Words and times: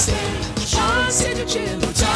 stage, 0.00 0.66
Sean 0.66 1.10
Signature 1.10 1.78
Talk. 1.92 2.09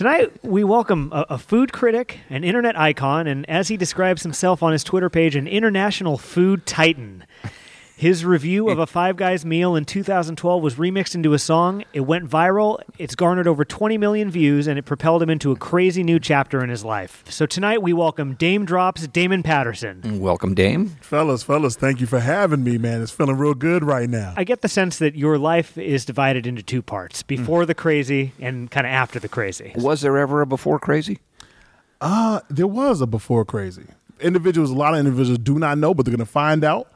Tonight, 0.00 0.32
we 0.42 0.64
welcome 0.64 1.10
a, 1.12 1.26
a 1.28 1.36
food 1.38 1.74
critic, 1.74 2.20
an 2.30 2.42
internet 2.42 2.74
icon, 2.74 3.26
and 3.26 3.46
as 3.50 3.68
he 3.68 3.76
describes 3.76 4.22
himself 4.22 4.62
on 4.62 4.72
his 4.72 4.82
Twitter 4.82 5.10
page, 5.10 5.36
an 5.36 5.46
international 5.46 6.16
food 6.16 6.64
titan. 6.64 7.26
His 8.00 8.24
review 8.24 8.70
of 8.70 8.78
a 8.78 8.86
Five 8.86 9.16
Guys 9.16 9.44
meal 9.44 9.76
in 9.76 9.84
2012 9.84 10.62
was 10.62 10.76
remixed 10.76 11.14
into 11.14 11.34
a 11.34 11.38
song. 11.38 11.84
It 11.92 12.00
went 12.00 12.30
viral. 12.30 12.80
It's 12.96 13.14
garnered 13.14 13.46
over 13.46 13.62
20 13.62 13.98
million 13.98 14.30
views, 14.30 14.66
and 14.66 14.78
it 14.78 14.86
propelled 14.86 15.22
him 15.22 15.28
into 15.28 15.52
a 15.52 15.56
crazy 15.56 16.02
new 16.02 16.18
chapter 16.18 16.64
in 16.64 16.70
his 16.70 16.82
life. 16.82 17.22
So 17.28 17.44
tonight, 17.44 17.82
we 17.82 17.92
welcome 17.92 18.36
Daym 18.36 18.64
Drops 18.64 19.06
Damon 19.06 19.42
Patterson. 19.42 20.18
Welcome, 20.18 20.54
Daym. 20.54 20.98
Fellas, 21.02 21.42
fellas, 21.42 21.76
thank 21.76 22.00
you 22.00 22.06
for 22.06 22.20
having 22.20 22.64
me, 22.64 22.78
man. 22.78 23.02
It's 23.02 23.12
feeling 23.12 23.36
real 23.36 23.52
good 23.52 23.84
right 23.84 24.08
now. 24.08 24.32
I 24.34 24.44
get 24.44 24.62
the 24.62 24.68
sense 24.68 24.96
that 24.96 25.14
your 25.14 25.36
life 25.36 25.76
is 25.76 26.06
divided 26.06 26.46
into 26.46 26.62
two 26.62 26.80
parts 26.80 27.22
before 27.22 27.66
the 27.66 27.74
crazy 27.74 28.32
and 28.40 28.70
kind 28.70 28.86
of 28.86 28.94
after 28.94 29.20
the 29.20 29.28
crazy. 29.28 29.72
Was 29.76 30.00
there 30.00 30.16
ever 30.16 30.40
a 30.40 30.46
before 30.46 30.78
crazy? 30.78 31.18
Uh, 32.00 32.40
there 32.48 32.66
was 32.66 33.02
a 33.02 33.06
before 33.06 33.44
crazy. 33.44 33.84
Individuals, 34.20 34.70
a 34.70 34.74
lot 34.74 34.94
of 34.94 35.00
individuals 35.00 35.38
do 35.40 35.58
not 35.58 35.76
know, 35.76 35.92
but 35.92 36.06
they're 36.06 36.16
gonna 36.16 36.24
find 36.24 36.64
out. 36.64 36.90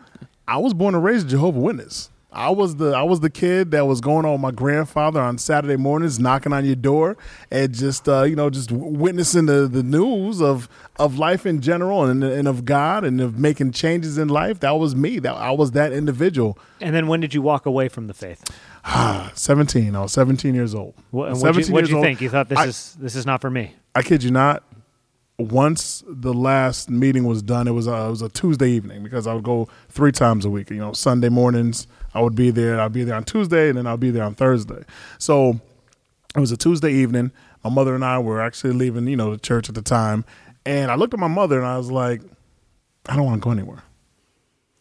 I 0.47 0.59
was 0.59 0.75
born 0.75 0.95
and 0.95 1.03
raised 1.03 1.27
a 1.27 1.31
Jehovah 1.31 1.61
Witness. 1.61 2.11
I 2.37 2.51
was 2.51 2.75
the 2.77 2.91
I 2.91 3.03
was 3.05 3.21
the 3.21 3.31
kid 3.31 3.71
that 3.71 3.87
was 3.87 4.01
going 4.01 4.27
on 4.27 4.33
with 4.33 4.41
my 4.41 4.51
grandfather 4.51 5.21
on 5.21 5.39
Saturday 5.39 5.77
mornings, 5.77 6.19
knocking 6.19 6.53
on 6.53 6.65
your 6.65 6.75
door, 6.75 7.17
and 7.49 7.73
just 7.73 8.09
uh, 8.09 8.25
you 8.25 8.35
know 8.35 8.51
just 8.51 8.73
witnessing 8.73 9.47
the, 9.47 9.69
the 9.69 9.85
news 9.85 10.43
of 10.43 10.69
of 10.99 11.17
life 11.17 11.47
in 11.47 11.61
general 11.61 12.03
and, 12.05 12.25
and 12.25 12.49
of 12.49 12.65
God 12.65 13.05
and 13.05 13.21
of 13.21 13.39
making 13.39 13.71
changes 13.71 14.19
in 14.19 14.27
life. 14.27 14.59
That 14.61 14.73
was 14.73 14.97
me. 14.97 15.21
That 15.21 15.37
I 15.37 15.53
was 15.53 15.71
that 15.73 15.93
individual. 15.93 16.59
And 16.81 16.93
then 16.93 17.07
when 17.07 17.21
did 17.21 17.35
you 17.35 17.41
walk 17.41 17.67
away 17.67 17.89
from 17.89 18.09
the 18.09 18.15
faith? 18.15 18.43
Seventeen. 19.35 19.95
I 19.95 20.03
was 20.03 20.13
seventeen 20.13 20.57
years 20.57 20.75
old. 20.75 20.95
What 21.13 21.29
did 21.35 21.37
you, 21.39 21.45
what'd 21.45 21.69
years 21.73 21.91
you 21.91 21.97
old. 21.99 22.05
think? 22.05 22.21
You 22.21 22.31
thought 22.31 22.49
this 22.49 22.59
I- 22.59 22.67
is 22.67 22.97
this 22.99 23.15
is 23.15 23.25
not 23.25 23.41
for 23.43 23.51
me. 23.51 23.77
I 23.95 24.03
kid 24.03 24.25
you 24.25 24.33
not. 24.33 24.65
Once 25.39 26.05
the 26.07 26.33
last 26.33 26.89
meeting 26.89 27.25
was 27.25 27.43
done, 27.43 27.67
it 27.67 27.73
was 27.73 27.89
a, 27.89 28.07
it 28.07 28.11
was 28.11 28.23
a 28.23 28.29
Tuesday 28.29 28.71
evening 28.71 29.03
because 29.03 29.27
I 29.27 29.35
would 29.35 29.43
go 29.43 29.69
three 29.89 30.13
times 30.13 30.45
a 30.45 30.51
week. 30.51 30.71
You 30.71 30.77
know, 30.77 30.93
Sunday 30.93 31.29
mornings 31.29 31.89
I 32.15 32.21
would 32.21 32.37
be 32.37 32.51
there. 32.51 32.81
I'd 32.81 32.93
be 32.93 33.03
there 33.03 33.17
on 33.17 33.25
Tuesday, 33.25 33.69
and 33.69 33.79
then 33.79 33.87
I'll 33.87 33.97
be 33.97 34.11
there 34.11 34.23
on 34.23 34.35
Thursday. 34.35 34.85
So 35.19 35.61
it 36.37 36.41
was 36.41 36.53
a 36.53 36.57
Tuesday 36.57 36.93
evening. 36.93 37.33
My 37.65 37.71
mother 37.71 37.95
and 37.95 38.05
I 38.05 38.19
were 38.19 38.41
actually 38.41 38.75
leaving, 38.75 39.09
you 39.09 39.17
know, 39.17 39.33
the 39.33 39.39
church 39.39 39.69
at 39.69 39.75
the 39.75 39.83
time, 39.83 40.25
and 40.65 40.91
I 40.91 40.95
looked 40.95 41.15
at 41.15 41.21
my 41.21 41.29
mother 41.29 41.59
and 41.59 41.67
I 41.67 41.79
was 41.79 41.91
like, 41.91 42.23
I 43.09 43.17
don't 43.17 43.25
want 43.25 43.43
to 43.43 43.45
go 43.45 43.51
anywhere. 43.51 43.83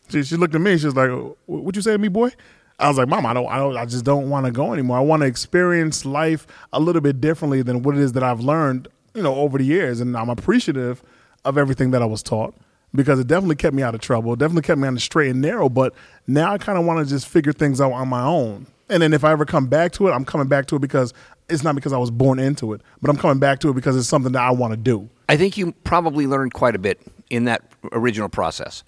She, 0.10 0.24
she 0.24 0.36
looked 0.36 0.56
at 0.56 0.62
me. 0.62 0.78
She 0.78 0.86
was 0.86 0.96
like, 0.96 1.10
"What 1.46 1.76
you 1.76 1.82
say 1.82 1.94
to 1.94 1.98
me, 1.98 2.08
boy?" 2.08 2.32
I 2.80 2.88
was 2.88 2.98
like, 2.98 3.08
"Mom, 3.08 3.26
I 3.26 3.34
don't, 3.34 3.48
I 3.48 3.58
don't, 3.58 3.78
I 3.78 3.86
just 3.86 4.06
don't 4.06 4.30
want 4.30 4.46
to 4.46 4.52
go 4.52 4.74
anymore. 4.74 4.98
I 4.98 5.02
want 5.02 5.22
to 5.22 5.28
experience 5.28 6.06
life 6.06 6.46
a 6.72 6.80
little 6.80 7.02
bit 7.02 7.22
differently 7.22 7.62
than 7.62 7.84
what 7.84 7.96
it 7.96 8.02
is 8.02 8.14
that 8.14 8.24
I've 8.24 8.42
learned, 8.42 8.88
you 9.14 9.22
know, 9.22 9.36
over 9.36 9.58
the 9.58 9.66
years." 9.66 10.00
And 10.00 10.16
I'm 10.18 10.30
appreciative 10.30 11.04
of 11.46 11.58
everything 11.58 11.92
that 11.92 12.02
I 12.02 12.06
was 12.06 12.24
taught 12.24 12.56
because 12.96 13.20
it 13.20 13.28
definitely 13.28 13.56
kept 13.56 13.76
me 13.76 13.84
out 13.84 13.96
of 13.96 14.02
trouble. 14.02 14.34
It 14.34 14.40
definitely 14.40 14.62
kept 14.64 14.80
me 14.80 14.88
on 14.88 14.94
the 14.94 15.00
straight 15.00 15.32
and 15.32 15.42
narrow. 15.42 15.70
But 15.70 15.94
now 16.28 16.54
I 16.54 16.58
kind 16.58 16.78
of 16.78 16.86
want 16.86 17.06
to 17.06 17.12
just 17.12 17.28
figure 17.28 17.54
things 17.54 17.82
out 17.82 17.92
on 17.92 18.08
my 18.08 18.24
own. 18.24 18.68
And 18.90 19.02
then 19.02 19.14
if 19.14 19.24
I 19.24 19.32
ever 19.32 19.46
come 19.46 19.68
back 19.68 19.92
to 19.94 20.08
it, 20.08 20.12
I'm 20.12 20.26
coming 20.26 20.48
back 20.48 20.68
to 20.68 20.76
it 20.76 20.80
because 20.80 21.14
it's 21.50 21.64
not 21.64 21.76
because 21.76 21.94
I 21.94 21.98
was 21.98 22.12
born 22.12 22.40
into 22.40 22.74
it, 22.74 22.82
but 23.02 23.10
I'm 23.10 23.18
coming 23.18 23.40
back 23.40 23.60
to 23.60 23.70
it 23.70 23.74
because 23.74 23.96
it's 23.98 24.08
something 24.08 24.34
that 24.34 24.42
I 24.42 24.52
want 24.52 24.72
to 24.72 24.78
do. 24.78 25.10
I 25.30 25.38
think 25.38 25.58
you 25.58 25.72
probably 25.84 26.28
learned 26.28 26.54
quite 26.54 26.76
a 26.76 26.80
bit 26.80 27.02
in 27.30 27.46
that 27.46 27.64
original 27.92 28.30
process. 28.30 28.84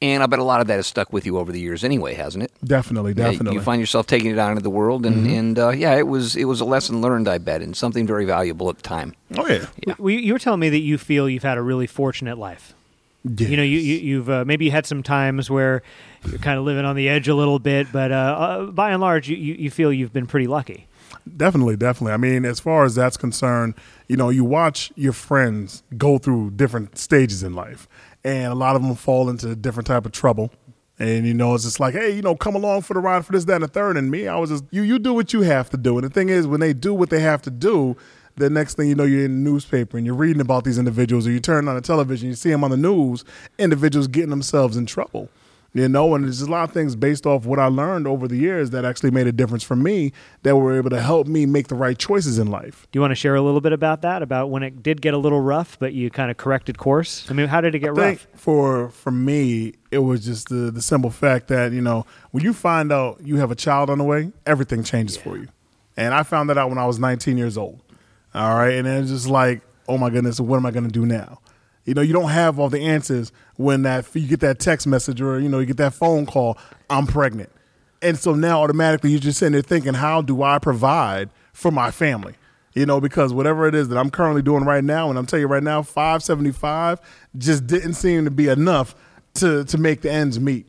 And 0.00 0.22
I 0.22 0.26
bet 0.26 0.38
a 0.38 0.44
lot 0.44 0.60
of 0.60 0.66
that 0.66 0.76
has 0.76 0.86
stuck 0.86 1.12
with 1.12 1.26
you 1.26 1.38
over 1.38 1.52
the 1.52 1.60
years 1.60 1.84
anyway, 1.84 2.14
hasn't 2.14 2.42
it? 2.42 2.52
Definitely, 2.64 3.14
definitely. 3.14 3.46
Mm-hmm. 3.46 3.54
You 3.54 3.60
find 3.60 3.80
yourself 3.80 4.06
taking 4.06 4.30
it 4.30 4.38
out 4.38 4.50
into 4.50 4.62
the 4.62 4.70
world, 4.70 5.06
and, 5.06 5.26
and 5.26 5.58
uh, 5.58 5.70
yeah, 5.70 5.94
it 5.96 6.08
was 6.08 6.34
it 6.34 6.44
was 6.44 6.60
a 6.60 6.64
lesson 6.64 7.00
learned, 7.00 7.28
I 7.28 7.38
bet, 7.38 7.62
and 7.62 7.76
something 7.76 8.06
very 8.06 8.24
valuable 8.24 8.68
at 8.68 8.76
the 8.76 8.82
time. 8.82 9.14
oh 9.36 9.46
yeah. 9.46 9.94
We, 9.98 10.16
you 10.16 10.32
were 10.32 10.38
telling 10.38 10.60
me 10.60 10.70
that 10.70 10.80
you 10.80 10.98
feel 10.98 11.28
you've 11.28 11.44
had 11.44 11.58
a 11.58 11.62
really 11.62 11.86
fortunate 11.86 12.38
life. 12.38 12.74
You 13.24 13.56
know, 13.56 13.62
you, 13.62 13.78
you 13.78 13.98
you've 13.98 14.30
uh, 14.30 14.44
maybe 14.44 14.64
you 14.64 14.72
had 14.72 14.84
some 14.84 15.04
times 15.04 15.48
where 15.48 15.82
you're 16.28 16.38
kind 16.38 16.58
of 16.58 16.64
living 16.64 16.84
on 16.84 16.96
the 16.96 17.08
edge 17.08 17.28
a 17.28 17.34
little 17.36 17.60
bit, 17.60 17.86
but 17.92 18.10
uh, 18.10 18.14
uh, 18.14 18.64
by 18.66 18.90
and 18.90 19.00
large, 19.00 19.28
you, 19.28 19.36
you 19.36 19.54
you 19.54 19.70
feel 19.70 19.92
you've 19.92 20.12
been 20.12 20.26
pretty 20.26 20.48
lucky. 20.48 20.88
Definitely, 21.36 21.76
definitely. 21.76 22.14
I 22.14 22.16
mean, 22.16 22.44
as 22.44 22.58
far 22.58 22.84
as 22.84 22.96
that's 22.96 23.16
concerned, 23.16 23.74
you 24.08 24.16
know, 24.16 24.28
you 24.28 24.44
watch 24.44 24.92
your 24.96 25.12
friends 25.12 25.84
go 25.96 26.18
through 26.18 26.50
different 26.52 26.98
stages 26.98 27.44
in 27.44 27.54
life, 27.54 27.86
and 28.24 28.52
a 28.52 28.54
lot 28.54 28.76
of 28.76 28.82
them 28.82 28.94
fall 28.94 29.28
into 29.28 29.50
a 29.50 29.56
different 29.56 29.86
type 29.86 30.06
of 30.06 30.12
trouble. 30.12 30.50
And 30.98 31.26
you 31.26 31.34
know, 31.34 31.54
it's 31.54 31.64
just 31.64 31.80
like, 31.80 31.94
hey, 31.94 32.14
you 32.14 32.22
know, 32.22 32.36
come 32.36 32.54
along 32.54 32.82
for 32.82 32.94
the 32.94 33.00
ride 33.00 33.26
for 33.26 33.32
this, 33.32 33.44
that, 33.46 33.56
and 33.56 33.64
the 33.64 33.68
third. 33.68 33.96
And 33.96 34.10
me, 34.10 34.28
I 34.28 34.36
was 34.36 34.50
just, 34.50 34.64
you, 34.70 34.82
you 34.82 34.98
do 34.98 35.12
what 35.12 35.32
you 35.32 35.40
have 35.42 35.70
to 35.70 35.76
do. 35.76 35.98
And 35.98 36.04
the 36.04 36.10
thing 36.10 36.28
is, 36.28 36.46
when 36.46 36.60
they 36.60 36.72
do 36.72 36.94
what 36.94 37.10
they 37.10 37.20
have 37.20 37.42
to 37.42 37.50
do, 37.50 37.96
the 38.36 38.48
next 38.48 38.76
thing 38.76 38.88
you 38.88 38.94
know, 38.94 39.04
you're 39.04 39.24
in 39.24 39.44
the 39.44 39.50
newspaper 39.50 39.96
and 39.96 40.06
you're 40.06 40.14
reading 40.14 40.40
about 40.40 40.64
these 40.64 40.78
individuals, 40.78 41.26
or 41.26 41.32
you 41.32 41.40
turn 41.40 41.68
on 41.68 41.74
the 41.74 41.80
television, 41.80 42.28
you 42.28 42.34
see 42.34 42.50
them 42.50 42.64
on 42.64 42.70
the 42.70 42.76
news, 42.76 43.24
individuals 43.58 44.06
getting 44.06 44.30
themselves 44.30 44.76
in 44.76 44.86
trouble. 44.86 45.28
You 45.74 45.88
know, 45.88 46.14
and 46.14 46.24
there's 46.24 46.42
a 46.42 46.50
lot 46.50 46.68
of 46.68 46.74
things 46.74 46.94
based 46.94 47.24
off 47.24 47.46
what 47.46 47.58
I 47.58 47.66
learned 47.66 48.06
over 48.06 48.28
the 48.28 48.36
years 48.36 48.70
that 48.70 48.84
actually 48.84 49.10
made 49.10 49.26
a 49.26 49.32
difference 49.32 49.62
for 49.62 49.74
me 49.74 50.12
that 50.42 50.54
were 50.54 50.76
able 50.76 50.90
to 50.90 51.00
help 51.00 51.26
me 51.26 51.46
make 51.46 51.68
the 51.68 51.74
right 51.74 51.96
choices 51.96 52.38
in 52.38 52.48
life. 52.48 52.86
Do 52.92 52.98
you 52.98 53.00
want 53.00 53.12
to 53.12 53.14
share 53.14 53.34
a 53.36 53.40
little 53.40 53.62
bit 53.62 53.72
about 53.72 54.02
that? 54.02 54.20
About 54.20 54.50
when 54.50 54.62
it 54.62 54.82
did 54.82 55.00
get 55.00 55.14
a 55.14 55.18
little 55.18 55.40
rough, 55.40 55.78
but 55.78 55.94
you 55.94 56.10
kind 56.10 56.30
of 56.30 56.36
corrected 56.36 56.76
course. 56.76 57.26
I 57.30 57.32
mean, 57.32 57.48
how 57.48 57.62
did 57.62 57.74
it 57.74 57.78
get 57.78 57.92
I 57.92 57.94
think 57.94 58.20
rough? 58.20 58.40
for 58.40 58.90
for 58.90 59.10
me, 59.10 59.74
it 59.90 60.00
was 60.00 60.26
just 60.26 60.50
the 60.50 60.70
the 60.70 60.82
simple 60.82 61.10
fact 61.10 61.48
that 61.48 61.72
you 61.72 61.80
know 61.80 62.04
when 62.32 62.44
you 62.44 62.52
find 62.52 62.92
out 62.92 63.20
you 63.22 63.38
have 63.38 63.50
a 63.50 63.56
child 63.56 63.88
on 63.88 63.96
the 63.96 64.04
way, 64.04 64.30
everything 64.44 64.82
changes 64.84 65.16
for 65.16 65.38
you. 65.38 65.48
And 65.96 66.12
I 66.12 66.22
found 66.22 66.50
that 66.50 66.58
out 66.58 66.68
when 66.68 66.78
I 66.78 66.86
was 66.86 66.98
19 66.98 67.38
years 67.38 67.56
old. 67.56 67.80
All 68.34 68.56
right, 68.56 68.74
and 68.74 68.86
then 68.86 69.02
it's 69.02 69.10
just 69.10 69.26
like, 69.26 69.62
oh 69.88 69.98
my 69.98 70.10
goodness, 70.10 70.38
what 70.40 70.56
am 70.56 70.64
I 70.66 70.70
going 70.70 70.86
to 70.86 70.90
do 70.90 71.04
now? 71.04 71.38
You 71.84 71.94
know, 71.94 72.02
you 72.02 72.12
don't 72.12 72.30
have 72.30 72.58
all 72.58 72.68
the 72.68 72.80
answers 72.80 73.32
when 73.56 73.82
that 73.82 74.06
you 74.14 74.28
get 74.28 74.40
that 74.40 74.58
text 74.58 74.86
message 74.86 75.20
or 75.20 75.40
you 75.40 75.48
know 75.48 75.58
you 75.58 75.66
get 75.66 75.78
that 75.78 75.94
phone 75.94 76.26
call. 76.26 76.58
I'm 76.88 77.06
pregnant, 77.06 77.50
and 78.00 78.18
so 78.18 78.34
now 78.34 78.62
automatically 78.62 79.10
you're 79.10 79.20
just 79.20 79.38
sitting 79.38 79.52
there 79.52 79.62
thinking, 79.62 79.94
how 79.94 80.22
do 80.22 80.42
I 80.42 80.58
provide 80.58 81.30
for 81.52 81.70
my 81.70 81.90
family? 81.90 82.34
You 82.74 82.86
know, 82.86 83.00
because 83.00 83.34
whatever 83.34 83.66
it 83.66 83.74
is 83.74 83.88
that 83.88 83.98
I'm 83.98 84.10
currently 84.10 84.42
doing 84.42 84.64
right 84.64 84.84
now, 84.84 85.10
and 85.10 85.18
I'm 85.18 85.26
telling 85.26 85.42
you 85.42 85.48
right 85.48 85.62
now, 85.62 85.82
575 85.82 87.00
just 87.36 87.66
didn't 87.66 87.94
seem 87.94 88.24
to 88.24 88.30
be 88.30 88.48
enough 88.48 88.94
to 89.34 89.64
to 89.64 89.78
make 89.78 90.02
the 90.02 90.10
ends 90.10 90.38
meet. 90.38 90.66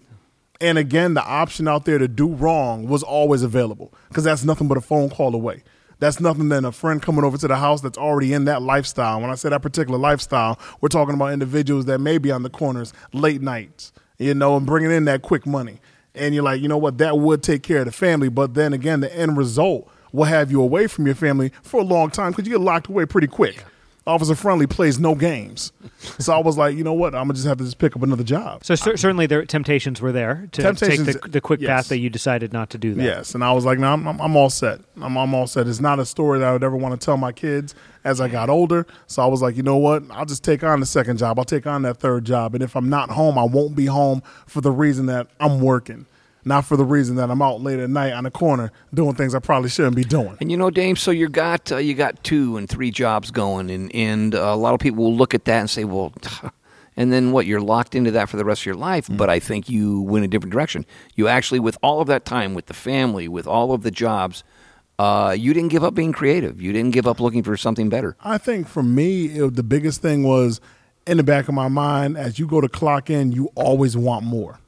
And 0.62 0.78
again, 0.78 1.14
the 1.14 1.24
option 1.24 1.68
out 1.68 1.86
there 1.86 1.98
to 1.98 2.08
do 2.08 2.28
wrong 2.28 2.88
was 2.88 3.04
always 3.04 3.44
available 3.44 3.94
because 4.08 4.24
that's 4.24 4.44
nothing 4.44 4.68
but 4.68 4.78
a 4.78 4.82
phone 4.82 5.10
call 5.10 5.36
away. 5.36 5.64
That's 6.00 6.20
nothing 6.20 6.50
than 6.50 6.66
a 6.66 6.72
friend 6.72 7.02
coming 7.02 7.24
over 7.24 7.38
to 7.38 7.48
the 7.48 7.56
house 7.56 7.82
that's 7.82 7.98
already 7.98 8.34
in 8.34 8.46
that 8.46 8.62
lifestyle. 8.62 9.22
When 9.22 9.30
I 9.30 9.36
say 9.36 9.50
that 9.50 9.62
particular 9.62 9.98
lifestyle, 9.98 10.60
we're 10.82 10.90
talking 10.90 11.16
about 11.16 11.34
individuals 11.34 11.86
that 11.86 12.00
may 12.00 12.18
be 12.18 12.32
on 12.32 12.44
the 12.44 12.50
corners 12.50 12.94
late 13.14 13.42
nights, 13.42 13.92
you 14.18 14.34
know, 14.34 14.58
and 14.58 14.66
bringing 14.66 14.92
in 14.92 15.06
that 15.06 15.22
quick 15.22 15.46
money. 15.46 15.80
And 16.16 16.36
you're 16.36 16.44
like, 16.44 16.62
you 16.62 16.68
know 16.68 16.78
what, 16.78 16.98
that 17.00 17.18
would 17.18 17.42
take 17.42 17.64
care 17.64 17.80
of 17.80 17.86
the 17.86 17.92
family. 17.92 18.30
But 18.30 18.54
then 18.54 18.74
again, 18.74 19.00
the 19.00 19.16
end 19.16 19.38
result 19.38 19.90
will 20.12 20.26
have 20.26 20.52
you 20.52 20.62
away 20.62 20.88
from 20.88 21.06
your 21.06 21.16
family 21.16 21.52
for 21.64 21.82
a 21.82 21.84
long 21.84 22.10
time 22.10 22.32
because 22.32 22.46
you 22.46 22.52
get 22.52 22.62
locked 22.62 22.88
away 22.88 23.06
pretty 23.06 23.28
quick. 23.28 23.64
Officer 24.06 24.36
Friendly 24.36 24.68
plays 24.68 25.00
no 25.00 25.16
games. 25.16 25.72
So 26.20 26.34
I 26.34 26.40
was 26.40 26.58
like, 26.58 26.76
you 26.76 26.84
know 26.84 26.92
what, 26.94 27.16
I'm 27.16 27.28
going 27.28 27.30
to 27.30 27.34
just 27.36 27.48
have 27.48 27.58
to 27.60 27.64
just 27.64 27.78
pick 27.78 27.96
up 27.96 28.04
another 28.04 28.24
job. 28.26 28.66
So 28.66 28.76
cer- 28.76 28.98
certainly, 28.98 29.26
the 29.28 29.46
temptations 29.46 30.02
were 30.02 30.12
there 30.12 30.50
to 30.52 30.62
Temptations- 30.62 31.08
take 31.08 31.22
the, 31.22 31.30
the 31.30 31.42
quick 31.42 31.62
yes. 31.62 31.70
path 31.70 31.88
that 31.88 32.00
you 32.00 32.10
decided 32.10 32.52
not 32.52 32.70
to 32.72 32.78
do 32.78 32.94
that. 32.96 33.04
Yes, 33.04 33.34
and 33.34 33.44
I 33.44 33.54
was 33.54 33.64
like, 33.64 33.80
no, 33.80 33.94
I'm, 33.94 34.06
I'm, 34.06 34.20
I'm 34.20 34.36
all 34.36 34.50
set. 34.50 34.82
I'm, 35.02 35.18
I'm 35.18 35.34
all 35.34 35.48
set. 35.48 35.68
It's 35.68 35.80
not 35.80 36.00
a 36.00 36.06
story 36.06 36.40
that 36.40 36.50
I 36.50 36.52
would 36.52 36.64
ever 36.64 36.76
want 36.76 37.00
to 37.00 37.04
tell 37.06 37.16
my 37.16 37.32
kids 37.32 37.76
as 38.04 38.20
I 38.20 38.28
got 38.28 38.50
older. 38.50 38.86
So 39.08 39.24
I 39.24 39.28
was 39.28 39.42
like, 39.42 39.56
you 39.56 39.64
know 39.64 39.78
what? 39.78 40.04
I'll 40.12 40.26
just 40.26 40.44
take 40.44 40.64
on 40.66 40.82
the 40.82 40.86
second 40.86 41.18
job. 41.18 41.40
I'll 41.40 41.46
take 41.46 41.66
on 41.66 41.84
that 41.84 41.98
third 42.00 42.26
job. 42.26 42.54
And 42.56 42.62
if 42.62 42.76
I'm 42.76 42.90
not 42.90 43.10
home, 43.12 43.38
I 43.38 43.44
won't 43.44 43.74
be 43.76 43.86
home 43.86 44.22
for 44.48 44.60
the 44.60 44.72
reason 44.72 45.06
that 45.06 45.28
I'm 45.40 45.62
working, 45.62 46.06
not 46.46 46.66
for 46.66 46.78
the 46.78 46.86
reason 46.86 47.16
that 47.18 47.30
I'm 47.30 47.42
out 47.42 47.62
late 47.62 47.80
at 47.80 47.90
night 47.90 48.14
on 48.14 48.24
the 48.24 48.32
corner 48.32 48.72
doing 48.94 49.16
things 49.16 49.36
I 49.36 49.40
probably 49.40 49.70
shouldn't 49.70 49.96
be 49.96 50.04
doing. 50.04 50.38
And 50.40 50.52
you 50.52 50.58
know, 50.58 50.70
Daym, 50.70 50.98
so 50.98 51.12
you 51.12 51.30
got 51.30 51.72
uh, 51.72 51.78
you 51.78 51.94
got 51.94 52.24
two 52.24 52.58
and 52.58 52.70
three 52.70 52.92
jobs 52.92 53.32
going, 53.32 53.70
and 53.70 53.94
and 53.96 54.36
uh, 54.36 54.40
a 54.40 54.56
lot 54.56 54.74
of 54.74 54.80
people 54.80 55.04
will 55.04 55.16
look 55.16 55.34
at 55.34 55.46
that 55.46 55.60
and 55.60 55.70
say, 55.70 55.84
well. 55.84 56.14
And 56.96 57.12
then 57.12 57.32
what? 57.32 57.48
You're 57.48 57.60
locked 57.60 57.96
into 57.96 58.12
that 58.12 58.30
for 58.30 58.38
the 58.38 58.46
rest 58.46 58.62
of 58.62 58.66
your 58.68 58.76
life. 58.76 59.08
But 59.10 59.28
I 59.28 59.40
think 59.40 59.68
you 59.68 60.02
went 60.02 60.26
a 60.26 60.28
different 60.28 60.54
direction. 60.54 60.86
You 61.16 61.28
actually, 61.28 61.60
with 61.60 61.76
all 61.82 62.02
of 62.02 62.08
that 62.08 62.24
time, 62.24 62.54
with 62.54 62.68
the 62.68 62.76
family, 62.76 63.28
with 63.28 63.48
all 63.48 63.74
of 63.74 63.82
the 63.82 63.90
jobs, 63.90 64.44
uh, 65.00 65.36
you 65.38 65.54
didn't 65.54 65.70
give 65.72 65.84
up 65.84 65.96
being 65.96 66.12
creative. 66.12 66.62
You 66.62 66.72
didn't 66.72 66.92
give 66.92 67.08
up 67.08 67.20
looking 67.20 67.42
for 67.44 67.58
something 67.58 67.90
better. 67.90 68.16
I 68.24 68.38
think 68.38 68.68
for 68.68 68.84
me, 68.84 69.26
it, 69.26 69.56
the 69.56 69.64
biggest 69.64 70.02
thing 70.02 70.24
was 70.24 70.62
in 71.06 71.18
the 71.18 71.24
back 71.24 71.48
of 71.48 71.54
my 71.54 71.68
mind, 71.68 72.18
as 72.18 72.40
you 72.40 72.48
go 72.48 72.62
to 72.62 72.70
clock 72.70 73.10
in, 73.10 73.32
you 73.32 73.50
always 73.56 73.98
want 73.98 74.24
more. 74.24 74.60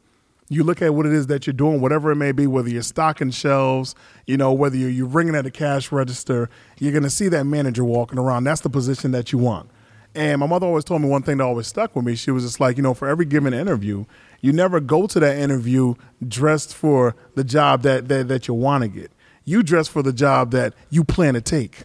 You 0.47 0.63
look 0.63 0.81
at 0.81 0.94
what 0.94 1.06
it 1.07 1.13
is 1.13 1.27
that 1.27 1.47
you're 1.47 1.53
doing, 1.53 1.81
whatever 1.81 2.12
it 2.12 2.18
may 2.18 2.31
be, 2.31 2.45
whether 2.45 2.69
you're 2.69 2.83
stocking 2.83 3.31
shelves, 3.31 3.95
you 4.27 4.38
know, 4.38 4.53
whether 4.53 4.77
you're, 4.77 4.89
you're 4.89 5.07
ringing 5.07 5.36
at 5.36 5.45
a 5.45 5.51
cash 5.51 5.92
register, 5.92 6.50
you're 6.80 6.92
going 6.92 7.03
to 7.03 7.09
see 7.09 7.27
that 7.30 7.45
manager 7.45 7.83
walking 7.83 8.19
around. 8.19 8.44
That's 8.44 8.62
the 8.62 8.69
position 8.69 9.12
that 9.12 9.31
you 9.31 9.39
want. 9.39 9.69
And 10.13 10.39
my 10.39 10.47
mother 10.47 10.65
always 10.65 10.86
told 10.86 11.01
me 11.01 11.09
one 11.09 11.24
thing 11.24 11.38
that 11.38 11.44
always 11.44 11.68
stuck 11.68 11.95
with 11.95 12.06
me. 12.06 12.15
She 12.15 12.31
was 12.31 12.44
just 12.44 12.59
like, 12.59 12.77
you 12.77 12.83
know, 12.83 12.94
for 12.94 13.07
every 13.07 13.25
given 13.25 13.53
interview, 13.53 14.06
you 14.39 14.53
never 14.53 14.80
go 14.80 15.07
to 15.07 15.19
that 15.19 15.38
interview 15.38 15.95
dressed 16.25 16.74
for 16.74 17.15
the 17.33 17.44
job 17.44 17.81
that, 17.81 18.07
that, 18.07 18.27
that 18.30 18.47
you 18.47 18.53
want 18.53 18.83
to 18.83 18.88
get. 18.88 19.12
You 19.44 19.62
dress 19.62 19.88
for 19.88 20.01
the 20.01 20.13
job 20.13 20.51
that 20.51 20.74
you 20.89 21.03
plan 21.03 21.33
to 21.33 21.42
take. 21.42 21.83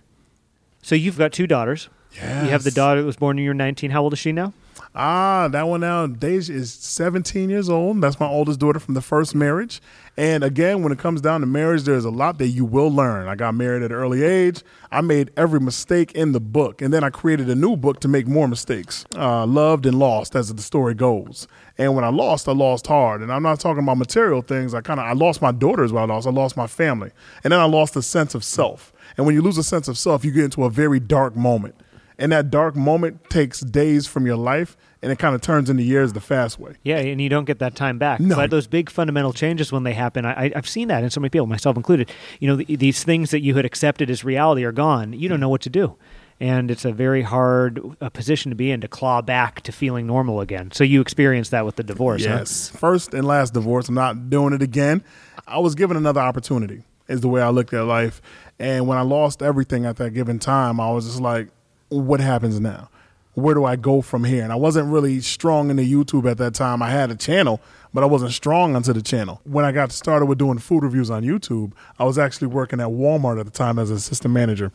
So 0.83 0.95
you've 0.95 1.19
got 1.19 1.33
two 1.33 1.47
daughters. 1.47 1.89
Yeah. 2.15 2.45
You 2.45 2.51
have 2.51 2.63
the 2.63 2.71
daughter 2.71 3.01
that 3.01 3.07
was 3.07 3.17
born 3.17 3.37
when 3.37 3.45
you 3.45 3.51
were 3.51 3.55
19. 3.55 3.91
How 3.91 4.03
old 4.03 4.13
is 4.13 4.19
she 4.19 4.33
now? 4.33 4.53
Ah, 4.95 5.49
that 5.53 5.69
one 5.69 5.81
now, 5.81 6.07
Deja 6.07 6.53
is 6.53 6.73
17 6.73 7.49
years 7.49 7.69
old. 7.69 8.01
That's 8.01 8.19
my 8.19 8.27
oldest 8.27 8.59
daughter 8.59 8.81
from 8.81 8.95
the 8.95 9.01
first 9.01 9.37
marriage. 9.37 9.81
And 10.17 10.43
again, 10.43 10.83
when 10.83 10.91
it 10.91 10.99
comes 10.99 11.21
down 11.21 11.41
to 11.43 11.47
marriage, 11.47 11.85
there's 11.85 12.05
a 12.05 12.11
lot 12.11 12.39
that 12.39 12.49
you 12.49 12.65
will 12.65 12.91
learn. 12.91 13.29
I 13.29 13.37
got 13.37 13.55
married 13.55 13.85
at 13.85 13.93
an 13.93 13.97
early 13.97 14.25
age. 14.25 14.63
I 14.91 15.01
made 15.01 15.31
every 15.37 15.61
mistake 15.61 16.13
in 16.13 16.33
the 16.33 16.41
book. 16.41 16.83
And 16.83 16.93
then 16.93 17.05
I 17.05 17.11
created 17.11 17.49
a 17.49 17.55
new 17.55 17.77
book 17.77 18.01
to 18.01 18.09
make 18.09 18.27
more 18.27 18.49
mistakes. 18.49 19.07
Uh, 19.17 19.47
loved 19.47 19.87
and 19.87 19.97
lost, 19.99 20.35
as 20.35 20.53
the 20.53 20.61
story 20.61 20.95
goes. 20.95 21.47
And 21.79 21.95
when 21.95 22.05
I 22.05 22.09
lost, 22.09 22.49
I 22.49 22.53
lost 22.53 22.89
hard. 22.89 23.23
And 23.23 23.33
I'm 23.33 23.45
not 23.45 23.61
talking 23.61 23.85
about 23.85 23.97
material 23.97 24.43
things. 24.43 24.75
I 24.75 24.81
kind 24.81 24.99
of, 24.99 25.07
I 25.07 25.13
lost 25.13 25.41
my 25.41 25.53
daughters. 25.53 25.93
what 25.93 26.03
I 26.03 26.13
lost. 26.13 26.27
I 26.27 26.31
lost 26.31 26.57
my 26.57 26.67
family. 26.67 27.13
And 27.45 27.53
then 27.53 27.61
I 27.61 27.65
lost 27.65 27.95
a 27.95 28.03
sense 28.03 28.35
of 28.35 28.43
self. 28.43 28.93
And 29.17 29.25
when 29.25 29.37
you 29.37 29.43
lose 29.43 29.57
a 29.57 29.63
sense 29.63 29.87
of 29.87 29.97
self, 29.97 30.25
you 30.25 30.33
get 30.33 30.45
into 30.45 30.65
a 30.65 30.71
very 30.71 30.99
dark 30.99 31.37
moment. 31.37 31.77
And 32.21 32.31
that 32.33 32.51
dark 32.51 32.77
moment 32.77 33.31
takes 33.31 33.61
days 33.61 34.07
from 34.07 34.27
your 34.27 34.37
life 34.37 34.77
and 35.03 35.11
it 35.11 35.19
kind 35.19 35.35
of 35.35 35.41
turns 35.41 35.71
into 35.71 35.83
years 35.83 36.13
the 36.13 36.21
fast 36.21 36.59
way. 36.61 36.75
Yeah, 36.83 36.99
and 36.99 37.21
you 37.21 37.31
don't 37.31 37.47
get 37.47 37.59
that 37.61 37.75
time 37.75 37.99
back. 37.99 38.21
No. 38.21 38.37
But 38.37 38.51
those 38.51 38.67
big 38.67 38.91
fundamental 38.91 39.33
changes 39.33 39.73
when 39.73 39.85
they 39.85 39.95
happen, 39.95 40.27
I, 40.27 40.53
I've 40.55 40.69
seen 40.69 40.89
that 40.89 41.03
in 41.03 41.09
so 41.09 41.21
many 41.21 41.31
people, 41.31 41.47
myself 41.47 41.77
included. 41.77 42.11
You 42.39 42.49
know, 42.49 42.63
th- 42.63 42.79
these 42.79 43.03
things 43.03 43.31
that 43.31 43.41
you 43.41 43.55
had 43.55 43.65
accepted 43.65 44.11
as 44.11 44.23
reality 44.23 44.65
are 44.65 44.73
gone. 44.73 45.15
You 45.15 45.31
don't 45.31 45.41
know 45.41 45.49
what 45.49 45.63
to 45.63 45.71
do. 45.71 45.97
And 46.39 46.71
it's 46.71 46.85
a 46.85 46.93
very 46.93 47.23
hard 47.23 47.81
uh, 48.01 48.11
position 48.11 48.51
to 48.51 48.55
be 48.55 48.71
in 48.71 48.83
to 48.83 48.89
claw 48.89 49.23
back 49.23 49.63
to 49.63 49.73
feeling 49.73 50.07
normal 50.07 50.41
again. 50.41 50.71
So 50.73 50.85
you 50.85 51.01
experienced 51.01 51.51
that 51.51 51.65
with 51.65 51.77
the 51.77 51.83
divorce, 51.83 52.25
huh? 52.25 52.37
Yes. 52.39 52.69
First 52.69 53.15
and 53.15 53.27
last 53.27 53.55
divorce. 53.55 53.89
I'm 53.89 53.95
not 53.95 54.29
doing 54.29 54.53
it 54.53 54.63
again. 54.63 55.03
I 55.47 55.59
was 55.59 55.75
given 55.75 55.97
another 55.97 56.21
opportunity, 56.21 56.85
is 57.09 57.23
the 57.23 57.29
way 57.29 57.41
I 57.41 57.49
looked 57.49 57.73
at 57.73 57.85
life. 57.85 58.21
And 58.59 58.87
when 58.87 58.99
I 58.99 59.03
lost 59.03 59.43
everything 59.43 59.87
at 59.87 59.97
that 59.97 60.11
given 60.11 60.39
time, 60.39 60.81
I 60.81 60.91
was 60.91 61.07
just 61.07 61.21
like, 61.21 61.49
what 61.91 62.21
happens 62.21 62.59
now? 62.59 62.89
Where 63.35 63.55
do 63.55 63.65
I 63.65 63.77
go 63.77 64.03
from 64.03 64.25
here? 64.25 64.43
And 64.43 64.53
I 64.53 64.57
wasn't 64.57 64.93
really 64.93 65.21
strong 65.21 65.71
into 65.71 65.83
YouTube 65.83 66.29
at 66.29 66.39
that 66.39 66.55
time. 66.55 66.83
I 66.83 66.91
had 66.91 67.11
a 67.11 67.15
channel, 67.15 67.61
but 67.95 68.03
I 68.03 68.07
wasn't 68.07 68.33
strong 68.33 68.75
onto 68.75 68.93
the 68.93 69.03
channel. 69.03 69.41
When 69.45 69.65
I 69.65 69.73
got 69.73 69.93
started 69.93 70.27
with 70.27 70.39
doing 70.39 70.59
food 70.59 70.83
reviews 70.83 71.11
on 71.11 71.23
YouTube, 71.23 71.73
I 71.99 72.05
was 72.05 72.19
actually 72.19 72.49
working 72.49 72.81
at 72.81 72.89
Walmart 72.89 73.39
at 73.39 73.47
the 73.47 73.53
time 73.53 73.79
as 73.79 73.91
an 73.91 73.97
assistant 73.97 74.35
manager. 74.35 74.73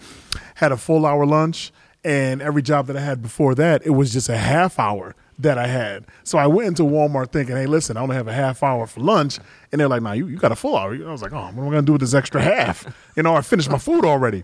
Had 0.56 0.72
a 0.72 0.78
full 0.78 1.06
hour 1.06 1.26
lunch, 1.26 1.72
and 2.04 2.42
every 2.42 2.62
job 2.62 2.88
that 2.88 2.96
I 2.96 3.02
had 3.02 3.22
before 3.22 3.56
that, 3.56 3.86
it 3.86 3.92
was 3.92 4.14
just 4.14 4.30
a 4.30 4.38
half 4.38 4.80
hour 4.80 5.16
that 5.40 5.58
I 5.58 5.68
had. 5.68 6.06
So 6.24 6.38
I 6.38 6.48
went 6.48 6.68
into 6.68 6.84
Walmart 6.84 7.32
thinking, 7.32 7.56
hey, 7.56 7.66
listen, 7.66 7.98
I 7.98 8.02
only 8.02 8.16
have 8.16 8.28
a 8.28 8.34
half 8.34 8.64
hour 8.64 8.88
for 8.88 9.02
lunch. 9.02 9.40
And 9.72 9.82
they're 9.82 9.90
like, 9.90 10.02
nah, 10.02 10.14
you, 10.14 10.28
you 10.28 10.38
got 10.38 10.52
a 10.52 10.56
full 10.56 10.78
hour. 10.78 10.94
I 10.94 11.12
was 11.12 11.22
like, 11.22 11.34
oh, 11.34 11.42
what 11.42 11.50
am 11.50 11.68
I 11.68 11.72
going 11.72 11.74
to 11.74 11.82
do 11.82 11.92
with 11.94 12.02
this 12.02 12.14
extra 12.14 12.42
half? 12.42 12.86
You 13.16 13.24
know, 13.24 13.36
I 13.36 13.42
finished 13.42 13.70
my 13.70 13.78
food 13.78 14.06
already. 14.06 14.44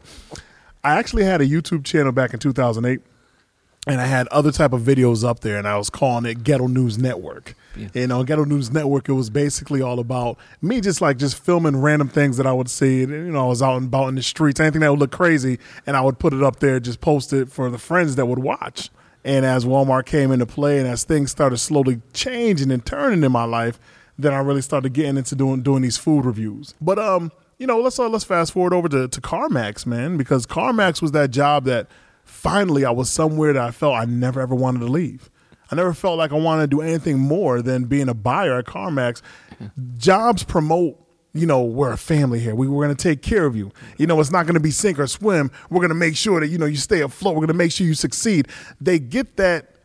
I 0.83 0.97
actually 0.97 1.23
had 1.23 1.41
a 1.41 1.45
YouTube 1.45 1.85
channel 1.85 2.11
back 2.11 2.33
in 2.33 2.39
2008 2.39 3.01
and 3.87 3.99
I 3.99 4.05
had 4.05 4.27
other 4.27 4.51
type 4.51 4.73
of 4.73 4.81
videos 4.81 5.27
up 5.27 5.39
there, 5.39 5.57
and 5.57 5.67
I 5.67 5.75
was 5.75 5.89
calling 5.89 6.25
it 6.25 6.43
Ghetto 6.43 6.67
News 6.67 6.99
Network. 6.99 7.55
You 7.95 8.05
know, 8.07 8.23
Ghetto 8.23 8.45
News 8.45 8.71
Network. 8.71 9.09
It 9.09 9.13
was 9.13 9.31
basically 9.31 9.81
all 9.81 9.99
about 9.99 10.37
me, 10.61 10.81
just 10.81 11.01
like 11.01 11.17
just 11.17 11.43
filming 11.43 11.77
random 11.77 12.07
things 12.07 12.37
that 12.37 12.45
I 12.45 12.53
would 12.53 12.69
see. 12.69 13.03
And, 13.03 13.11
you 13.11 13.31
know, 13.31 13.45
I 13.45 13.47
was 13.47 13.63
out 13.63 13.77
and 13.77 13.87
about 13.87 14.09
in 14.09 14.15
the 14.15 14.21
streets, 14.21 14.59
anything 14.59 14.81
that 14.81 14.91
would 14.91 14.99
look 14.99 15.11
crazy, 15.11 15.57
and 15.87 15.97
I 15.97 16.01
would 16.01 16.19
put 16.19 16.31
it 16.31 16.43
up 16.43 16.59
there, 16.59 16.79
just 16.79 17.01
post 17.01 17.33
it 17.33 17.51
for 17.51 17.71
the 17.71 17.79
friends 17.79 18.17
that 18.17 18.27
would 18.27 18.39
watch. 18.39 18.91
And 19.23 19.45
as 19.45 19.65
Walmart 19.65 20.05
came 20.05 20.31
into 20.31 20.45
play, 20.45 20.77
and 20.77 20.87
as 20.87 21.03
things 21.03 21.31
started 21.31 21.57
slowly 21.57 22.01
changing 22.13 22.69
and 22.71 22.85
turning 22.85 23.23
in 23.23 23.31
my 23.31 23.45
life, 23.45 23.79
then 24.19 24.31
I 24.31 24.39
really 24.39 24.61
started 24.61 24.93
getting 24.93 25.17
into 25.17 25.33
doing 25.33 25.63
doing 25.63 25.81
these 25.81 25.97
food 25.97 26.25
reviews. 26.25 26.75
But 26.79 26.99
um, 26.99 27.31
you 27.61 27.67
know, 27.67 27.79
let's 27.79 27.99
uh, 27.99 28.09
let's 28.09 28.23
fast 28.23 28.53
forward 28.53 28.73
over 28.73 28.89
to, 28.89 29.07
to 29.07 29.21
CarMax, 29.21 29.85
man, 29.85 30.17
because 30.17 30.47
CarMax 30.47 30.99
was 30.99 31.11
that 31.11 31.29
job 31.29 31.65
that 31.65 31.87
finally 32.23 32.83
I 32.85 32.89
was 32.89 33.07
somewhere 33.07 33.53
that 33.53 33.61
I 33.61 33.69
felt 33.69 33.93
I 33.93 34.05
never 34.05 34.41
ever 34.41 34.55
wanted 34.55 34.79
to 34.79 34.87
leave. 34.87 35.29
I 35.69 35.75
never 35.75 35.93
felt 35.93 36.17
like 36.17 36.31
I 36.31 36.37
wanted 36.37 36.71
to 36.71 36.75
do 36.75 36.81
anything 36.81 37.19
more 37.19 37.61
than 37.61 37.83
being 37.83 38.09
a 38.09 38.15
buyer 38.15 38.57
at 38.57 38.65
CarMax. 38.65 39.21
Jobs 39.95 40.43
promote, 40.43 40.97
you 41.33 41.45
know, 41.45 41.61
we're 41.61 41.91
a 41.91 41.97
family 41.97 42.39
here. 42.39 42.55
We, 42.55 42.67
we're 42.67 42.83
going 42.83 42.97
to 42.97 43.03
take 43.03 43.21
care 43.21 43.45
of 43.45 43.55
you. 43.55 43.71
You 43.99 44.07
know, 44.07 44.19
it's 44.19 44.31
not 44.31 44.47
going 44.47 44.55
to 44.55 44.59
be 44.59 44.71
sink 44.71 44.97
or 44.97 45.05
swim. 45.05 45.51
We're 45.69 45.81
going 45.81 45.89
to 45.89 45.95
make 45.95 46.17
sure 46.17 46.39
that, 46.39 46.47
you 46.47 46.57
know, 46.57 46.65
you 46.65 46.77
stay 46.77 47.01
afloat. 47.01 47.35
We're 47.35 47.41
going 47.41 47.49
to 47.49 47.53
make 47.53 47.71
sure 47.71 47.85
you 47.85 47.93
succeed. 47.93 48.47
They 48.81 48.97
get 48.97 49.37
that 49.37 49.75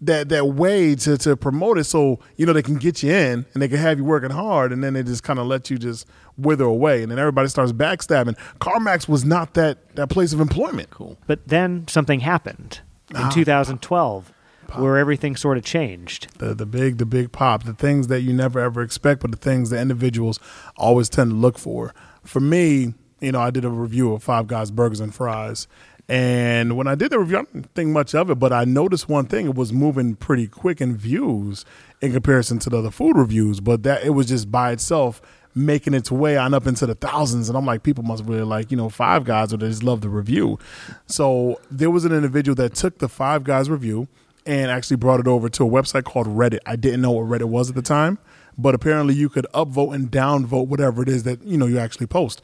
that 0.00 0.28
that 0.28 0.48
way 0.48 0.94
to 0.94 1.16
to 1.16 1.36
promote 1.36 1.78
it 1.78 1.84
so 1.84 2.18
you 2.36 2.44
know 2.44 2.52
they 2.52 2.62
can 2.62 2.76
get 2.76 3.02
you 3.02 3.10
in 3.10 3.46
and 3.54 3.62
they 3.62 3.68
can 3.68 3.78
have 3.78 3.96
you 3.98 4.04
working 4.04 4.30
hard 4.30 4.72
and 4.72 4.84
then 4.84 4.92
they 4.92 5.02
just 5.02 5.22
kind 5.22 5.38
of 5.38 5.46
let 5.46 5.70
you 5.70 5.78
just 5.78 6.06
wither 6.36 6.64
away 6.64 7.02
and 7.02 7.10
then 7.10 7.18
everybody 7.18 7.48
starts 7.48 7.72
backstabbing. 7.72 8.36
CarMax 8.60 9.08
was 9.08 9.24
not 9.24 9.54
that 9.54 9.94
that 9.96 10.08
place 10.08 10.32
of 10.34 10.40
employment. 10.40 10.90
Cool. 10.90 11.16
But 11.26 11.48
then 11.48 11.88
something 11.88 12.20
happened 12.20 12.80
in 13.10 13.16
Ah, 13.16 13.30
2012 13.30 14.32
where 14.74 14.98
everything 14.98 15.36
sort 15.36 15.56
of 15.56 15.64
changed. 15.64 16.26
The 16.38 16.52
the 16.54 16.66
big 16.66 16.98
the 16.98 17.06
big 17.06 17.32
pop, 17.32 17.62
the 17.64 17.72
things 17.72 18.08
that 18.08 18.20
you 18.20 18.32
never 18.34 18.60
ever 18.60 18.82
expect, 18.82 19.22
but 19.22 19.30
the 19.30 19.36
things 19.38 19.70
that 19.70 19.80
individuals 19.80 20.38
always 20.76 21.08
tend 21.08 21.30
to 21.30 21.36
look 21.36 21.56
for. 21.58 21.94
For 22.24 22.40
me, 22.40 22.92
you 23.20 23.32
know, 23.32 23.40
I 23.40 23.50
did 23.50 23.64
a 23.64 23.70
review 23.70 24.12
of 24.12 24.22
Five 24.22 24.46
Guys 24.46 24.70
Burgers 24.70 25.00
and 25.00 25.14
Fries. 25.14 25.68
And 26.08 26.76
when 26.76 26.86
I 26.86 26.94
did 26.94 27.10
the 27.10 27.18
review, 27.18 27.38
I 27.38 27.42
didn't 27.42 27.74
think 27.74 27.90
much 27.90 28.14
of 28.14 28.30
it, 28.30 28.36
but 28.36 28.52
I 28.52 28.64
noticed 28.64 29.08
one 29.08 29.26
thing: 29.26 29.46
it 29.46 29.54
was 29.54 29.72
moving 29.72 30.14
pretty 30.14 30.46
quick 30.46 30.80
in 30.80 30.96
views 30.96 31.64
in 32.00 32.12
comparison 32.12 32.58
to 32.60 32.70
the 32.70 32.78
other 32.78 32.90
food 32.90 33.16
reviews. 33.16 33.60
But 33.60 33.82
that 33.82 34.04
it 34.04 34.10
was 34.10 34.26
just 34.26 34.50
by 34.50 34.72
itself 34.72 35.20
making 35.56 35.94
its 35.94 36.12
way 36.12 36.36
on 36.36 36.52
up 36.52 36.66
into 36.66 36.86
the 36.86 36.94
thousands. 36.94 37.48
And 37.48 37.56
I'm 37.56 37.64
like, 37.64 37.82
people 37.82 38.04
must 38.04 38.24
really 38.24 38.44
like, 38.44 38.70
you 38.70 38.76
know, 38.76 38.90
Five 38.90 39.24
Guys 39.24 39.52
or 39.52 39.56
they 39.56 39.68
just 39.68 39.82
love 39.82 40.02
the 40.02 40.10
review. 40.10 40.58
So 41.06 41.58
there 41.70 41.90
was 41.90 42.04
an 42.04 42.12
individual 42.12 42.54
that 42.56 42.74
took 42.74 42.98
the 42.98 43.08
Five 43.08 43.42
Guys 43.42 43.70
review 43.70 44.06
and 44.44 44.70
actually 44.70 44.98
brought 44.98 45.18
it 45.18 45.26
over 45.26 45.48
to 45.48 45.64
a 45.64 45.68
website 45.68 46.04
called 46.04 46.26
Reddit. 46.26 46.58
I 46.66 46.76
didn't 46.76 47.00
know 47.00 47.10
what 47.10 47.26
Reddit 47.26 47.48
was 47.48 47.70
at 47.70 47.74
the 47.74 47.82
time, 47.82 48.18
but 48.58 48.74
apparently 48.74 49.14
you 49.14 49.30
could 49.30 49.46
upvote 49.54 49.94
and 49.94 50.10
downvote 50.10 50.68
whatever 50.68 51.02
it 51.02 51.08
is 51.08 51.22
that, 51.22 51.42
you 51.42 51.56
know, 51.56 51.66
you 51.66 51.78
actually 51.78 52.06
post. 52.06 52.42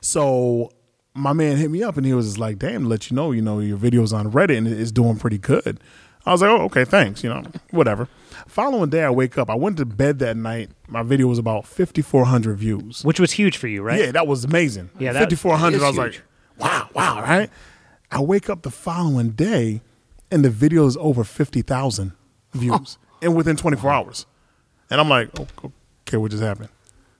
So 0.00 0.72
my 1.14 1.32
man 1.32 1.56
hit 1.56 1.70
me 1.70 1.82
up 1.82 1.96
and 1.96 2.06
he 2.06 2.14
was 2.14 2.26
just 2.26 2.38
like, 2.38 2.58
damn, 2.58 2.84
let 2.84 3.10
you 3.10 3.16
know, 3.16 3.32
you 3.32 3.42
know, 3.42 3.58
your 3.58 3.76
video's 3.76 4.12
on 4.12 4.30
Reddit 4.30 4.58
and 4.58 4.68
it's 4.68 4.92
doing 4.92 5.16
pretty 5.16 5.38
good. 5.38 5.80
I 6.26 6.32
was 6.32 6.42
like, 6.42 6.50
oh, 6.50 6.64
okay, 6.64 6.84
thanks, 6.84 7.24
you 7.24 7.30
know, 7.30 7.42
whatever. 7.70 8.08
Following 8.46 8.90
day, 8.90 9.02
I 9.02 9.10
wake 9.10 9.38
up. 9.38 9.48
I 9.48 9.54
went 9.54 9.78
to 9.78 9.86
bed 9.86 10.18
that 10.18 10.36
night. 10.36 10.70
My 10.86 11.02
video 11.02 11.26
was 11.26 11.38
about 11.38 11.66
5,400 11.66 12.56
views. 12.56 13.02
Which 13.02 13.18
was 13.18 13.32
huge 13.32 13.56
for 13.56 13.68
you, 13.68 13.82
right? 13.82 14.00
Yeah, 14.00 14.12
that 14.12 14.26
was 14.26 14.44
amazing. 14.44 14.90
Yeah, 14.98 15.12
that- 15.12 15.30
5,400. 15.30 15.82
I 15.82 15.86
was 15.86 15.96
huge. 15.96 15.98
like, 15.98 16.22
wow, 16.58 16.88
wow, 16.94 17.22
right? 17.22 17.50
I 18.10 18.20
wake 18.20 18.50
up 18.50 18.62
the 18.62 18.70
following 18.70 19.30
day 19.30 19.80
and 20.30 20.44
the 20.44 20.50
video 20.50 20.86
is 20.86 20.96
over 20.98 21.24
50,000 21.24 22.12
views 22.52 22.98
oh. 23.00 23.18
and 23.22 23.34
within 23.34 23.56
24 23.56 23.90
hours. 23.90 24.26
And 24.90 25.00
I'm 25.00 25.08
like, 25.08 25.30
oh, 25.38 25.72
okay, 26.06 26.16
what 26.16 26.30
just 26.30 26.42
happened? 26.42 26.68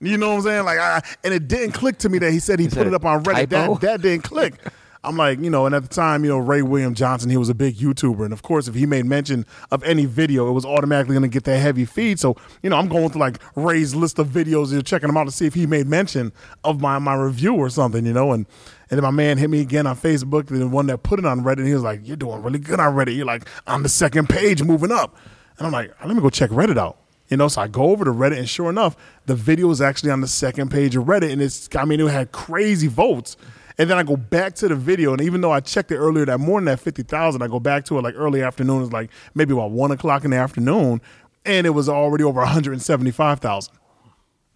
You 0.00 0.16
know 0.16 0.30
what 0.30 0.36
I'm 0.36 0.42
saying? 0.42 0.64
Like, 0.64 0.78
I, 0.78 1.02
and 1.24 1.34
it 1.34 1.48
didn't 1.48 1.72
click 1.72 1.98
to 1.98 2.08
me 2.08 2.18
that 2.18 2.32
he 2.32 2.38
said 2.38 2.60
he 2.60 2.66
Is 2.66 2.74
put 2.74 2.86
it 2.86 2.94
up 2.94 3.04
on 3.04 3.24
Reddit. 3.24 3.50
typo? 3.50 3.74
That, 3.74 3.80
that 3.80 4.02
didn't 4.02 4.24
click. 4.24 4.54
I'm 5.04 5.16
like, 5.16 5.38
you 5.38 5.48
know, 5.48 5.64
and 5.64 5.74
at 5.74 5.82
the 5.82 5.88
time, 5.88 6.24
you 6.24 6.30
know, 6.30 6.38
Ray 6.38 6.60
William 6.60 6.92
Johnson, 6.92 7.30
he 7.30 7.36
was 7.36 7.48
a 7.48 7.54
big 7.54 7.76
YouTuber. 7.76 8.24
And 8.24 8.32
of 8.32 8.42
course, 8.42 8.66
if 8.66 8.74
he 8.74 8.84
made 8.84 9.06
mention 9.06 9.46
of 9.70 9.82
any 9.84 10.06
video, 10.06 10.48
it 10.48 10.52
was 10.52 10.64
automatically 10.64 11.14
going 11.14 11.22
to 11.22 11.32
get 11.32 11.44
that 11.44 11.58
heavy 11.58 11.84
feed. 11.84 12.18
So, 12.18 12.36
you 12.62 12.70
know, 12.70 12.76
I'm 12.76 12.88
going 12.88 13.08
through 13.10 13.20
like 13.20 13.38
Ray's 13.54 13.94
list 13.94 14.18
of 14.18 14.28
videos 14.28 14.72
and 14.72 14.84
checking 14.84 15.06
them 15.06 15.16
out 15.16 15.24
to 15.24 15.30
see 15.30 15.46
if 15.46 15.54
he 15.54 15.66
made 15.66 15.86
mention 15.86 16.32
of 16.64 16.80
my, 16.80 16.98
my 16.98 17.14
review 17.14 17.54
or 17.54 17.70
something, 17.70 18.04
you 18.04 18.12
know. 18.12 18.32
And, 18.32 18.44
and 18.90 18.98
then 18.98 19.02
my 19.04 19.10
man 19.12 19.38
hit 19.38 19.50
me 19.50 19.60
again 19.60 19.86
on 19.86 19.96
Facebook, 19.96 20.46
the 20.46 20.66
one 20.66 20.86
that 20.88 21.04
put 21.04 21.20
it 21.20 21.24
on 21.24 21.42
Reddit. 21.42 21.58
And 21.58 21.68
he 21.68 21.74
was 21.74 21.84
like, 21.84 22.00
You're 22.02 22.16
doing 22.16 22.42
really 22.42 22.58
good 22.58 22.80
on 22.80 22.94
Reddit. 22.94 23.16
You're 23.16 23.26
like 23.26 23.48
on 23.68 23.84
the 23.84 23.88
second 23.88 24.28
page 24.28 24.62
moving 24.62 24.90
up. 24.90 25.16
And 25.58 25.66
I'm 25.66 25.72
like, 25.72 25.94
Let 26.04 26.14
me 26.14 26.20
go 26.20 26.30
check 26.30 26.50
Reddit 26.50 26.76
out. 26.76 26.98
You 27.28 27.36
know, 27.36 27.48
so 27.48 27.60
I 27.62 27.68
go 27.68 27.90
over 27.90 28.04
to 28.04 28.10
Reddit, 28.10 28.38
and 28.38 28.48
sure 28.48 28.70
enough, 28.70 28.96
the 29.26 29.34
video 29.34 29.70
is 29.70 29.80
actually 29.80 30.10
on 30.10 30.22
the 30.22 30.28
second 30.28 30.70
page 30.70 30.96
of 30.96 31.04
Reddit, 31.04 31.30
and 31.30 31.42
it's 31.42 31.68
I 31.76 31.84
mean, 31.84 32.00
it 32.00 32.08
had 32.08 32.32
crazy 32.32 32.86
votes. 32.86 33.36
And 33.80 33.88
then 33.88 33.96
I 33.96 34.02
go 34.02 34.16
back 34.16 34.54
to 34.56 34.66
the 34.66 34.74
video, 34.74 35.12
and 35.12 35.20
even 35.20 35.40
though 35.40 35.52
I 35.52 35.60
checked 35.60 35.92
it 35.92 35.98
earlier 35.98 36.24
that 36.26 36.38
morning 36.38 36.68
at 36.68 36.80
fifty 36.80 37.02
thousand, 37.02 37.42
I 37.42 37.46
go 37.46 37.60
back 37.60 37.84
to 37.86 37.98
it 37.98 38.02
like 38.02 38.14
early 38.16 38.42
afternoon. 38.42 38.82
It's 38.82 38.92
like 38.92 39.10
maybe 39.34 39.52
about 39.52 39.70
one 39.70 39.92
o'clock 39.92 40.24
in 40.24 40.32
the 40.32 40.36
afternoon, 40.36 41.00
and 41.44 41.66
it 41.66 41.70
was 41.70 41.88
already 41.88 42.24
over 42.24 42.40
one 42.40 42.48
hundred 42.48 42.72
and 42.72 42.82
seventy 42.82 43.12
five 43.12 43.40
thousand. 43.40 43.74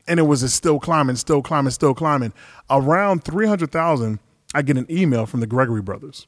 And 0.09 0.19
it 0.19 0.25
was 0.25 0.53
still 0.53 0.81
climbing, 0.81 1.15
still 1.15 1.43
climbing, 1.43 1.71
still 1.71 1.95
climbing. 1.95 2.33
Around 2.69 3.23
three 3.23 3.47
hundred 3.47 3.71
thousand, 3.71 4.19
I 4.55 4.63
get 4.63 4.77
an 4.77 4.87
email 4.91 5.27
from 5.27 5.39
the 5.39 5.47
Gregory 5.47 5.83
brothers. 5.83 6.27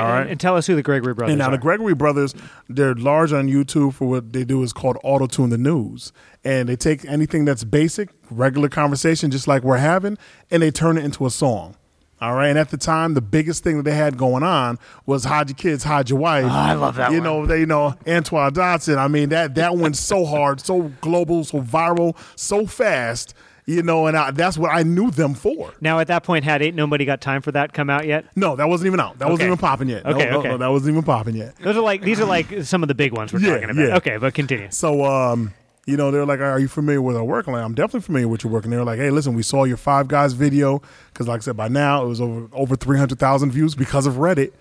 All 0.00 0.06
right. 0.08 0.20
And, 0.22 0.30
and 0.30 0.40
tell 0.40 0.56
us 0.56 0.66
who 0.66 0.74
the 0.74 0.82
Gregory 0.82 1.14
brothers 1.14 1.32
And 1.32 1.38
now 1.38 1.48
are. 1.48 1.52
the 1.52 1.58
Gregory 1.58 1.94
brothers, 1.94 2.34
they're 2.68 2.94
large 2.94 3.32
on 3.32 3.48
YouTube 3.48 3.94
for 3.94 4.08
what 4.08 4.32
they 4.32 4.44
do 4.44 4.62
is 4.62 4.72
called 4.72 4.98
auto 5.04 5.26
tune 5.26 5.50
the 5.50 5.58
news, 5.58 6.12
and 6.44 6.68
they 6.68 6.76
take 6.76 7.04
anything 7.04 7.44
that's 7.44 7.64
basic, 7.64 8.10
regular 8.30 8.68
conversation, 8.68 9.30
just 9.30 9.46
like 9.48 9.62
we're 9.62 9.76
having, 9.78 10.16
and 10.50 10.62
they 10.62 10.70
turn 10.70 10.96
it 10.98 11.04
into 11.04 11.26
a 11.26 11.30
song. 11.30 11.76
All 12.20 12.34
right, 12.34 12.46
and 12.50 12.56
at 12.58 12.70
the 12.70 12.76
time, 12.76 13.14
the 13.14 13.20
biggest 13.20 13.64
thing 13.64 13.78
that 13.78 13.82
they 13.82 13.96
had 13.96 14.16
going 14.16 14.44
on 14.44 14.78
was 15.06 15.24
"Hide 15.24 15.48
Your 15.48 15.56
Kids, 15.56 15.82
Hide 15.82 16.08
Your 16.08 16.20
Wife." 16.20 16.44
Oh, 16.44 16.48
I 16.50 16.74
love 16.74 16.94
that 16.94 17.10
You 17.10 17.16
one. 17.16 17.24
know, 17.24 17.46
they 17.46 17.58
you 17.60 17.66
know 17.66 17.96
Antoine 18.06 18.52
Dodson. 18.52 18.96
I 18.96 19.08
mean 19.08 19.30
that 19.30 19.56
that 19.56 19.76
went 19.76 19.96
so 19.96 20.24
hard, 20.24 20.60
so 20.60 20.92
global, 21.00 21.42
so 21.42 21.60
viral, 21.62 22.16
so 22.36 22.64
fast. 22.64 23.34
You 23.64 23.82
know, 23.84 24.08
and 24.08 24.16
I, 24.16 24.32
that's 24.32 24.58
what 24.58 24.72
I 24.74 24.82
knew 24.82 25.12
them 25.12 25.34
for. 25.34 25.72
now, 25.80 26.00
at 26.00 26.08
that 26.08 26.24
point, 26.24 26.44
had 26.44 26.62
Ain't 26.62 26.74
Nobody 26.74 27.04
Got 27.04 27.20
Time 27.20 27.42
for 27.42 27.52
That 27.52 27.72
come 27.72 27.88
out 27.88 28.06
yet? 28.06 28.24
No, 28.34 28.56
that 28.56 28.68
wasn't 28.68 28.88
even 28.88 28.98
out. 28.98 29.20
That 29.20 29.28
wasn't 29.30 29.46
even 29.46 29.58
popping 29.58 29.88
yet. 29.88 30.04
No, 30.04 30.10
Okay, 30.10 30.30
no, 30.30 30.38
okay. 30.40 30.48
no, 30.48 30.58
that 30.58 30.66
wasn't 30.68 30.90
even 30.94 31.04
popping 31.04 31.36
yet. 31.36 31.54
Those 31.58 31.76
are 31.76 31.80
like 31.80 32.02
these 32.02 32.18
are 32.18 32.24
like 32.24 32.64
some 32.64 32.82
of 32.82 32.88
the 32.88 32.94
big 32.94 33.12
ones 33.12 33.32
we're 33.32 33.38
Yeah, 33.38 33.54
talking 33.54 33.70
about. 33.70 33.88
yeah. 33.88 33.96
Okay, 33.98 34.16
but 34.16 34.34
continue. 34.34 34.66
So, 34.70 35.04
um, 35.04 35.54
you 35.86 35.96
know, 35.96 36.10
they're 36.10 36.26
like, 36.26 36.40
"Are 36.40 36.58
you 36.58 36.66
familiar 36.68 37.00
with 37.02 37.16
our 37.16 37.22
work?" 37.24 37.46
I'm 37.46 37.52
like, 37.54 37.64
"I'm 37.64 37.74
definitely 37.74 38.00
familiar 38.00 38.26
with 38.28 38.42
your 38.42 38.52
work." 38.52 38.64
And 38.64 38.72
they're 38.72 38.84
like, 38.84 38.98
"Hey, 38.98 39.10
listen, 39.10 39.34
we 39.34 39.42
saw 39.42 39.62
your 39.64 39.76
Five 39.76 40.08
Guys 40.08 40.32
video 40.32 40.82
because, 41.12 41.28
like 41.28 41.40
I 41.40 41.42
said, 41.42 41.56
by 41.56 41.68
now 41.68 42.04
it 42.04 42.08
was 42.08 42.20
over 42.20 42.48
over 42.52 42.74
three 42.76 42.98
hundred 42.98 43.18
thousand 43.20 43.52
views 43.52 43.74
because 43.76 44.06
of 44.06 44.14
Reddit." 44.14 44.52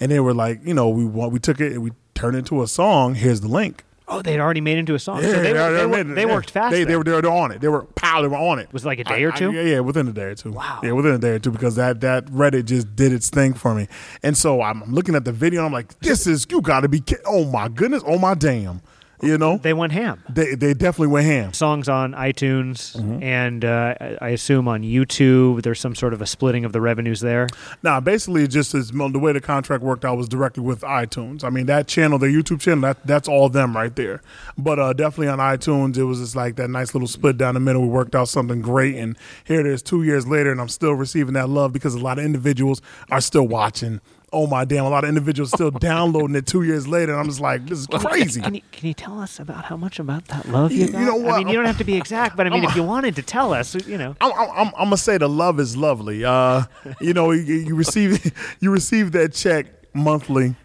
And 0.00 0.10
they 0.10 0.18
were 0.20 0.34
like, 0.34 0.60
"You 0.64 0.74
know, 0.74 0.88
we 0.88 1.04
want 1.04 1.32
we 1.32 1.38
took 1.38 1.60
it 1.60 1.72
and 1.74 1.82
we 1.82 1.92
turned 2.14 2.34
it 2.34 2.40
into 2.40 2.62
a 2.62 2.66
song. 2.66 3.14
Here's 3.14 3.40
the 3.40 3.48
link." 3.48 3.84
Oh, 4.10 4.22
they'd 4.22 4.40
already 4.40 4.60
made 4.62 4.78
into 4.78 4.94
a 4.94 4.98
song. 4.98 5.20
so 5.20 5.28
Yeah, 5.28 5.32
they, 5.42 5.52
they- 5.52 5.86
were- 5.86 5.96
they 5.96 6.02
they, 6.02 6.14
they 6.14 6.26
yeah. 6.26 6.34
worked 6.34 6.50
fast. 6.50 6.70
They, 6.72 6.84
they 6.84 6.96
were 6.96 7.04
they 7.04 7.12
were 7.12 7.26
on 7.28 7.52
it. 7.52 7.60
They 7.60 7.68
were 7.68 7.82
pow. 7.94 8.22
They 8.22 8.28
were 8.28 8.36
on 8.36 8.58
it. 8.58 8.72
Was 8.72 8.84
it 8.84 8.88
like 8.88 8.98
a 8.98 9.04
day 9.04 9.22
or 9.24 9.30
I- 9.32 9.34
I- 9.34 9.38
two? 9.38 9.52
yeah, 9.52 9.60
yeah, 9.62 9.80
within 9.80 10.08
a 10.08 10.12
day 10.12 10.22
or 10.24 10.34
two. 10.34 10.52
Wow. 10.52 10.80
Yeah, 10.82 10.92
within 10.92 11.12
a 11.12 11.18
day 11.18 11.30
or 11.30 11.38
two 11.38 11.50
because 11.50 11.76
that 11.76 12.00
that 12.00 12.24
Reddit 12.26 12.64
just 12.64 12.96
did 12.96 13.12
its 13.12 13.28
thing 13.30 13.52
for 13.54 13.74
me. 13.74 13.86
And 14.22 14.36
so 14.36 14.62
I'm 14.62 14.82
looking 14.84 15.14
at 15.14 15.24
the 15.24 15.32
video 15.32 15.60
and 15.60 15.66
I'm 15.66 15.72
like, 15.72 15.98
"This 16.00 16.26
is 16.26 16.46
you 16.50 16.60
got 16.62 16.80
to 16.80 16.88
be. 16.88 17.02
Oh 17.26 17.44
my 17.44 17.68
goodness. 17.68 18.02
Oh 18.06 18.18
my 18.18 18.34
damn." 18.34 18.80
You 19.20 19.36
know, 19.36 19.58
They 19.58 19.72
went 19.72 19.92
ham. 19.92 20.22
they 20.28 20.54
they 20.54 20.74
definitely 20.74 21.08
went 21.08 21.26
ham. 21.26 21.52
Songs 21.52 21.88
on 21.88 22.12
iTunes 22.12 22.96
Mm-hmm. 22.96 23.22
and 23.22 23.64
uh, 23.64 23.94
I 24.20 24.28
assume 24.30 24.68
on 24.68 24.82
YouTube. 24.82 25.62
There's 25.62 25.80
some 25.80 25.94
sort 25.94 26.12
of 26.12 26.22
a 26.22 26.26
splitting 26.26 26.64
of 26.64 26.72
the 26.72 26.80
revenues 26.80 27.20
there. 27.20 27.48
Now, 27.82 27.98
basically, 28.00 28.46
just 28.46 28.74
as 28.74 28.90
the 28.90 29.18
way 29.18 29.32
the 29.32 29.40
contract 29.40 29.82
worked 29.82 30.04
out 30.04 30.16
was 30.16 30.28
directly 30.28 30.62
with 30.62 30.82
iTunes. 30.82 31.42
I 31.44 31.50
mean, 31.50 31.66
that 31.66 31.88
channel, 31.88 32.18
their 32.18 32.30
YouTube 32.30 32.60
channel, 32.60 32.82
that 32.82 33.04
that's 33.06 33.28
all 33.28 33.48
them 33.48 33.74
right 33.74 33.94
there. 33.94 34.20
But 34.56 34.78
uh, 34.78 34.92
definitely 34.92 35.28
on 35.28 35.38
iTunes, 35.38 35.96
it 35.96 36.04
was 36.04 36.20
just 36.20 36.36
like 36.36 36.56
that 36.56 36.68
nice 36.70 36.94
little 36.94 37.08
split 37.08 37.36
down 37.38 37.54
the 37.54 37.60
middle. 37.60 37.82
We 37.82 37.88
worked 37.88 38.14
out 38.14 38.28
something 38.28 38.60
great, 38.62 38.94
and 38.96 39.16
here 39.44 39.60
it 39.60 39.66
is, 39.66 39.82
two 39.82 40.02
years 40.04 40.26
later, 40.26 40.52
and 40.52 40.60
I'm 40.60 40.68
still 40.68 40.92
receiving 40.92 41.34
that 41.34 41.48
love 41.48 41.72
because 41.72 41.94
a 41.94 41.98
lot 42.00 42.18
of 42.18 42.24
individuals 42.24 42.80
are 43.10 43.20
still 43.20 43.48
watching. 43.48 44.00
Oh 44.32 44.46
my 44.46 44.64
damn! 44.64 44.84
A 44.84 44.88
lot 44.90 45.04
of 45.04 45.08
individuals 45.08 45.50
still 45.50 45.70
downloading 45.90 46.36
it 46.36 46.46
two 46.46 46.62
years 46.62 46.86
later, 46.86 47.12
and 47.12 47.20
I'm 47.20 47.28
just 47.28 47.40
like, 47.40 47.66
this 47.66 47.78
is 47.78 47.86
crazy. 47.86 48.40
Can 48.40 48.54
you 48.56 48.60
can 48.72 48.88
you 48.88 48.94
tell 48.94 49.18
us 49.20 49.40
about 49.40 49.64
how 49.64 49.76
much 49.76 49.98
about 49.98 50.26
that 50.26 50.46
love 50.48 50.70
you 50.72 50.86
You 50.86 50.92
got? 50.92 51.00
know 51.02 51.16
what? 51.16 51.34
I 51.34 51.38
mean, 51.38 51.48
you 51.48 51.54
don't 51.54 51.64
have 51.64 51.78
to 51.78 51.84
be 51.84 51.96
exact, 51.96 52.36
but 52.36 52.46
I 52.46 52.50
mean, 52.50 52.64
if 52.64 52.76
you 52.76 52.82
wanted 52.82 53.16
to 53.16 53.22
tell 53.22 53.54
us, 53.54 53.74
you 53.86 53.96
know. 53.96 54.14
I'm, 54.20 54.32
I'm, 54.32 54.50
I'm, 54.50 54.66
I'm 54.66 54.84
gonna 54.84 54.96
say 54.98 55.16
the 55.18 55.28
love 55.28 55.58
is 55.58 55.76
lovely. 55.76 56.24
Uh, 56.24 56.64
you 57.00 57.14
know, 57.14 57.30
you, 57.30 57.54
you 57.54 57.74
receive 57.74 58.32
you 58.60 58.70
receive 58.70 59.12
that 59.12 59.32
check 59.32 59.66
monthly, 59.94 60.56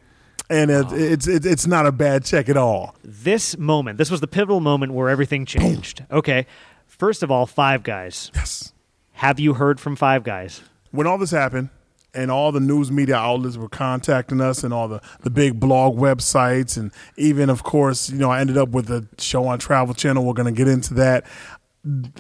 and 0.50 0.70
it, 0.70 0.86
it's 0.92 1.28
it, 1.28 1.46
it's 1.46 1.66
not 1.66 1.86
a 1.86 1.92
bad 1.94 2.26
check 2.26 2.50
at 2.50 2.58
all. 2.58 2.96
This 3.04 3.58
moment, 3.58 3.98
this 3.98 4.12
was 4.12 4.20
the 4.20 4.28
pivotal 4.28 4.60
moment 4.60 4.94
where 4.94 5.08
everything 5.10 5.46
changed. 5.46 6.04
Okay, 6.12 6.48
first 6.86 7.24
of 7.24 7.32
all, 7.32 7.46
Five 7.46 7.84
Guys. 7.84 8.30
Yes. 8.36 8.74
Have 9.14 9.40
you 9.40 9.54
heard 9.54 9.80
from 9.80 9.96
Five 9.96 10.24
Guys? 10.24 10.62
When 10.92 11.08
all 11.08 11.18
this 11.18 11.32
happened, 11.32 11.70
and 12.14 12.32
all 12.32 12.52
the 12.52 12.60
news 12.60 12.92
media 12.92 13.16
outlets 13.16 13.58
were 13.58 13.70
contacting 13.70 14.42
us, 14.42 14.64
and 14.64 14.74
all 14.74 14.88
the 14.88 15.02
the 15.22 15.30
big 15.30 15.60
blog 15.60 15.98
websites, 15.98 16.78
and 16.78 16.92
even 17.18 17.50
of 17.50 17.64
course, 17.64 18.10
you 18.10 18.18
know, 18.18 18.32
I 18.32 18.40
ended 18.42 18.58
up 18.58 18.70
with 18.70 18.90
a 18.90 19.08
show 19.18 19.46
on 19.48 19.60
Travel 19.60 19.94
Channel. 19.94 20.26
We're 20.26 20.34
gonna 20.34 20.52
get 20.52 20.68
into 20.68 20.94
that. 20.96 21.26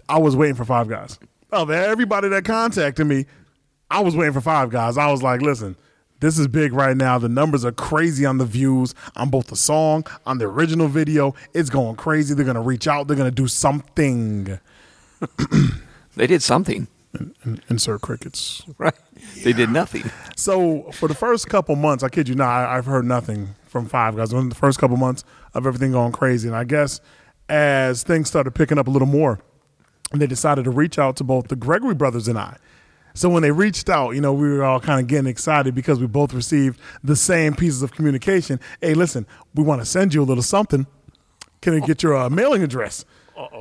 I 0.09 0.19
was 0.19 0.35
waiting 0.35 0.55
for 0.55 0.65
Five 0.65 0.87
Guys. 0.87 1.19
Of 1.51 1.69
everybody 1.69 2.29
that 2.29 2.45
contacted 2.45 3.05
me, 3.05 3.25
I 3.89 4.01
was 4.01 4.15
waiting 4.15 4.33
for 4.33 4.41
Five 4.41 4.69
Guys. 4.69 4.97
I 4.97 5.11
was 5.11 5.23
like, 5.23 5.41
listen. 5.41 5.75
This 6.19 6.39
is 6.39 6.47
big 6.47 6.71
right 6.71 6.95
now. 6.95 7.17
The 7.17 7.27
numbers 7.27 7.65
are 7.65 7.73
crazy 7.73 8.25
on 8.25 8.37
the 8.37 8.45
views 8.45 8.95
on 9.17 9.29
both 9.29 9.47
the 9.47 9.57
song, 9.57 10.05
on 10.25 10.37
the 10.37 10.45
original 10.45 10.87
video. 10.87 11.35
It's 11.53 11.69
going 11.69 11.97
crazy. 11.97 12.33
They're 12.33 12.45
going 12.45 12.55
to 12.55 12.61
reach 12.61 12.87
out. 12.87 13.07
They're 13.09 13.17
going 13.17 13.29
to 13.29 13.35
do 13.35 13.49
something. 13.49 14.57
They 16.15 16.27
did 16.27 16.43
something, 16.43 16.87
And 17.13 17.61
insert 17.69 18.01
crickets. 18.01 18.63
right? 18.77 18.95
They 19.43 19.53
did 19.53 19.69
nothing. 19.69 20.03
So 20.35 20.91
for 20.91 21.07
the 21.07 21.13
first 21.13 21.47
couple 21.47 21.75
months, 21.75 22.03
I 22.03 22.09
kid 22.09 22.27
you 22.27 22.35
not, 22.35 22.49
I, 22.49 22.77
I've 22.77 22.85
heard 22.85 23.05
nothing 23.05 23.55
from 23.65 23.87
Five 23.87 24.15
Guys. 24.15 24.33
In 24.33 24.49
the 24.49 24.55
first 24.55 24.79
couple 24.79 24.97
months 24.97 25.23
of 25.53 25.65
everything 25.65 25.91
going 25.91 26.11
crazy, 26.11 26.47
and 26.49 26.57
I 26.57 26.63
guess 26.63 26.99
as 27.47 28.03
things 28.03 28.27
started 28.29 28.51
picking 28.51 28.77
up 28.77 28.87
a 28.87 28.89
little 28.89 29.07
more, 29.07 29.39
they 30.13 30.27
decided 30.27 30.65
to 30.65 30.71
reach 30.71 30.97
out 30.97 31.15
to 31.17 31.23
both 31.23 31.47
the 31.47 31.55
Gregory 31.55 31.93
brothers 31.93 32.27
and 32.27 32.37
I. 32.37 32.57
So 33.13 33.29
when 33.29 33.43
they 33.43 33.51
reached 33.51 33.89
out, 33.89 34.11
you 34.11 34.21
know, 34.21 34.33
we 34.33 34.49
were 34.49 34.63
all 34.63 34.79
kind 34.79 34.99
of 34.99 35.07
getting 35.07 35.27
excited 35.27 35.75
because 35.75 35.99
we 35.99 36.07
both 36.07 36.33
received 36.33 36.79
the 37.03 37.15
same 37.15 37.55
pieces 37.55 37.83
of 37.83 37.91
communication. 37.91 38.59
Hey, 38.81 38.95
listen, 38.95 39.27
we 39.53 39.63
want 39.63 39.81
to 39.81 39.85
send 39.85 40.13
you 40.13 40.23
a 40.23 40.25
little 40.25 40.43
something. 40.43 40.87
Can 41.61 41.75
I 41.75 41.85
get 41.85 42.01
your 42.01 42.17
uh, 42.17 42.29
mailing 42.29 42.63
address? 42.63 43.05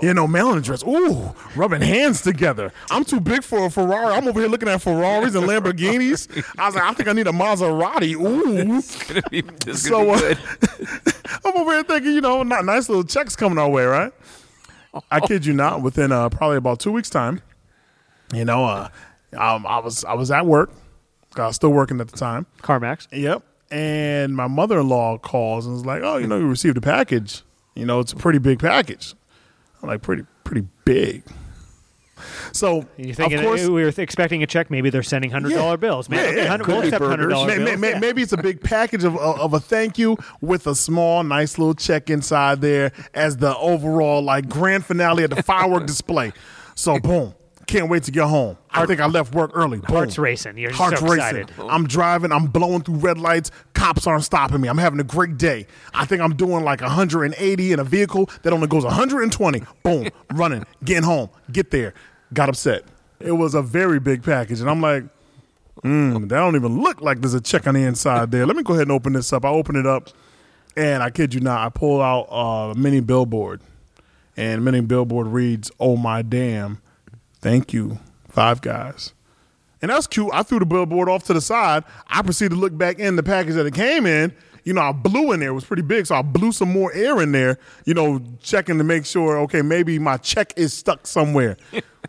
You 0.03 0.13
know, 0.13 0.27
mailing 0.27 0.59
address. 0.59 0.83
Ooh, 0.85 1.35
rubbing 1.57 1.81
hands 1.81 2.21
together. 2.21 2.73
I'm 2.91 3.05
too 3.05 3.21
big 3.21 3.43
for 3.43 3.65
a 3.67 3.71
Ferrari. 3.71 4.15
I'm 4.15 4.29
over 4.29 4.41
here 4.41 4.49
looking 4.49 4.69
at 4.69 4.83
Ferraris 4.83 5.35
and 5.35 5.47
Lamborghinis. 5.47 6.29
I 6.59 6.67
was 6.67 6.75
like, 6.75 6.85
I 6.85 6.93
think 6.93 7.09
I 7.09 7.13
need 7.13 7.27
a 7.27 7.33
Maserati. 7.33 8.15
Ooh. 8.15 8.83
Gonna 9.09 9.23
be- 9.31 9.41
this 9.65 9.85
So, 9.85 10.05
gonna 10.05 10.21
be 10.21 10.27
uh, 10.27 10.35
good. 10.35 11.15
I'm 11.45 11.57
over 11.57 11.73
here 11.73 11.83
thinking, 11.85 12.13
you 12.13 12.21
know, 12.21 12.43
not 12.43 12.65
nice 12.65 12.89
little 12.89 13.05
checks 13.05 13.35
coming 13.35 13.59
our 13.59 13.71
way, 13.71 13.85
right? 13.85 14.13
I 15.11 15.21
kid 15.21 15.47
you 15.47 15.55
not. 15.55 15.81
Within 15.83 16.13
uh, 16.13 16.29
probably 16.29 16.59
about 16.59 16.79
two 16.81 16.93
weeks' 16.93 17.09
time, 17.11 17.41
you 18.35 18.45
know, 18.45 18.65
uh, 18.67 18.89
um, 19.39 19.67
I 19.67 19.79
was 19.79 20.05
I 20.05 20.13
was 20.15 20.31
at 20.31 20.45
work. 20.45 20.71
I 21.37 21.47
was 21.47 21.57
still 21.57 21.71
working 21.73 21.99
at 22.01 22.09
the 22.09 22.17
time. 22.17 22.45
CarMax. 22.59 23.09
Yep. 23.11 23.43
And 23.71 24.37
my 24.37 24.49
mother 24.49 24.81
in 24.81 24.89
law 24.91 25.17
calls 25.17 25.65
and 25.65 25.75
was 25.75 25.87
like, 25.87 26.03
"Oh, 26.03 26.19
you 26.19 26.27
know, 26.27 26.37
you 26.37 26.47
received 26.47 26.77
a 26.77 26.83
package. 26.83 27.43
You 27.75 27.87
know, 27.87 28.01
it's 28.01 28.13
a 28.13 28.17
pretty 28.17 28.39
big 28.39 28.59
package." 28.59 29.15
Like, 29.83 30.03
"Pretty, 30.03 30.25
pretty 30.45 30.67
big." 30.85 31.23
So, 32.53 32.87
You're 32.97 33.15
thinking 33.15 33.39
of 33.41 33.45
course, 33.45 33.67
uh, 33.67 33.73
we 33.73 33.83
were 33.83 33.93
expecting 33.97 34.43
a 34.45 34.47
check. 34.47 34.71
Maybe 34.71 34.91
they're 34.91 35.03
sending 35.03 35.31
hundred 35.31 35.55
dollar 35.55 35.71
Yeah. 35.73 35.77
bills. 35.77 36.09
Maybe 36.09 36.23
Yeah, 36.23 36.29
okay, 36.29 36.37
yeah. 36.37 36.43
100 36.51 36.67
we'll 36.69 36.83
accept 36.83 37.05
hundred 37.05 37.29
dollar 37.31 37.47
bills. 37.49 37.65
may- 37.65 37.77
may- 37.77 37.91
Yeah. 37.93 37.99
Maybe 37.99 38.23
it's 38.23 38.33
a 38.33 38.37
big 38.37 38.63
package 38.63 39.03
of, 39.03 39.17
of 39.17 39.41
of 39.41 39.55
a 39.55 39.61
thank 39.61 39.99
you 39.99 40.17
with 40.41 40.67
a 40.69 40.75
small, 40.77 41.25
nice 41.25 41.59
little 41.59 41.75
check 41.75 42.11
inside 42.11 42.61
there 42.61 42.93
as 43.15 43.39
the 43.39 43.57
overall 43.57 44.23
like 44.23 44.49
grand 44.49 44.85
finale 44.85 45.25
of 45.25 45.31
the 45.31 45.43
firework 45.43 45.87
display. 45.87 46.33
So 46.77 46.99
boom. 47.01 47.35
Can't 47.73 47.89
wait 47.89 48.03
to 48.03 48.11
get 48.11 48.25
home. 48.25 48.59
I 48.71 48.85
think 48.85 49.01
I 49.01 49.07
left 49.07 49.35
work 49.35 49.51
early. 49.55 49.79
Boom. 49.79 49.97
Hearts 49.97 50.19
racing. 50.19 50.59
You're 50.59 50.73
Hearts 50.73 51.01
so 51.01 51.07
racing. 51.07 51.39
excited. 51.39 51.53
I'm 51.71 51.87
driving. 51.87 52.31
I'm 52.31 52.45
blowing 52.47 52.83
through 52.83 52.97
red 52.97 53.17
lights. 53.19 53.51
Cops 53.73 54.07
aren't 54.07 54.25
stopping 54.25 54.61
me. 54.61 54.69
I'm 54.69 54.77
having 54.77 55.01
a 55.01 55.05
great 55.05 55.39
day. 55.39 55.67
I 55.95 56.05
think 56.05 56.21
I'm 56.21 56.37
doing 56.37 56.65
like 56.65 56.83
180 56.83 57.73
in 57.73 57.79
a 57.79 57.85
vehicle 57.85 58.29
that 58.43 58.53
only 58.53 58.67
goes 58.67 58.85
120. 58.85 59.63
Boom. 59.83 60.09
running. 60.35 60.67
Getting 60.85 61.05
home. 61.05 61.31
Get 61.51 61.71
there. 61.71 61.95
Got 62.35 62.51
upset. 62.51 62.85
It 63.21 63.33
was 63.33 63.55
a 63.55 63.63
very 63.63 63.99
big 64.01 64.23
package, 64.23 64.61
and 64.61 64.69
I'm 64.69 64.83
like, 64.83 65.05
mm, 65.83 66.21
that 66.29 66.29
don't 66.29 66.57
even 66.57 66.83
look 66.83 67.01
like 67.01 67.23
there's 67.23 67.33
a 67.33 67.41
check 67.41 67.67
on 67.67 67.73
the 67.73 67.85
inside 67.85 68.33
there. 68.33 68.45
Let 68.45 68.55
me 68.55 68.63
go 68.65 68.75
ahead 68.75 68.83
and 68.89 68.93
open 68.93 69.15
this 69.15 69.33
up. 69.33 69.47
I 69.47 69.49
open 69.49 69.77
it 69.77 69.87
up, 69.87 70.11
and 70.77 71.03
I 71.03 71.09
kid 71.09 71.33
you 71.33 71.41
not, 71.41 71.65
I 71.65 71.71
pull 71.71 72.03
out 72.03 72.27
a 72.31 72.79
mini 72.79 73.01
billboard, 73.01 73.63
and 74.37 74.63
mini 74.63 74.81
billboard 74.81 75.29
reads, 75.29 75.71
"Oh 75.81 75.97
my 75.97 76.21
damn, 76.21 76.82
thank 77.43 77.75
you, 77.75 77.99
Five 78.29 78.63
Guys." 78.63 79.13
And 79.83 79.91
that's 79.91 80.07
cute. 80.07 80.31
I 80.33 80.45
threw 80.45 80.61
the 80.61 80.67
billboard 80.67 81.09
off 81.09 81.25
to 81.25 81.35
the 81.35 81.41
side. 81.41 81.85
I 82.09 82.23
proceeded 82.23 82.55
to 82.55 82.61
look 82.61 82.79
back 82.79 83.01
in 83.01 83.17
the 83.17 83.23
package 83.23 83.55
that 83.57 83.67
it 83.67 83.75
came 83.75 84.07
in. 84.07 84.33
You 84.65 84.75
know, 84.75 84.81
I 84.81 84.93
blew 84.93 85.33
in 85.33 85.41
there. 85.41 85.49
It 85.49 85.55
was 85.55 85.65
pretty 85.65 85.83
big. 85.83 86.07
So 86.07 86.15
I 86.15 86.23
blew 86.23 86.53
some 86.53 86.73
more 86.73 86.93
air 86.95 87.21
in 87.21 87.33
there, 87.33 87.59
you 87.85 87.95
know, 87.95 88.21
checking 88.41 88.79
to 88.79 88.85
make 88.85 89.05
sure, 89.05 89.39
okay, 89.41 89.61
maybe 89.61 89.99
my 89.99 90.19
check 90.19 90.53
is 90.57 90.73
stuck 90.73 91.05
somewhere. 91.05 91.57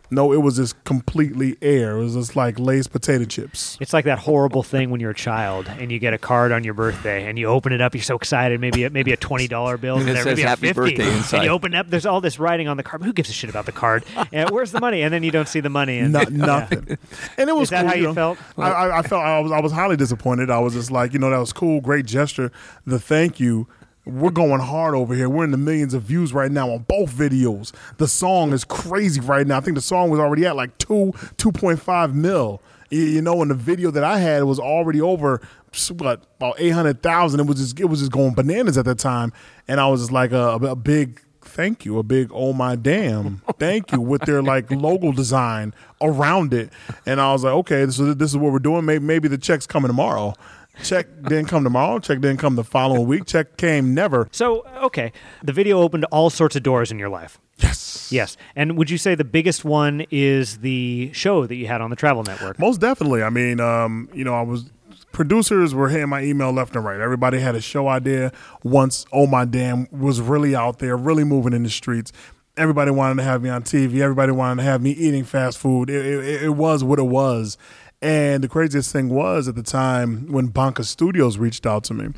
No, 0.10 0.32
it 0.32 0.38
was 0.38 0.58
just 0.58 0.82
completely 0.84 1.58
air. 1.62 1.98
It 1.98 2.04
was 2.04 2.14
just 2.14 2.36
like 2.36 2.60
Lay's 2.60 2.88
potato 2.88 3.26
chips. 3.26 3.78
It's 3.82 3.94
like 3.94 4.06
that 4.06 4.20
horrible 4.20 4.62
thing 4.64 4.90
when 4.90 5.00
you're 5.00 5.12
a 5.12 5.16
child 5.16 5.68
and 5.68 5.92
you 5.92 6.00
get 6.00 6.14
a 6.14 6.18
card 6.18 6.52
on 6.52 6.64
your 6.64 6.74
birthday 6.74 7.26
and 7.28 7.38
you 7.40 7.48
open 7.48 7.72
it 7.74 7.82
up. 7.82 7.94
You're 7.96 8.04
so 8.04 8.16
excited. 8.16 8.60
Maybe 8.60 8.84
a, 8.84 8.90
maybe 8.90 9.12
a 9.12 9.18
twenty 9.18 9.48
dollar 9.48 9.78
bill. 9.78 9.98
And 9.98 10.10
it 10.10 10.14
there, 10.14 10.24
says 10.24 10.38
maybe 10.38 10.44
a 10.44 10.48
happy 10.50 10.68
50, 10.68 10.74
birthday 10.74 11.04
And 11.08 11.18
inside. 11.18 11.44
you 11.44 11.50
open 11.50 11.74
it 11.74 11.78
up. 11.78 11.90
There's 11.90 12.06
all 12.06 12.22
this 12.22 12.40
writing 12.40 12.68
on 12.68 12.78
the 12.78 12.84
card. 12.84 13.04
Who 13.04 13.14
gives 13.14 13.30
a 13.30 13.34
shit 13.34 13.50
about 13.50 13.66
the 13.66 13.72
card? 13.72 14.04
and 14.32 14.50
where's 14.50 14.72
the 14.72 14.80
money? 14.80 15.02
And 15.02 15.14
then 15.14 15.24
you 15.24 15.32
don't 15.32 15.48
see 15.48 15.60
the 15.60 15.70
money. 15.70 16.00
And 16.00 16.14
Not, 16.14 16.32
nothing. 16.32 16.98
And 17.38 17.50
it 17.50 17.56
was 17.56 17.64
Is 17.64 17.70
that 17.72 17.82
cool, 17.82 17.90
how 17.90 17.96
you 17.96 18.04
know. 18.04 18.14
felt? 18.14 18.38
I, 18.58 18.72
I, 18.72 19.00
I 19.00 19.02
felt 19.04 19.24
I 19.24 19.40
was 19.40 19.52
I 19.52 19.60
was 19.62 19.72
highly 19.72 19.96
disappointed. 19.98 20.50
I 20.50 20.60
was 20.60 20.74
just 20.74 20.92
like, 20.92 21.14
you 21.14 21.20
know, 21.20 21.30
that 21.30 21.38
was 21.40 21.54
cool, 21.54 21.82
great 21.82 22.06
gesture. 22.06 22.52
The 22.86 23.00
thank 23.00 23.40
you. 23.40 23.68
We're 24.06 24.32
going 24.32 24.60
hard 24.60 24.96
over 24.96 25.16
here. 25.16 25.30
We're 25.30 25.46
in 25.46 25.52
the 25.52 25.58
millions 25.58 25.94
of 25.94 26.04
views 26.04 26.34
right 26.34 26.52
now 26.52 26.70
on 26.70 26.80
both 26.80 27.10
videos. 27.12 27.72
The 27.98 28.08
song 28.08 28.52
is 28.52 28.66
crazy 28.66 29.22
right 29.22 29.48
now. 29.48 29.58
I 29.58 29.62
think 29.62 29.76
the 29.76 29.82
song 29.82 30.10
was 30.10 30.20
already 30.20 30.46
at 30.46 30.56
like 30.56 30.78
two, 30.78 31.14
two 31.38 31.52
point 31.52 31.80
five 31.80 32.14
mil. 32.14 32.62
You, 32.90 33.24
know, 33.24 33.42
and 33.42 33.50
the 33.50 33.56
video 33.56 33.90
that 33.90 34.04
I 34.04 34.20
had 34.20 34.44
was 34.44 34.60
already 34.60 35.02
over 35.02 35.42
what 35.90 36.24
about 36.38 36.56
eight 36.60 36.70
hundred 36.70 37.02
thousand. 37.02 37.40
It 37.40 37.48
was 37.48 37.58
just 37.58 37.80
it 37.80 37.86
was 37.86 38.00
just 38.00 38.12
going 38.12 38.34
bananas 38.34 38.78
at 38.78 38.86
that 38.86 39.00
time, 39.00 39.34
and 39.68 39.80
I 39.80 39.88
was 39.88 40.02
just 40.02 40.12
like 40.12 40.32
a, 40.32 40.52
a 40.62 40.76
big 40.76 41.22
thank 41.42 41.86
you, 41.86 41.98
a 41.98 42.04
big 42.04 42.30
oh 42.34 42.54
my 42.54 42.76
damn 42.76 43.42
thank 43.60 43.92
you 43.92 44.00
with 44.00 44.22
their 44.22 44.42
like 44.42 44.70
logo 44.72 45.12
design 45.12 45.74
around 46.02 46.54
it, 46.54 46.72
and 47.06 47.20
I 47.20 47.32
was 47.34 47.44
like, 47.44 47.54
okay, 47.54 47.88
so 47.90 48.14
this 48.14 48.30
is 48.30 48.38
what 48.38 48.52
we're 48.52 48.60
doing. 48.60 48.86
Maybe 48.86 49.04
maybe 49.04 49.28
the 49.28 49.38
check's 49.38 49.66
coming 49.66 49.88
tomorrow. 49.90 50.36
Check 50.82 51.08
didn't 51.24 51.46
come 51.46 51.64
tomorrow. 51.64 52.00
Check 52.00 52.20
didn't 52.20 52.40
come 52.40 52.56
the 52.56 52.64
following 52.64 53.06
week. 53.06 53.26
Check 53.26 53.58
came 53.58 53.94
never. 53.94 54.28
So, 54.32 54.66
okay, 54.84 55.12
the 55.44 55.54
video 55.54 55.82
opened 55.82 56.06
all 56.06 56.30
sorts 56.30 56.56
of 56.56 56.64
doors 56.64 56.92
in 56.92 56.98
your 56.98 57.10
life. 57.10 57.40
Yes. 57.58 58.12
Yes. 58.12 58.38
And 58.56 58.78
would 58.78 58.90
you 58.90 58.98
say 58.98 59.16
the 59.16 59.24
biggest 59.24 59.64
one 59.64 60.06
is 60.10 60.60
the 60.60 61.12
show 61.14 61.46
that 61.46 61.56
you 61.56 61.68
had 61.68 61.82
on 61.82 61.90
the 61.90 61.96
Travel 61.96 62.24
Network? 62.24 62.58
Most 62.58 62.82
definitely. 62.82 63.22
I 63.22 63.30
mean, 63.30 63.60
um, 63.60 64.10
you 64.14 64.24
know, 64.24 64.34
I 64.34 64.42
was 64.42 64.72
producers 65.12 65.76
were 65.76 65.90
hitting 65.90 66.10
my 66.10 66.24
email 66.24 66.52
left 66.52 66.76
and 66.76 66.84
right. 66.84 67.00
Everybody 67.00 67.40
had 67.40 67.56
a 67.56 67.62
show 67.62 67.88
idea 67.88 68.32
once 68.64 69.06
Oh 69.14 69.28
My 69.28 69.46
Damn 69.46 69.88
was 69.92 70.20
really 70.20 70.56
out 70.56 70.80
there, 70.80 70.98
really 70.98 71.24
moving 71.24 71.54
in 71.54 71.64
the 71.64 71.70
streets. 71.70 72.12
Everybody 72.58 72.92
wanted 72.92 73.16
to 73.18 73.24
have 73.24 73.42
me 73.42 73.50
on 73.50 73.64
TV. 73.64 74.02
Everybody 74.02 74.32
wanted 74.32 74.62
to 74.62 74.70
have 74.70 74.82
me 74.82 74.92
eating 74.92 75.24
fast 75.24 75.58
food. 75.58 75.90
It, 75.90 76.06
it, 76.06 76.44
it 76.44 76.50
was 76.50 76.84
what 76.84 77.00
it 77.00 77.08
was. 77.08 77.58
And 78.04 78.44
the 78.44 78.50
craziest 78.50 78.92
thing 78.92 79.08
was 79.08 79.48
at 79.48 79.56
the 79.56 79.64
time 79.64 80.30
when 80.30 80.48
Banca 80.48 80.84
Studios 80.84 81.38
reached 81.38 81.66
out 81.66 81.86
to 81.86 81.94
me, 81.94 82.10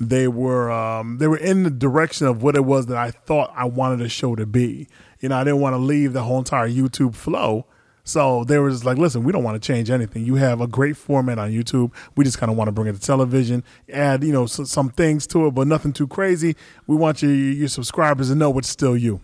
they 0.00 0.28
were 0.28 0.72
um, 0.72 1.18
they 1.18 1.26
were 1.26 1.36
in 1.36 1.62
the 1.62 1.70
direction 1.70 2.26
of 2.26 2.42
what 2.42 2.56
it 2.56 2.64
was 2.64 2.86
that 2.86 2.96
I 2.96 3.10
thought 3.10 3.52
I 3.54 3.66
wanted 3.66 3.98
the 3.98 4.08
show 4.08 4.34
to 4.34 4.46
be. 4.46 4.88
You 5.20 5.28
know, 5.28 5.36
I 5.36 5.44
didn't 5.44 5.60
want 5.60 5.74
to 5.74 5.78
leave 5.78 6.14
the 6.14 6.22
whole 6.22 6.38
entire 6.38 6.66
YouTube 6.66 7.14
flow. 7.14 7.66
So 8.02 8.44
they 8.44 8.58
were 8.58 8.70
just 8.70 8.86
like, 8.86 8.96
listen, 8.96 9.24
we 9.24 9.32
don't 9.32 9.44
want 9.44 9.62
to 9.62 9.66
change 9.66 9.90
anything. 9.90 10.24
You 10.24 10.36
have 10.36 10.62
a 10.62 10.66
great 10.66 10.96
format 10.96 11.38
on 11.38 11.50
YouTube. 11.50 11.92
We 12.16 12.24
just 12.24 12.38
kind 12.38 12.50
of 12.50 12.56
want 12.56 12.68
to 12.68 12.72
bring 12.72 12.88
it 12.88 12.94
to 12.94 13.00
television, 13.00 13.62
add, 13.92 14.24
you 14.24 14.32
know, 14.32 14.46
some 14.46 14.88
things 14.88 15.26
to 15.28 15.46
it, 15.46 15.50
but 15.50 15.66
nothing 15.66 15.92
too 15.92 16.06
crazy. 16.06 16.56
We 16.86 16.96
want 16.96 17.22
your, 17.22 17.32
your 17.32 17.68
subscribers 17.68 18.28
to 18.28 18.34
know 18.34 18.56
it's 18.58 18.68
still 18.68 18.96
you. 18.96 19.20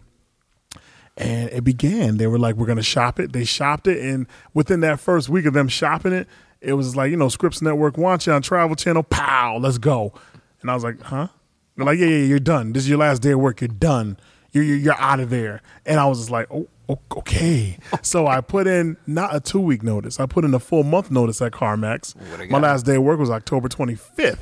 And 1.21 1.51
it 1.51 1.65
began. 1.65 2.17
They 2.17 2.27
were 2.27 2.39
like, 2.39 2.57
we're 2.57 2.67
going 2.67 2.77
to 2.77 2.83
shop 2.83 3.21
it. 3.21 3.33
They 3.33 3.45
shopped 3.45 3.87
it. 3.87 4.03
And 4.03 4.27
within 4.55 4.81
that 4.81 5.01
first 5.01 5.29
week 5.29 5.45
of 5.45 5.53
them 5.53 5.69
shopping 5.69 6.13
it, 6.13 6.27
it 6.63 6.73
was 6.73 6.97
like, 6.97 7.11
you 7.11 7.17
know, 7.17 7.29
Scripps 7.29 7.61
Network 7.61 7.99
wants 7.99 8.27
you 8.27 8.33
on 8.33 8.41
Travel 8.41 8.75
Channel. 8.75 9.03
Pow, 9.03 9.59
let's 9.59 9.77
go. 9.77 10.15
And 10.63 10.71
I 10.71 10.75
was 10.75 10.83
like, 10.83 11.01
huh? 11.03 11.29
They're 11.77 11.85
like, 11.85 11.99
yeah, 11.99 12.07
yeah, 12.07 12.25
you're 12.25 12.39
done. 12.39 12.73
This 12.73 12.85
is 12.85 12.89
your 12.89 12.99
last 12.99 13.21
day 13.21 13.33
of 13.33 13.41
work. 13.41 13.61
You're 13.61 13.69
done. 13.69 14.17
You're, 14.53 14.65
you're, 14.65 14.77
you're 14.79 14.99
out 14.99 15.21
of 15.21 15.29
there. 15.31 15.61
And 15.85 16.01
I 16.01 16.07
was 16.07 16.19
just 16.19 16.31
like, 16.31 16.47
oh, 16.51 16.69
okay. 16.89 17.79
so 18.03 18.27
I 18.27 18.41
put 18.41 18.67
in 18.67 18.97
not 19.07 19.35
a 19.35 19.41
two 19.41 19.61
week 19.61 19.83
notice. 19.83 20.21
I 20.21 20.27
put 20.27 20.47
in 20.47 20.55
a 20.55 20.59
full 20.59 20.85
month 20.85 21.11
notice 21.11 21.43
at 21.43 21.53
CarMax. 21.53 22.51
My 22.51 22.59
last 22.59 22.87
day 22.87 22.97
of 22.97 23.03
work 23.03 23.19
was 23.19 23.31
October 23.31 23.69
25th. 23.69 24.39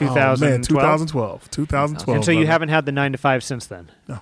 Oh, 0.00 0.36
man, 0.40 0.62
2012? 0.62 1.50
2012. 1.50 1.50
2012. 1.50 2.16
and 2.16 2.24
so 2.24 2.32
you 2.32 2.38
brother. 2.38 2.50
haven't 2.50 2.68
had 2.70 2.86
the 2.86 2.92
nine 2.92 3.12
to 3.12 3.18
five 3.18 3.44
since 3.44 3.66
then? 3.66 3.92
No. 4.08 4.20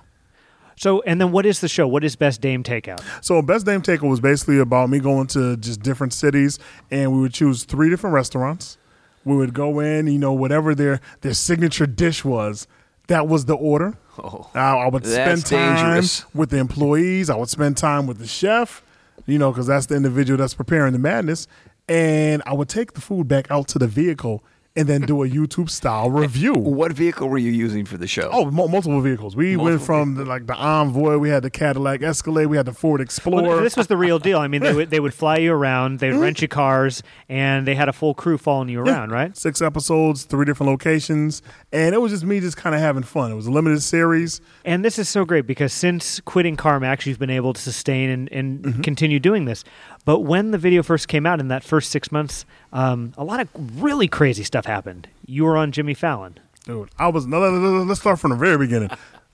So, 0.75 1.01
and 1.01 1.19
then 1.21 1.31
what 1.31 1.45
is 1.45 1.61
the 1.61 1.67
show? 1.67 1.87
What 1.87 2.03
is 2.03 2.15
Best 2.15 2.41
Daym 2.41 2.63
Takeout? 2.63 3.01
So 3.23 3.41
Best 3.41 3.65
Daym 3.65 3.81
Takeover 3.81 4.09
was 4.09 4.19
basically 4.19 4.59
about 4.59 4.89
me 4.89 4.99
going 4.99 5.27
to 5.27 5.57
just 5.57 5.81
different 5.81 6.13
cities, 6.13 6.59
and 6.91 7.13
we 7.13 7.21
would 7.21 7.33
choose 7.33 7.63
three 7.63 7.89
different 7.89 8.13
restaurants. 8.13 8.77
We 9.23 9.35
would 9.35 9.53
go 9.53 9.79
in, 9.79 10.07
you 10.07 10.19
know, 10.19 10.33
whatever 10.33 10.75
their 10.75 11.01
their 11.21 11.33
signature 11.33 11.87
dish 11.87 12.23
was, 12.23 12.67
that 13.07 13.27
was 13.27 13.45
the 13.45 13.55
order. 13.55 13.97
Oh, 14.17 14.49
I, 14.53 14.77
I 14.77 14.87
would 14.89 15.05
spend 15.05 15.45
time 15.45 15.75
dangerous. 15.75 16.25
with 16.33 16.49
the 16.49 16.57
employees. 16.57 17.29
I 17.29 17.35
would 17.35 17.49
spend 17.49 17.77
time 17.77 18.07
with 18.07 18.19
the 18.19 18.27
chef, 18.27 18.83
you 19.25 19.37
know, 19.37 19.51
because 19.51 19.67
that's 19.67 19.87
the 19.87 19.95
individual 19.95 20.37
that's 20.37 20.53
preparing 20.53 20.93
the 20.93 20.99
madness. 20.99 21.47
And 21.87 22.41
I 22.45 22.53
would 22.53 22.69
take 22.69 22.93
the 22.93 23.01
food 23.01 23.27
back 23.27 23.49
out 23.51 23.67
to 23.69 23.79
the 23.79 23.87
vehicle 23.87 24.43
and 24.75 24.89
then 24.89 25.01
do 25.01 25.23
a 25.23 25.29
YouTube 25.29 25.69
style 25.69 26.09
review. 26.09 26.53
What 26.53 26.91
vehicle 26.91 27.29
were 27.29 27.37
you 27.37 27.51
using 27.51 27.85
for 27.85 27.97
the 27.97 28.07
show? 28.07 28.29
Oh, 28.31 28.51
mul- 28.51 28.67
multiple 28.67 28.99
vehicles. 28.99 29.35
We 29.35 29.55
went 29.55 29.81
from 29.81 30.15
the, 30.15 30.25
like 30.25 30.47
the 30.47 30.55
Envoy, 30.55 31.17
we 31.17 31.29
had 31.29 31.43
the 31.43 31.49
Cadillac 31.49 32.01
Escalade, 32.01 32.47
we 32.47 32.57
had 32.57 32.65
the 32.65 32.73
Ford 32.73 32.99
Explorer. 32.99 33.43
Well, 33.43 33.61
this 33.61 33.77
was 33.77 33.87
the 33.87 33.95
real 33.95 34.19
deal. 34.19 34.37
I 34.39 34.47
mean, 34.47 34.61
they 34.61 34.73
would 34.75 34.89
they 34.89 34.99
would 34.99 35.13
fly 35.13 35.37
you 35.37 35.53
around, 35.53 35.99
they 35.99 36.11
would 36.11 36.19
rent 36.19 36.41
you 36.41 36.47
cars, 36.47 37.01
and 37.29 37.65
they 37.65 37.75
had 37.75 37.87
a 37.87 37.93
full 37.93 38.13
crew 38.13 38.37
following 38.37 38.69
you 38.69 38.81
around, 38.81 39.11
right? 39.11 39.35
Six 39.37 39.61
episodes, 39.61 40.23
three 40.23 40.45
different 40.45 40.69
locations, 40.71 41.41
and 41.71 41.95
it 41.95 41.99
was 42.01 42.11
just 42.11 42.25
me 42.25 42.39
just 42.41 42.57
kind 42.57 42.75
of 42.75 42.81
having 42.81 43.03
fun. 43.03 43.31
It 43.31 43.35
was 43.35 43.47
a 43.47 43.51
limited 43.51 43.81
series. 43.81 44.41
And 44.65 44.83
this 44.83 44.99
is 44.99 45.07
so 45.07 45.23
great 45.25 45.47
because 45.47 45.71
since 45.71 46.19
quitting 46.21 46.57
CarMax, 46.57 47.05
you've 47.05 47.19
been 47.19 47.29
able 47.29 47.53
to 47.53 47.61
sustain 47.61 48.09
and, 48.09 48.31
and 48.31 48.55
Mm-hmm. 48.65 48.81
continue 48.81 49.19
doing 49.19 49.45
this. 49.45 49.63
But 50.05 50.19
when 50.19 50.51
the 50.51 50.57
video 50.57 50.83
first 50.83 51.07
came 51.07 51.25
out 51.25 51.39
in 51.39 51.47
that 51.47 51.63
first 51.63 51.89
six 51.89 52.11
months, 52.11 52.45
um, 52.71 53.13
a 53.17 53.23
lot 53.23 53.39
of 53.39 53.49
really 53.81 54.07
crazy 54.07 54.43
stuff 54.43 54.65
happened. 54.65 55.07
You 55.25 55.43
were 55.45 55.57
on 55.57 55.71
Jimmy 55.71 55.95
Fallon. 55.95 56.39
Dude, 56.63 56.89
I 56.97 57.07
was 57.07 57.25
no, 57.25 57.39
let's 57.39 57.99
start 57.99 58.19
from 58.19 58.31
the 58.31 58.37
very 58.37 58.57
beginning. 58.57 58.89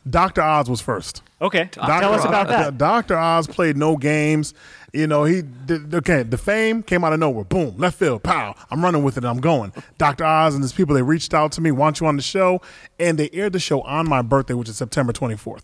Dr. 0.10 0.42
Oz 0.42 0.70
was 0.70 0.82
first. 0.82 1.22
Okay, 1.42 1.70
Dr. 1.72 2.02
tell 2.02 2.14
us 2.14 2.22
Oz. 2.22 2.26
about 2.26 2.48
that. 2.48 2.78
Dr. 2.78 3.18
Oz 3.18 3.48
played 3.48 3.78
no 3.78 3.98
games. 3.98 4.54
You 4.94 5.08
know, 5.08 5.24
he 5.24 5.42
did, 5.42 5.94
okay. 5.96 6.24
The 6.24 6.38
fame 6.38 6.84
came 6.84 7.04
out 7.04 7.14
of 7.14 7.20
nowhere. 7.20 7.46
Boom, 7.46 7.78
left 7.78 7.98
field, 7.98 8.24
pow. 8.24 8.56
I'm 8.70 8.84
running 8.84 9.04
with 9.04 9.18
it. 9.18 9.24
I'm 9.24 9.40
going. 9.40 9.72
Dr. 9.98 10.26
Oz 10.26 10.54
and 10.54 10.64
his 10.64 10.74
people 10.74 10.96
they 10.96 11.02
reached 11.02 11.34
out 11.34 11.54
to 11.54 11.62
me, 11.62 11.72
want 11.72 12.00
you 12.00 12.08
on 12.08 12.18
the 12.18 12.22
show, 12.22 12.62
and 13.00 13.18
they 13.18 13.30
aired 13.32 13.54
the 13.54 13.60
show 13.60 13.82
on 13.82 14.10
my 14.10 14.22
birthday, 14.22 14.54
which 14.54 14.68
is 14.68 14.76
September 14.76 15.14
24th. 15.14 15.64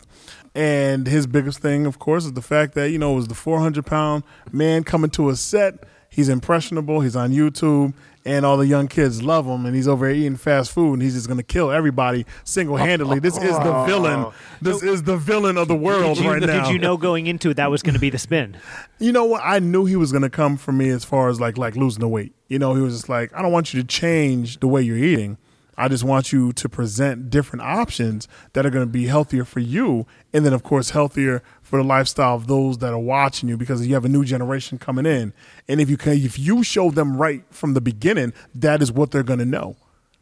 And 0.54 1.06
his 1.06 1.26
biggest 1.26 1.58
thing, 1.58 1.84
of 1.84 1.98
course, 1.98 2.24
is 2.24 2.32
the 2.32 2.42
fact 2.42 2.74
that 2.74 2.90
you 2.90 2.98
know 2.98 3.12
it 3.12 3.16
was 3.16 3.28
the 3.28 3.34
400 3.34 3.84
pound 3.84 4.24
man 4.50 4.82
coming 4.82 5.10
to 5.10 5.28
a 5.28 5.36
set. 5.36 5.84
He's 6.08 6.28
impressionable. 6.30 7.00
He's 7.02 7.14
on 7.14 7.32
YouTube, 7.32 7.92
and 8.28 8.44
all 8.44 8.58
the 8.58 8.66
young 8.66 8.88
kids 8.88 9.22
love 9.22 9.46
him. 9.46 9.64
And 9.64 9.74
he's 9.74 9.88
over 9.88 10.06
here 10.06 10.16
eating 10.16 10.36
fast 10.36 10.70
food, 10.70 10.94
and 10.94 11.02
he's 11.02 11.14
just 11.14 11.26
going 11.26 11.38
to 11.38 11.42
kill 11.42 11.70
everybody 11.70 12.26
single 12.44 12.76
handedly. 12.76 13.18
This 13.18 13.36
is 13.36 13.42
the 13.42 13.74
oh. 13.74 13.86
villain. 13.86 14.26
This 14.60 14.82
is 14.82 15.04
the 15.04 15.16
villain 15.16 15.56
of 15.56 15.66
the 15.66 15.74
world 15.74 16.16
Did 16.16 16.24
you, 16.24 16.30
right 16.30 16.42
now. 16.42 16.64
did 16.64 16.72
you 16.72 16.78
know 16.78 16.96
going 16.96 17.26
into 17.26 17.50
it 17.50 17.54
that 17.54 17.70
was 17.70 17.82
going 17.82 17.94
to 17.94 18.00
be 18.00 18.10
the 18.10 18.18
spin? 18.18 18.56
You 19.00 19.12
know 19.12 19.26
what? 19.26 19.42
I 19.44 19.60
knew 19.60 19.84
he 19.84 19.94
was 19.94 20.10
going 20.10 20.22
to 20.22 20.30
come 20.30 20.56
for 20.56 20.72
me 20.72 20.88
as 20.88 21.04
far 21.04 21.28
as 21.28 21.40
like 21.40 21.56
like 21.56 21.76
losing 21.76 22.00
the 22.00 22.08
weight. 22.08 22.32
You 22.48 22.58
know, 22.58 22.74
he 22.74 22.80
was 22.80 22.94
just 22.94 23.08
like, 23.08 23.32
I 23.32 23.42
don't 23.42 23.52
want 23.52 23.72
you 23.72 23.80
to 23.80 23.86
change 23.86 24.58
the 24.58 24.66
way 24.66 24.82
you're 24.82 24.98
eating. 24.98 25.38
I 25.78 25.86
just 25.86 26.02
want 26.02 26.32
you 26.32 26.52
to 26.54 26.68
present 26.68 27.30
different 27.30 27.62
options 27.62 28.26
that 28.52 28.66
are 28.66 28.70
going 28.70 28.84
to 28.84 28.90
be 28.90 29.06
healthier 29.06 29.44
for 29.44 29.60
you, 29.60 30.06
and 30.32 30.44
then 30.44 30.52
of 30.52 30.64
course 30.64 30.90
healthier 30.90 31.40
for 31.62 31.80
the 31.80 31.86
lifestyle 31.86 32.34
of 32.34 32.48
those 32.48 32.78
that 32.78 32.92
are 32.92 32.98
watching 32.98 33.48
you 33.48 33.56
because 33.56 33.86
you 33.86 33.94
have 33.94 34.04
a 34.04 34.08
new 34.08 34.24
generation 34.24 34.78
coming 34.78 35.06
in. 35.06 35.32
And 35.68 35.80
if 35.80 35.88
you 35.88 35.96
can, 35.96 36.14
if 36.14 36.36
you 36.36 36.64
show 36.64 36.90
them 36.90 37.16
right 37.16 37.44
from 37.50 37.74
the 37.74 37.80
beginning, 37.80 38.32
that 38.56 38.82
is 38.82 38.90
what 38.90 39.12
they're 39.12 39.22
going 39.22 39.38
to 39.38 39.44
know. 39.44 39.76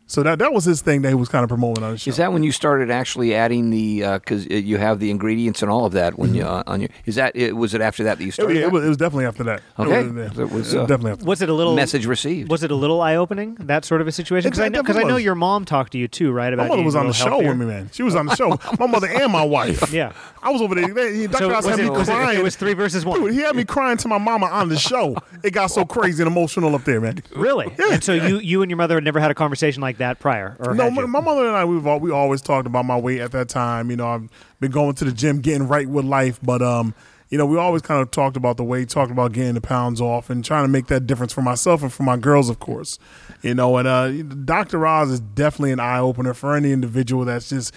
So 0.09 0.23
that 0.23 0.39
that 0.39 0.53
was 0.53 0.65
his 0.65 0.83
thing 0.83 1.03
that 1.03 1.09
he 1.09 1.15
was 1.15 1.29
kind 1.29 1.43
of 1.43 1.49
promoting 1.49 1.83
on 1.83 1.93
the 1.93 1.99
show. 1.99 2.09
Is 2.11 2.17
that 2.19 2.33
when 2.33 2.43
you 2.45 2.53
started 2.53 2.91
actually 2.91 3.35
adding 3.35 3.71
the 3.71 4.03
because 4.21 4.47
you 4.47 4.79
have 4.79 5.01
the 5.01 5.11
ingredients 5.11 5.63
and 5.63 5.71
all 5.71 5.85
of 5.85 5.93
that 5.95 6.17
when 6.19 6.35
you 6.35 6.45
uh, 6.45 6.63
on 6.67 6.81
your 6.81 6.91
is 7.07 7.17
that 7.17 7.35
it, 7.35 7.57
was 7.57 7.75
it 7.75 7.81
after 7.81 8.05
that 8.05 8.19
that 8.19 8.23
you 8.25 8.29
It, 8.29 8.33
started? 8.35 8.57
it 8.57 8.61
that? 8.61 8.73
was, 8.73 8.85
it 8.85 8.89
was 8.89 8.97
definitely 8.97 9.27
after 9.27 9.43
that. 9.45 9.63
Okay. 9.79 10.01
It 10.01 10.13
was, 10.15 10.39
It 10.39 10.51
was, 10.51 10.75
it 10.75 10.79
uh, 10.79 10.87
definitely 10.87 11.13
after. 11.13 11.25
Was 11.25 11.43
it 11.43 11.49
a 11.49 11.53
little 11.55 11.75
message 11.75 12.07
received. 12.07 12.51
Was 12.51 12.63
it 12.63 12.71
a 12.71 12.75
little 12.77 13.01
eye 13.01 13.17
opening 13.17 13.57
that 13.61 13.85
sort 13.85 14.01
of 14.01 14.07
a 14.07 14.13
situation? 14.13 14.49
Because 14.51 14.61
I 14.61 14.69
know 14.69 14.83
because 14.83 14.97
I 14.97 15.03
know 15.03 15.17
your 15.17 15.35
mom 15.35 15.65
talked 15.65 15.93
to 15.93 15.99
you 15.99 16.07
too, 16.09 16.31
right? 16.31 16.53
About 16.53 16.65
My 16.65 16.69
mother 16.77 16.83
was 16.85 16.95
on 16.95 17.09
the 17.09 17.13
show 17.13 17.31
healthier? 17.31 17.49
with 17.49 17.59
me, 17.59 17.67
man. 17.67 17.91
She 17.93 18.03
was 18.05 18.15
on 18.15 18.27
the 18.27 18.37
show. 18.37 18.59
My 18.79 18.87
mother 18.87 19.09
and 19.09 19.33
my 19.33 19.43
wife. 19.45 19.93
Yeah. 19.93 20.13
I 20.43 20.51
was 20.51 20.63
over 20.63 20.75
there. 20.77 20.93
They, 20.95 21.27
Dr. 21.27 21.39
So 21.39 21.51
Oz 21.55 21.65
was 21.65 21.67
had 21.67 21.81
it, 21.81 21.83
me 21.85 21.91
was 21.91 22.07
crying. 22.09 22.39
it 22.39 22.43
was 22.43 22.55
three 22.55 22.75
versus 22.75 23.05
one. 23.05 23.21
Dude, 23.21 23.33
he 23.33 23.41
had 23.41 23.57
me 23.57 23.65
crying 23.65 23.97
to 23.99 24.09
my 24.09 24.19
mama 24.19 24.47
on 24.47 24.69
the 24.69 24.77
show. 24.79 25.17
It 25.43 25.51
got 25.51 25.69
so 25.69 25.85
crazy 25.85 26.23
and 26.23 26.31
emotional 26.31 26.75
up 26.77 26.85
there, 26.85 27.01
man. 27.01 27.23
Really? 27.35 27.75
And 27.91 28.05
so 28.05 28.13
you 28.13 28.39
you 28.39 28.63
and 28.63 28.71
your 28.71 28.77
mother 28.77 28.95
had 28.95 29.05
never 29.05 29.19
had 29.19 29.31
a 29.31 29.35
conversation 29.35 29.81
like 29.81 29.96
that 29.99 30.19
prior, 30.19 30.57
or 30.59 30.75
No, 30.75 30.91
my, 30.91 31.07
my 31.07 31.21
mother 31.21 31.47
and 31.47 31.57
I, 31.57 31.65
we've 31.65 31.87
all, 31.87 32.01
we 32.01 32.11
always 32.11 32.41
talked 32.41 32.67
about 32.67 32.85
my 32.85 32.99
weight 32.99 33.21
at 33.21 33.33
that 33.33 33.49
time. 33.49 33.91
You 33.91 33.97
know, 33.97 34.09
I've 34.09 34.29
been 34.61 34.71
going 34.71 34.95
to 34.97 35.05
the 35.05 35.13
gym, 35.13 35.41
getting 35.41 35.69
right 35.69 35.89
with 35.89 36.05
life, 36.05 36.39
but 36.43 36.63
um, 36.63 36.95
you 37.29 37.39
know, 37.39 37.47
we 37.47 37.59
always 37.59 37.83
kind 37.83 38.01
of 38.01 38.11
talked 38.11 38.37
about 38.37 38.57
the 38.57 38.65
weight, 38.65 38.89
talked 38.89 39.11
about 39.11 39.33
getting 39.33 39.55
the 39.55 39.61
pounds 39.61 40.01
off, 40.01 40.31
and 40.31 40.45
trying 40.45 40.65
to 40.65 40.69
make 40.69 40.87
that 40.87 41.07
difference 41.07 41.33
for 41.33 41.43
myself 41.43 41.83
and 41.83 41.93
for 41.93 42.05
my 42.05 42.17
girls, 42.17 42.49
of 42.49 42.61
course. 42.61 42.99
You 43.43 43.55
know, 43.55 43.77
and 43.77 43.89
uh, 43.89 44.23
Dr. 44.45 44.87
Oz 44.87 45.11
is 45.11 45.21
definitely 45.21 45.73
an 45.73 45.81
eye 45.81 45.99
opener 45.99 46.35
for 46.35 46.55
any 46.55 46.73
individual 46.73 47.25
that's 47.25 47.49
just 47.49 47.75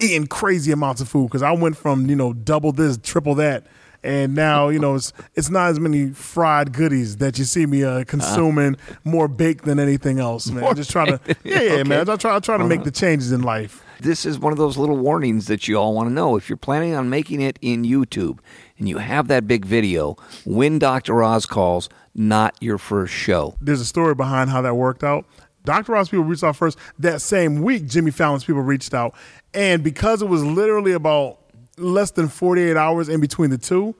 eating 0.00 0.26
crazy 0.26 0.70
amounts 0.70 1.00
of 1.00 1.08
food. 1.08 1.28
Because 1.28 1.42
I 1.42 1.52
went 1.52 1.76
from 1.76 2.08
you 2.08 2.16
know 2.16 2.32
double 2.32 2.72
this, 2.72 2.96
triple 2.98 3.34
that. 3.36 3.66
And 4.04 4.34
now 4.34 4.68
you 4.68 4.78
know 4.78 4.96
it's 4.96 5.14
it's 5.34 5.48
not 5.48 5.70
as 5.70 5.80
many 5.80 6.10
fried 6.10 6.74
goodies 6.74 7.16
that 7.16 7.38
you 7.38 7.44
see 7.44 7.64
me 7.64 7.84
uh, 7.84 8.04
consuming. 8.04 8.76
More 9.02 9.28
baked 9.28 9.64
than 9.64 9.80
anything 9.80 10.18
else, 10.20 10.50
man. 10.50 10.76
Just 10.76 10.90
trying 10.90 11.18
to 11.18 11.36
yeah, 11.42 11.62
yeah, 11.62 11.82
man. 11.84 12.08
I 12.08 12.16
try 12.16 12.36
I 12.36 12.38
try 12.38 12.58
to 12.58 12.66
make 12.66 12.84
the 12.84 12.90
changes 12.90 13.32
in 13.32 13.42
life. 13.42 13.82
this 14.00 14.26
is 14.26 14.38
one 14.38 14.52
of 14.52 14.58
those 14.58 14.76
little 14.76 14.98
warnings 14.98 15.46
that 15.46 15.66
you 15.66 15.76
all 15.76 15.94
want 15.94 16.10
to 16.10 16.12
know. 16.12 16.36
If 16.36 16.50
you're 16.50 16.58
planning 16.58 16.94
on 16.94 17.08
making 17.08 17.40
it 17.40 17.58
in 17.62 17.82
YouTube 17.84 18.40
and 18.78 18.88
you 18.88 18.98
have 18.98 19.28
that 19.28 19.46
big 19.46 19.64
video, 19.64 20.16
when 20.44 20.78
Dr. 20.78 21.22
Oz 21.22 21.46
calls, 21.46 21.88
not 22.14 22.54
your 22.60 22.76
first 22.76 23.14
show. 23.14 23.56
There's 23.60 23.80
a 23.80 23.86
story 23.86 24.14
behind 24.14 24.50
how 24.50 24.60
that 24.60 24.74
worked 24.74 25.02
out. 25.02 25.24
Dr. 25.64 25.96
Oz 25.96 26.10
people 26.10 26.26
reached 26.26 26.44
out 26.44 26.56
first. 26.56 26.76
That 26.98 27.22
same 27.22 27.62
week, 27.62 27.86
Jimmy 27.86 28.10
Fallon's 28.10 28.44
people 28.44 28.60
reached 28.60 28.92
out, 28.92 29.14
and 29.54 29.82
because 29.82 30.20
it 30.20 30.28
was 30.28 30.44
literally 30.44 30.92
about 30.92 31.38
less 31.78 32.10
than 32.10 32.28
48 32.28 32.76
hours 32.76 33.08
in 33.08 33.20
between 33.20 33.50
the 33.50 33.58
two, 33.58 33.94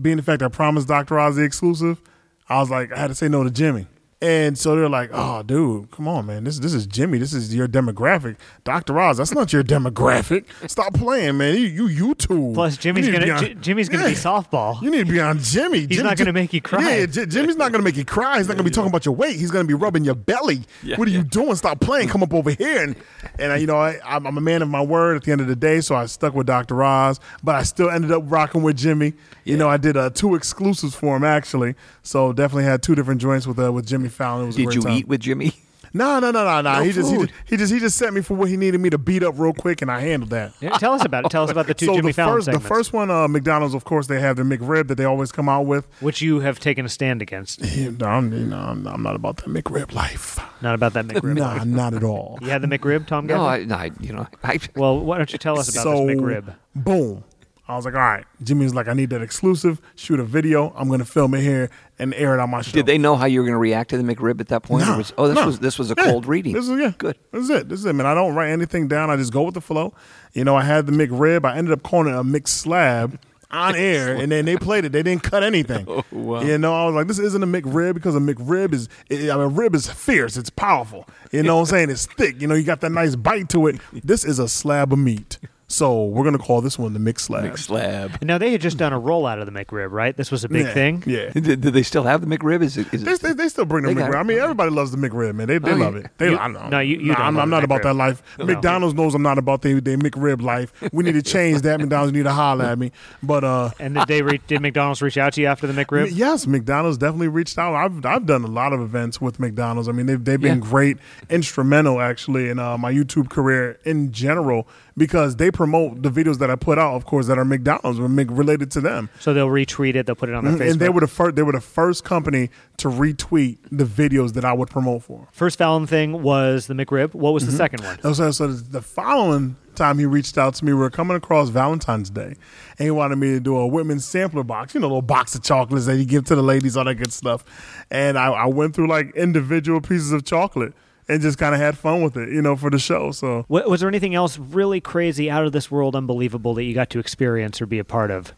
being 0.00 0.16
the 0.16 0.22
fact 0.22 0.42
I 0.42 0.48
promised 0.48 0.88
Dr. 0.88 1.18
Oz 1.18 1.36
the 1.36 1.42
exclusive, 1.42 2.00
I 2.48 2.60
was 2.60 2.70
like, 2.70 2.92
I 2.92 2.98
had 2.98 3.08
to 3.08 3.14
say 3.14 3.28
no 3.28 3.44
to 3.44 3.50
Jimmy. 3.50 3.86
And 4.20 4.58
so 4.58 4.74
they're 4.74 4.88
like, 4.88 5.10
"Oh, 5.12 5.44
dude, 5.44 5.92
come 5.92 6.08
on, 6.08 6.26
man. 6.26 6.42
This 6.42 6.58
this 6.58 6.74
is 6.74 6.86
Jimmy. 6.88 7.18
This 7.18 7.32
is 7.32 7.54
your 7.54 7.68
demographic. 7.68 8.36
Dr. 8.64 8.98
Oz, 8.98 9.18
that's 9.18 9.32
not 9.32 9.52
your 9.52 9.62
demographic. 9.78 10.44
Stop 10.68 10.94
playing, 10.94 11.38
man. 11.38 11.54
You, 11.56 11.86
you 11.86 12.14
YouTube. 12.14 12.54
Plus, 12.54 12.76
Jimmy's 12.76 13.06
need 13.06 13.12
to 13.12 13.18
gonna 13.18 13.26
be 13.26 13.30
on- 13.30 13.44
J- 13.44 13.54
Jimmy's 13.54 13.88
gonna 13.88 14.08
be 14.08 14.14
softball. 14.14 14.82
You 14.82 14.90
need 14.90 15.06
to 15.06 15.12
be 15.12 15.20
on 15.20 15.38
Jimmy. 15.38 15.86
He's 15.88 16.02
not 16.02 16.16
gonna 16.16 16.32
make 16.32 16.52
you 16.52 16.60
cry. 16.60 16.96
Yeah, 16.96 17.06
J- 17.06 17.26
Jimmy's 17.26 17.54
not 17.54 17.70
going 17.70 17.80
to 17.80 17.84
make 17.84 17.96
you 17.96 18.04
cry. 18.04 18.38
He's 18.38 18.48
not 18.48 18.54
going 18.54 18.64
to 18.64 18.70
be 18.70 18.74
talking 18.74 18.88
about 18.90 19.04
your 19.06 19.14
weight. 19.14 19.36
He's 19.36 19.50
going 19.52 19.64
to 19.64 19.68
be 19.68 19.74
rubbing 19.74 20.04
your 20.04 20.14
belly. 20.16 20.62
what 20.96 21.06
are 21.06 21.10
you 21.10 21.22
doing? 21.22 21.54
Stop 21.54 21.80
playing. 21.80 22.08
Come 22.08 22.22
up 22.22 22.34
over 22.34 22.50
here. 22.50 22.82
And, 22.82 22.96
and 23.38 23.52
I, 23.52 23.56
you 23.58 23.66
know, 23.66 23.76
I, 23.78 23.98
I'm 24.04 24.26
I'm 24.26 24.36
a 24.36 24.40
man 24.40 24.62
of 24.62 24.68
my 24.68 24.82
word 24.82 25.16
at 25.16 25.22
the 25.24 25.30
end 25.32 25.40
of 25.40 25.46
the 25.46 25.54
day, 25.56 25.80
so 25.80 25.94
I 25.94 26.06
stuck 26.06 26.34
with 26.34 26.46
Dr. 26.48 26.82
Oz, 26.82 27.20
but 27.44 27.54
I 27.54 27.62
still 27.62 27.88
ended 27.90 28.10
up 28.10 28.24
rocking 28.26 28.62
with 28.62 28.76
Jimmy. 28.76 29.12
You 29.44 29.56
know, 29.56 29.68
I 29.68 29.76
did 29.76 29.96
uh, 29.96 30.10
two 30.10 30.34
exclusives 30.34 30.94
for 30.94 31.16
him, 31.16 31.24
actually. 31.24 31.74
So 32.08 32.32
definitely 32.32 32.64
had 32.64 32.82
two 32.82 32.94
different 32.94 33.20
joints 33.20 33.46
with 33.46 33.58
uh, 33.58 33.70
with 33.70 33.86
Jimmy 33.86 34.08
Fallon. 34.08 34.44
It 34.44 34.46
was 34.46 34.54
a 34.54 34.58
Did 34.58 34.64
great 34.64 34.76
you 34.76 34.82
time. 34.82 34.92
eat 34.96 35.08
with 35.08 35.20
Jimmy? 35.20 35.52
No, 35.92 36.20
no, 36.20 36.30
no, 36.30 36.44
no, 36.44 36.60
no. 36.60 36.78
No 36.78 36.82
he 36.82 36.92
just 36.92 37.10
he 37.10 37.16
just, 37.18 37.32
he 37.46 37.56
just 37.56 37.72
he 37.72 37.78
just 37.80 37.96
sent 37.98 38.14
me 38.14 38.20
for 38.20 38.34
what 38.34 38.48
he 38.48 38.56
needed 38.56 38.78
me 38.78 38.90
to 38.90 38.98
beat 38.98 39.22
up 39.22 39.38
real 39.38 39.52
quick, 39.52 39.82
and 39.82 39.90
I 39.90 40.00
handled 40.00 40.30
that. 40.30 40.52
Yeah, 40.60 40.70
tell 40.78 40.92
us 40.94 41.04
about 41.04 41.24
it. 41.26 41.30
Tell 41.30 41.44
us 41.44 41.50
about 41.50 41.66
the 41.66 41.74
two 41.74 41.86
so 41.86 41.94
Jimmy 41.96 42.10
the 42.12 42.14
Fallon 42.14 42.36
first, 42.36 42.50
the 42.50 42.60
first 42.60 42.92
one, 42.92 43.10
uh, 43.10 43.26
McDonald's, 43.28 43.74
of 43.74 43.84
course, 43.84 44.06
they 44.06 44.20
have 44.20 44.36
the 44.36 44.42
McRib 44.42 44.88
that 44.88 44.94
they 44.96 45.04
always 45.04 45.32
come 45.32 45.48
out 45.48 45.66
with. 45.66 45.86
which 46.00 46.20
you 46.22 46.40
have 46.40 46.58
taken 46.60 46.84
a 46.86 46.88
stand 46.88 47.22
against. 47.22 47.60
Yeah, 47.78 47.90
no, 47.90 48.06
I'm, 48.06 48.32
you 48.32 48.40
know, 48.40 48.58
I'm, 48.58 48.86
I'm 48.86 49.02
not 49.02 49.14
about 49.14 49.36
that 49.38 49.46
McRib 49.46 49.92
life. 49.92 50.38
Not 50.62 50.74
about 50.74 50.94
that 50.94 51.06
McRib. 51.06 51.36
Nah, 51.36 51.64
not 51.64 51.94
at 51.94 52.02
all. 52.02 52.38
You 52.42 52.48
had 52.48 52.62
the 52.62 52.66
McRib, 52.66 53.06
Tom. 53.06 53.26
No, 53.26 53.36
Gavin? 53.36 53.46
I, 53.46 53.64
no, 53.64 53.74
I 53.76 53.90
you 54.00 54.12
know, 54.12 54.26
I, 54.42 54.58
Well, 54.74 54.98
why 54.98 55.18
don't 55.18 55.30
you 55.32 55.38
tell 55.38 55.58
us 55.58 55.68
about 55.68 55.82
so, 55.82 56.06
this 56.06 56.16
McRib? 56.16 56.54
boom. 56.74 57.24
I 57.68 57.76
was 57.76 57.84
like, 57.84 57.94
all 57.94 58.00
right. 58.00 58.24
Jimmy's 58.42 58.74
like, 58.74 58.88
I 58.88 58.94
need 58.94 59.10
that 59.10 59.20
exclusive. 59.20 59.80
Shoot 59.94 60.20
a 60.20 60.24
video. 60.24 60.72
I'm 60.74 60.88
going 60.88 61.00
to 61.00 61.04
film 61.04 61.34
it 61.34 61.42
here 61.42 61.70
and 61.98 62.14
air 62.14 62.32
it 62.34 62.40
on 62.40 62.48
my 62.48 62.62
show. 62.62 62.72
did 62.72 62.86
they 62.86 62.96
know 62.96 63.14
how 63.14 63.26
you 63.26 63.40
were 63.40 63.44
going 63.44 63.54
to 63.54 63.58
react 63.58 63.90
to 63.90 63.98
the 63.98 64.02
McRib 64.02 64.40
at 64.40 64.48
that 64.48 64.62
point? 64.62 64.86
No, 64.86 64.96
was, 64.96 65.12
oh, 65.18 65.28
this 65.28 65.36
no. 65.36 65.46
was 65.46 65.58
this 65.58 65.78
was 65.78 65.90
a 65.90 65.94
Yeah, 65.98 66.04
cold 66.04 66.24
reading. 66.26 66.54
This 66.54 66.66
is 66.66 66.80
yeah, 66.80 66.92
good. 66.96 67.18
This 67.30 67.44
is 67.44 67.50
it. 67.50 67.68
This 67.68 67.80
is 67.80 67.84
it, 67.86 67.92
man. 67.92 68.06
I 68.06 68.14
don't 68.14 68.34
write 68.34 68.50
anything 68.50 68.88
down. 68.88 69.10
I 69.10 69.16
just 69.16 69.32
go 69.32 69.42
with 69.42 69.54
the 69.54 69.60
flow. 69.60 69.92
You 70.32 70.44
know, 70.44 70.56
I 70.56 70.62
had 70.62 70.86
the 70.86 70.92
McRib. 70.92 71.44
I 71.44 71.58
ended 71.58 71.72
up 71.72 71.82
calling 71.82 72.12
it 72.12 72.16
a 72.16 72.24
mixed 72.24 72.56
slab 72.56 73.20
on 73.50 73.74
air, 73.76 74.14
and 74.14 74.32
then 74.32 74.46
they 74.46 74.56
played 74.56 74.84
it. 74.86 74.92
They 74.92 75.02
didn't 75.02 75.22
cut 75.22 75.42
anything. 75.42 75.86
Oh, 75.98 76.04
wow. 76.10 76.42
You 76.42 76.58
know, 76.58 76.74
I 76.74 76.86
was 76.86 76.94
like, 76.94 77.06
this 77.06 77.18
isn't 77.18 77.42
a 77.42 77.46
McRib 77.46 77.94
because 77.94 78.14
a 78.14 78.18
McRib 78.18 78.72
is, 78.72 78.88
I 79.10 79.36
mean, 79.36 79.54
rib 79.54 79.74
is 79.74 79.90
fierce. 79.90 80.36
It's 80.36 80.50
powerful. 80.50 81.06
You 81.32 81.42
know 81.42 81.56
what 81.56 81.62
I'm 81.62 81.66
saying? 81.66 81.90
It's 81.90 82.06
thick. 82.06 82.40
You 82.40 82.46
know, 82.46 82.54
you 82.54 82.62
got 82.62 82.80
that 82.80 82.90
nice 82.90 83.14
bite 83.14 83.48
to 83.50 83.66
it. 83.66 83.80
This 84.04 84.24
is 84.24 84.38
a 84.38 84.48
slab 84.48 84.92
of 84.92 84.98
meat. 84.98 85.38
So 85.70 86.06
we're 86.06 86.24
gonna 86.24 86.38
call 86.38 86.62
this 86.62 86.78
one 86.78 86.94
the 86.94 86.98
mixed 86.98 87.26
slab. 87.26 87.58
Slab. 87.58 88.22
Now 88.22 88.38
they 88.38 88.52
had 88.52 88.62
just 88.62 88.78
done 88.78 88.94
a 88.94 88.98
rollout 89.00 89.38
of 89.38 89.44
the 89.44 89.52
McRib, 89.52 89.90
right? 89.90 90.16
This 90.16 90.30
was 90.30 90.42
a 90.42 90.48
big 90.48 90.64
Yeah, 90.64 90.72
thing. 90.72 91.02
Yeah. 91.06 91.28
Did, 91.30 91.44
did 91.60 91.60
they 91.74 91.82
still 91.82 92.04
have 92.04 92.22
the 92.26 92.26
McRib? 92.26 92.62
Is 92.62 92.78
it? 92.78 92.92
Is 92.94 93.04
They, 93.04 93.12
it 93.12 93.20
they, 93.20 93.32
they 93.34 93.48
still 93.50 93.66
bring 93.66 93.84
the 93.84 93.88
They 93.92 93.94
got 94.00 94.10
McRib. 94.10 94.14
it. 94.14 94.18
I 94.18 94.22
mean, 94.22 94.38
everybody 94.38 94.70
loves 94.70 94.92
the 94.92 94.96
McRib, 94.96 95.34
man. 95.34 95.46
They, 95.46 95.58
they 95.58 95.72
Oh, 95.72 95.76
love 95.76 95.92
yeah. 95.94 96.00
it. 96.00 96.10
They, 96.16 96.30
You- 96.30 96.38
I 96.38 96.48
know. 96.48 96.68
no, 96.70 96.78
you- 96.80 96.96
you 96.98 97.08
Nah, 97.12 97.16
don't 97.18 97.26
I'm, 97.26 97.34
love 97.34 97.42
I'm 97.42 97.50
the 97.50 97.56
not 97.56 97.64
about 97.64 97.80
McRib. 97.80 97.84
that 97.84 97.94
life. 97.96 98.22
No. 98.38 98.44
McDonald's 98.46 98.94
knows 98.94 99.14
I'm 99.14 99.22
not 99.22 99.36
about 99.36 99.60
their 99.60 99.78
their 99.82 99.98
McRib 99.98 100.40
life. 100.40 100.72
We 100.90 101.04
need 101.04 101.12
to 101.12 101.22
change 101.22 101.60
that. 101.62 101.78
McDonald's 101.80 102.14
need 102.14 102.22
to 102.22 102.32
holler 102.32 102.64
at 102.64 102.78
me. 102.78 102.90
But 103.22 103.44
uh, 103.44 103.70
And 103.78 103.94
did 103.94 104.08
they 104.08 104.22
re- 104.22 104.40
did 104.46 104.62
McDonald's 104.62 105.02
reach 105.02 105.18
out 105.18 105.34
to 105.34 105.42
you 105.42 105.48
after 105.48 105.66
the 105.66 105.74
McRib? 105.84 106.08
yes, 106.14 106.46
McDonald's 106.46 106.96
definitely 106.96 107.28
reached 107.28 107.58
out. 107.58 107.74
I've 107.74 108.06
I've 108.06 108.24
done 108.24 108.42
a 108.42 108.46
lot 108.48 108.72
of 108.72 108.80
events 108.80 109.20
with 109.20 109.38
McDonald's. 109.38 109.86
I 109.86 109.92
mean, 109.92 110.06
they've 110.06 110.24
they've 110.24 110.40
been 110.40 110.62
Yeah. 110.62 110.70
great, 110.70 110.96
instrumental 111.28 112.00
actually 112.00 112.48
in 112.48 112.58
uh, 112.58 112.78
my 112.78 112.90
YouTube 112.90 113.28
career 113.28 113.78
in 113.84 114.12
general 114.12 114.66
because 114.98 115.36
they 115.36 115.50
promote 115.50 116.02
the 116.02 116.10
videos 116.10 116.38
that 116.38 116.50
I 116.50 116.56
put 116.56 116.78
out, 116.78 116.94
of 116.94 117.06
course, 117.06 117.26
that 117.28 117.38
are 117.38 117.44
McDonald's 117.44 117.98
or 117.98 118.08
Mc- 118.08 118.30
related 118.30 118.70
to 118.72 118.80
them. 118.80 119.08
So 119.20 119.32
they'll 119.32 119.48
retweet 119.48 119.94
it. 119.94 120.06
They'll 120.06 120.16
put 120.16 120.28
it 120.28 120.34
on 120.34 120.44
their 120.44 120.54
Facebook. 120.54 120.58
Mm-hmm. 120.58 120.70
And 120.70 120.80
they 120.80 120.88
were 120.88 121.00
the 121.00 121.06
first. 121.06 121.36
They 121.36 121.42
were 121.42 121.52
the 121.52 121.60
first 121.60 122.04
company 122.04 122.50
to 122.78 122.88
retweet 122.88 123.58
the 123.70 123.84
videos 123.84 124.34
that 124.34 124.44
I 124.44 124.52
would 124.52 124.68
promote 124.68 125.04
for. 125.04 125.28
First 125.32 125.58
Fallon 125.58 125.86
thing 125.86 126.22
was 126.22 126.66
the 126.66 126.74
McRib. 126.74 127.14
What 127.14 127.32
was 127.32 127.46
the 127.46 127.52
second 127.52 127.82
one? 127.82 128.14
So, 128.14 128.30
so 128.30 128.48
the 128.48 128.82
following 128.82 129.56
time 129.74 129.98
he 129.98 130.06
reached 130.06 130.36
out 130.36 130.54
to 130.56 130.64
me, 130.64 130.72
we 130.72 130.80
were 130.80 130.90
coming 130.90 131.16
across 131.16 131.48
Valentine's 131.48 132.10
Day, 132.10 132.34
and 132.78 132.84
he 132.84 132.90
wanted 132.90 133.16
me 133.16 133.28
to 133.28 133.40
do 133.40 133.56
a 133.56 133.66
women's 133.66 134.04
sampler 134.04 134.42
box, 134.42 134.74
you 134.74 134.80
know, 134.80 134.86
a 134.86 134.88
little 134.88 135.02
box 135.02 135.34
of 135.34 135.42
chocolates 135.42 135.86
that 135.86 135.96
you 135.96 136.04
give 136.04 136.24
to 136.26 136.34
the 136.34 136.42
ladies, 136.42 136.76
all 136.76 136.84
that 136.84 136.96
good 136.96 137.12
stuff. 137.12 137.44
And 137.90 138.18
I, 138.18 138.26
I 138.26 138.46
went 138.46 138.74
through 138.74 138.88
like 138.88 139.14
individual 139.14 139.80
pieces 139.80 140.12
of 140.12 140.24
chocolate 140.24 140.74
and 141.08 141.22
just 141.22 141.38
kind 141.38 141.54
of 141.54 141.60
had 141.60 141.78
fun 141.78 142.02
with 142.02 142.16
it, 142.16 142.28
you 142.30 142.42
know, 142.42 142.56
for 142.56 142.70
the 142.70 142.78
show. 142.78 143.10
So 143.12 143.46
Wa- 143.48 143.66
Was 143.66 143.80
there 143.80 143.88
anything 143.88 144.14
else 144.14 144.38
really 144.38 144.80
crazy, 144.80 145.30
out 145.30 145.44
of 145.44 145.52
this 145.52 145.70
world, 145.70 145.96
unbelievable 145.96 146.54
that 146.54 146.64
you 146.64 146.74
got 146.74 146.90
to 146.90 146.98
experience 146.98 147.60
or 147.60 147.66
be 147.66 147.78
a 147.78 147.84
part 147.84 148.10
of? 148.10 148.34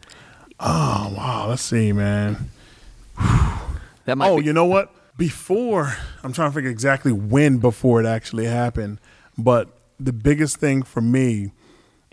Oh 0.59 1.13
wow, 1.17 1.47
let's 1.49 1.63
see, 1.63 1.91
man. 1.91 2.49
that 3.17 4.17
might 4.17 4.29
oh, 4.29 4.39
be, 4.39 4.45
you 4.45 4.53
know 4.53 4.65
what? 4.65 4.93
Before 5.17 5.93
I'm 6.23 6.33
trying 6.33 6.49
to 6.49 6.55
figure 6.55 6.69
exactly 6.69 7.11
when 7.11 7.57
before 7.57 7.99
it 7.99 8.05
actually 8.05 8.45
happened, 8.45 8.99
but 9.37 9.69
the 9.99 10.13
biggest 10.13 10.57
thing 10.57 10.83
for 10.83 11.01
me, 11.01 11.51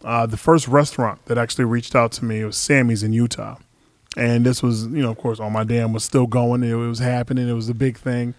uh, 0.04 0.26
the 0.26 0.36
first 0.36 0.68
restaurant 0.68 1.24
that 1.26 1.38
actually 1.38 1.64
reached 1.64 1.94
out 1.94 2.12
to 2.12 2.24
me 2.24 2.44
was 2.44 2.56
Sammy's 2.56 3.02
in 3.02 3.12
Utah, 3.12 3.56
and 4.16 4.44
this 4.44 4.62
was, 4.62 4.86
you 4.86 5.02
know, 5.02 5.10
of 5.10 5.18
course, 5.18 5.40
all 5.40 5.50
my 5.50 5.64
damn 5.64 5.92
was 5.92 6.04
still 6.04 6.26
going. 6.26 6.62
It 6.62 6.74
was 6.74 6.98
happening. 6.98 7.48
It 7.48 7.54
was 7.54 7.68
a 7.68 7.74
big 7.74 7.96
thing. 7.96 8.34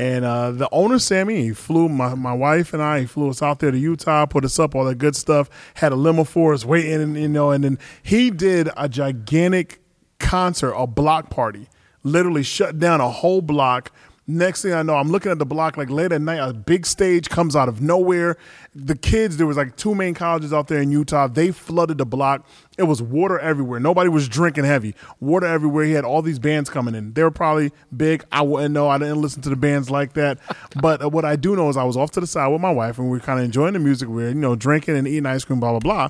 And 0.00 0.24
uh, 0.24 0.52
the 0.52 0.66
owner, 0.72 0.98
Sammy, 0.98 1.42
he 1.42 1.52
flew 1.52 1.86
my, 1.86 2.14
my 2.14 2.32
wife 2.32 2.72
and 2.72 2.82
I. 2.82 3.00
He 3.00 3.06
flew 3.06 3.28
us 3.28 3.42
out 3.42 3.58
there 3.58 3.70
to 3.70 3.76
Utah, 3.76 4.24
put 4.24 4.46
us 4.46 4.58
up, 4.58 4.74
all 4.74 4.86
that 4.86 4.96
good 4.96 5.14
stuff. 5.14 5.50
Had 5.74 5.92
a 5.92 5.94
limo 5.94 6.24
for 6.24 6.54
us 6.54 6.64
waiting, 6.64 7.02
and, 7.02 7.18
you 7.18 7.28
know. 7.28 7.50
And 7.50 7.62
then 7.62 7.78
he 8.02 8.30
did 8.30 8.70
a 8.78 8.88
gigantic 8.88 9.82
concert, 10.18 10.72
a 10.72 10.86
block 10.86 11.28
party, 11.28 11.68
literally 12.02 12.42
shut 12.42 12.78
down 12.78 13.02
a 13.02 13.10
whole 13.10 13.42
block. 13.42 13.92
Next 14.30 14.62
thing 14.62 14.72
I 14.72 14.82
know, 14.82 14.94
I'm 14.94 15.08
looking 15.08 15.32
at 15.32 15.40
the 15.40 15.44
block 15.44 15.76
like 15.76 15.90
late 15.90 16.12
at 16.12 16.22
night. 16.22 16.38
A 16.38 16.52
big 16.52 16.86
stage 16.86 17.28
comes 17.28 17.56
out 17.56 17.68
of 17.68 17.80
nowhere. 17.80 18.36
The 18.76 18.94
kids, 18.94 19.38
there 19.38 19.46
was 19.46 19.56
like 19.56 19.74
two 19.74 19.92
main 19.92 20.14
colleges 20.14 20.52
out 20.52 20.68
there 20.68 20.80
in 20.80 20.92
Utah. 20.92 21.26
They 21.26 21.50
flooded 21.50 21.98
the 21.98 22.06
block. 22.06 22.46
It 22.78 22.84
was 22.84 23.02
water 23.02 23.40
everywhere. 23.40 23.80
Nobody 23.80 24.08
was 24.08 24.28
drinking 24.28 24.66
heavy. 24.66 24.94
Water 25.18 25.46
everywhere. 25.46 25.84
He 25.84 25.92
had 25.94 26.04
all 26.04 26.22
these 26.22 26.38
bands 26.38 26.70
coming 26.70 26.94
in. 26.94 27.12
They 27.12 27.24
were 27.24 27.32
probably 27.32 27.72
big. 27.96 28.24
I 28.30 28.42
wouldn't 28.42 28.72
know. 28.72 28.88
I 28.88 28.98
didn't 28.98 29.20
listen 29.20 29.42
to 29.42 29.48
the 29.48 29.56
bands 29.56 29.90
like 29.90 30.12
that. 30.12 30.38
But 30.80 31.12
what 31.12 31.24
I 31.24 31.34
do 31.34 31.56
know 31.56 31.68
is 31.68 31.76
I 31.76 31.82
was 31.82 31.96
off 31.96 32.12
to 32.12 32.20
the 32.20 32.26
side 32.28 32.46
with 32.48 32.60
my 32.60 32.70
wife 32.70 32.98
and 32.98 33.10
we 33.10 33.18
were 33.18 33.24
kind 33.24 33.40
of 33.40 33.44
enjoying 33.44 33.72
the 33.72 33.80
music. 33.80 34.08
We 34.08 34.22
were, 34.22 34.28
you 34.28 34.34
know, 34.36 34.54
drinking 34.54 34.96
and 34.96 35.08
eating 35.08 35.26
ice 35.26 35.44
cream, 35.44 35.58
blah, 35.58 35.70
blah, 35.70 35.80
blah. 35.80 36.08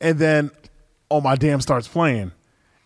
And 0.00 0.18
then, 0.18 0.50
oh, 1.10 1.22
my 1.22 1.34
damn 1.34 1.62
starts 1.62 1.88
playing. 1.88 2.32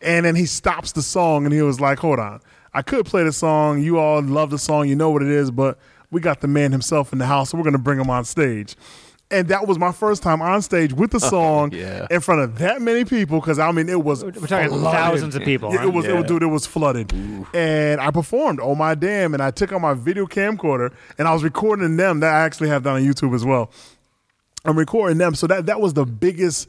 And 0.00 0.24
then 0.24 0.36
he 0.36 0.46
stops 0.46 0.92
the 0.92 1.02
song 1.02 1.44
and 1.44 1.52
he 1.52 1.62
was 1.62 1.80
like, 1.80 1.98
hold 1.98 2.20
on. 2.20 2.40
I 2.78 2.82
could 2.82 3.06
play 3.06 3.24
the 3.24 3.32
song. 3.32 3.82
You 3.82 3.98
all 3.98 4.22
love 4.22 4.50
the 4.50 4.58
song. 4.58 4.88
You 4.88 4.94
know 4.94 5.10
what 5.10 5.20
it 5.22 5.28
is, 5.30 5.50
but 5.50 5.78
we 6.12 6.20
got 6.20 6.42
the 6.42 6.46
man 6.46 6.70
himself 6.70 7.12
in 7.12 7.18
the 7.18 7.26
house, 7.26 7.50
so 7.50 7.58
we're 7.58 7.64
going 7.64 7.72
to 7.72 7.78
bring 7.80 7.98
him 7.98 8.08
on 8.08 8.24
stage. 8.24 8.76
And 9.32 9.48
that 9.48 9.66
was 9.66 9.80
my 9.80 9.90
first 9.90 10.22
time 10.22 10.40
on 10.40 10.62
stage 10.62 10.92
with 10.92 11.10
the 11.10 11.18
oh, 11.24 11.28
song 11.28 11.72
Yeah. 11.72 12.06
in 12.08 12.20
front 12.20 12.40
of 12.40 12.58
that 12.60 12.80
many 12.80 13.04
people 13.04 13.40
because 13.40 13.58
I 13.58 13.72
mean 13.72 13.88
it 13.88 14.04
was 14.04 14.24
We're 14.24 14.30
talking 14.30 14.68
flooded. 14.68 14.92
thousands 14.92 15.34
of 15.34 15.42
people. 15.42 15.74
Yeah, 15.74 15.82
it 15.82 15.92
was, 15.92 16.04
it 16.04 16.14
was, 16.14 16.24
dude, 16.26 16.44
it 16.44 16.46
was 16.46 16.66
flooded. 16.66 17.12
And 17.52 18.00
I 18.00 18.12
performed, 18.12 18.60
oh 18.62 18.76
my 18.76 18.94
damn, 18.94 19.34
and 19.34 19.42
I 19.42 19.50
took 19.50 19.72
out 19.72 19.80
my 19.80 19.94
video 19.94 20.26
camcorder 20.26 20.92
and 21.18 21.26
I 21.26 21.32
was 21.34 21.42
recording 21.42 21.96
them. 21.96 22.20
That 22.20 22.32
I 22.32 22.44
actually 22.44 22.68
have 22.68 22.84
that 22.84 22.90
on 22.90 23.02
YouTube 23.02 23.34
as 23.34 23.44
well. 23.44 23.72
I'm 24.64 24.78
recording 24.78 25.18
them. 25.18 25.34
So 25.34 25.48
that 25.48 25.66
that 25.66 25.80
was 25.80 25.94
the 25.94 26.06
biggest 26.06 26.68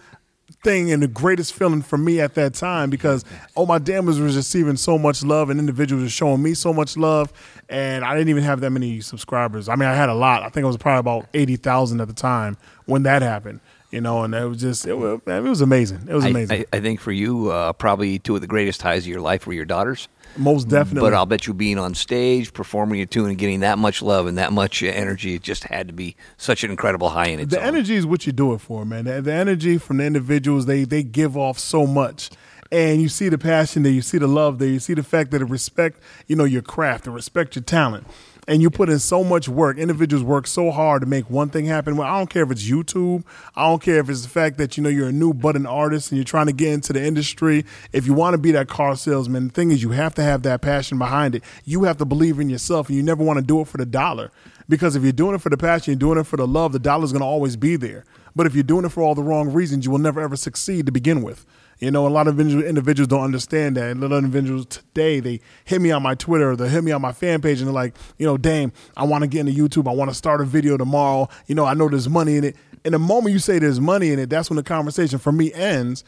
thing 0.63 0.91
and 0.91 1.01
the 1.01 1.07
greatest 1.07 1.53
feeling 1.53 1.81
for 1.81 1.97
me 1.97 2.19
at 2.19 2.35
that 2.35 2.53
time 2.53 2.89
because 2.89 3.23
oh 3.55 3.65
my 3.65 3.77
damn 3.77 4.05
was 4.05 4.19
receiving 4.19 4.75
so 4.75 4.97
much 4.97 5.23
love 5.23 5.49
and 5.49 5.59
individuals 5.59 6.03
were 6.03 6.09
showing 6.09 6.43
me 6.43 6.53
so 6.53 6.73
much 6.73 6.97
love 6.97 7.31
and 7.69 8.03
I 8.03 8.13
didn't 8.13 8.29
even 8.29 8.43
have 8.43 8.59
that 8.61 8.71
many 8.71 8.99
subscribers. 8.99 9.69
I 9.69 9.75
mean 9.75 9.87
I 9.87 9.95
had 9.95 10.09
a 10.09 10.13
lot. 10.13 10.43
I 10.43 10.49
think 10.49 10.63
it 10.63 10.67
was 10.67 10.77
probably 10.77 10.99
about 10.99 11.29
eighty 11.33 11.55
thousand 11.55 12.01
at 12.01 12.07
the 12.07 12.13
time 12.13 12.57
when 12.85 13.03
that 13.03 13.21
happened. 13.21 13.61
You 13.91 14.01
know, 14.01 14.23
and 14.23 14.35
it 14.35 14.45
was 14.45 14.61
just 14.61 14.85
it 14.85 14.93
was, 14.93 15.19
it 15.25 15.43
was 15.43 15.61
amazing. 15.61 16.07
It 16.07 16.13
was 16.13 16.25
I, 16.25 16.29
amazing. 16.29 16.65
I, 16.71 16.77
I 16.77 16.79
think 16.79 16.99
for 16.99 17.11
you, 17.11 17.49
uh, 17.49 17.73
probably 17.73 18.19
two 18.19 18.35
of 18.35 18.41
the 18.41 18.47
greatest 18.47 18.83
highs 18.83 19.03
of 19.03 19.07
your 19.07 19.21
life 19.21 19.47
were 19.47 19.53
your 19.53 19.65
daughters. 19.65 20.07
Most 20.37 20.69
definitely. 20.69 21.09
But 21.09 21.15
I'll 21.15 21.25
bet 21.25 21.47
you 21.47 21.53
being 21.53 21.77
on 21.77 21.95
stage, 21.95 22.53
performing 22.53 23.01
a 23.01 23.05
tune, 23.05 23.29
and 23.29 23.37
getting 23.37 23.59
that 23.61 23.77
much 23.77 24.01
love 24.01 24.27
and 24.27 24.37
that 24.37 24.53
much 24.53 24.81
energy, 24.83 25.35
it 25.35 25.41
just 25.41 25.65
had 25.65 25.87
to 25.87 25.93
be 25.93 26.15
such 26.37 26.63
an 26.63 26.71
incredible 26.71 27.09
high 27.09 27.27
in 27.27 27.39
its 27.39 27.51
the 27.51 27.59
own. 27.59 27.67
energy 27.67 27.95
is 27.95 28.05
what 28.05 28.25
you 28.25 28.31
do 28.31 28.53
it 28.53 28.59
for, 28.59 28.85
man. 28.85 29.05
The, 29.05 29.21
the 29.21 29.33
energy 29.33 29.77
from 29.77 29.97
the 29.97 30.05
individuals, 30.05 30.65
they 30.65 30.83
they 30.85 31.03
give 31.03 31.35
off 31.35 31.59
so 31.59 31.85
much. 31.85 32.29
And 32.71 33.01
you 33.01 33.09
see 33.09 33.29
the 33.29 33.39
passion 33.39 33.81
there, 33.81 33.91
you 33.91 34.03
see 34.03 34.19
the 34.19 34.27
love 34.27 34.59
there, 34.59 34.69
you 34.69 34.79
see 34.79 34.93
the 34.93 35.01
fact 35.01 35.31
that 35.31 35.41
it 35.41 35.45
respect, 35.45 35.99
you 36.27 36.35
know, 36.35 36.43
your 36.43 36.61
craft, 36.61 37.05
they 37.05 37.11
respect 37.11 37.55
your 37.55 37.63
talent. 37.63 38.05
And 38.49 38.63
you 38.63 38.71
put 38.71 38.89
in 38.89 38.97
so 38.97 39.23
much 39.23 39.47
work. 39.47 39.77
Individuals 39.77 40.23
work 40.23 40.47
so 40.47 40.71
hard 40.71 41.01
to 41.03 41.05
make 41.05 41.29
one 41.29 41.49
thing 41.49 41.65
happen. 41.65 41.95
Well, 41.95 42.11
I 42.11 42.17
don't 42.17 42.31
care 42.31 42.41
if 42.41 42.49
it's 42.49 42.67
YouTube. 42.67 43.23
I 43.55 43.67
don't 43.67 43.79
care 43.79 43.99
if 43.99 44.09
it's 44.09 44.23
the 44.23 44.27
fact 44.29 44.57
that 44.57 44.75
you 44.75 44.81
know 44.81 44.89
you're 44.89 45.09
a 45.09 45.11
new 45.11 45.35
budding 45.35 45.67
artist 45.67 46.09
and 46.09 46.17
you're 46.17 46.25
trying 46.25 46.47
to 46.47 46.51
get 46.51 46.73
into 46.73 46.91
the 46.91 47.05
industry. 47.05 47.63
If 47.93 48.07
you 48.07 48.15
want 48.15 48.33
to 48.33 48.39
be 48.39 48.49
that 48.53 48.67
car 48.67 48.95
salesman, 48.95 49.49
the 49.49 49.53
thing 49.53 49.69
is 49.69 49.83
you 49.83 49.91
have 49.91 50.15
to 50.15 50.23
have 50.23 50.41
that 50.41 50.61
passion 50.61 50.97
behind 50.97 51.35
it. 51.35 51.43
You 51.63 51.83
have 51.83 51.97
to 51.97 52.05
believe 52.05 52.39
in 52.39 52.49
yourself, 52.49 52.87
and 52.87 52.97
you 52.97 53.03
never 53.03 53.23
want 53.23 53.37
to 53.37 53.45
do 53.45 53.61
it 53.61 53.67
for 53.67 53.77
the 53.77 53.85
dollar. 53.85 54.31
Because 54.67 54.95
if 54.95 55.03
you're 55.03 55.11
doing 55.11 55.35
it 55.35 55.41
for 55.41 55.49
the 55.49 55.57
passion, 55.57 55.91
you're 55.91 55.99
doing 55.99 56.17
it 56.17 56.25
for 56.25 56.37
the 56.37 56.47
love, 56.47 56.71
the 56.73 56.79
dollar's 56.79 57.11
going 57.11 57.21
to 57.21 57.27
always 57.27 57.55
be 57.55 57.75
there. 57.75 58.03
But 58.35 58.47
if 58.47 58.55
you're 58.55 58.63
doing 58.63 58.83
it 58.83 58.89
for 58.89 59.03
all 59.03 59.13
the 59.13 59.21
wrong 59.21 59.53
reasons, 59.53 59.85
you 59.85 59.91
will 59.91 59.99
never 59.99 60.21
ever 60.21 60.35
succeed 60.35 60.87
to 60.87 60.91
begin 60.91 61.21
with. 61.21 61.45
You 61.79 61.91
know, 61.91 62.05
a 62.05 62.09
lot 62.09 62.27
of 62.27 62.39
individuals 62.39 63.07
don't 63.07 63.23
understand 63.23 63.77
that. 63.77 63.89
And 63.89 64.03
individuals 64.03 64.65
today, 64.65 65.21
they 65.21 65.39
hit 65.63 65.81
me 65.81 65.91
on 65.91 66.03
my 66.03 66.13
Twitter, 66.13 66.55
they 66.55 66.67
hit 66.67 66.83
me 66.83 66.91
on 66.91 67.01
my 67.01 67.13
fan 67.13 67.41
page, 67.41 67.59
and 67.59 67.67
they're 67.67 67.73
like, 67.73 67.95
you 68.17 68.25
know, 68.25 68.37
Daym, 68.37 68.73
I 68.97 69.05
want 69.05 69.21
to 69.21 69.27
get 69.27 69.47
into 69.47 69.53
YouTube. 69.53 69.89
I 69.89 69.93
want 69.93 70.11
to 70.11 70.15
start 70.15 70.41
a 70.41 70.45
video 70.45 70.75
tomorrow. 70.75 71.29
You 71.47 71.55
know, 71.55 71.65
I 71.65 71.73
know 71.73 71.87
there's 71.87 72.09
money 72.09 72.35
in 72.35 72.43
it. 72.43 72.57
And 72.83 72.93
the 72.93 72.99
moment 72.99 73.33
you 73.33 73.39
say 73.39 73.59
there's 73.59 73.79
money 73.79 74.11
in 74.11 74.19
it, 74.19 74.29
that's 74.29 74.49
when 74.49 74.57
the 74.57 74.63
conversation 74.63 75.19
for 75.19 75.31
me 75.31 75.53
ends 75.53 76.03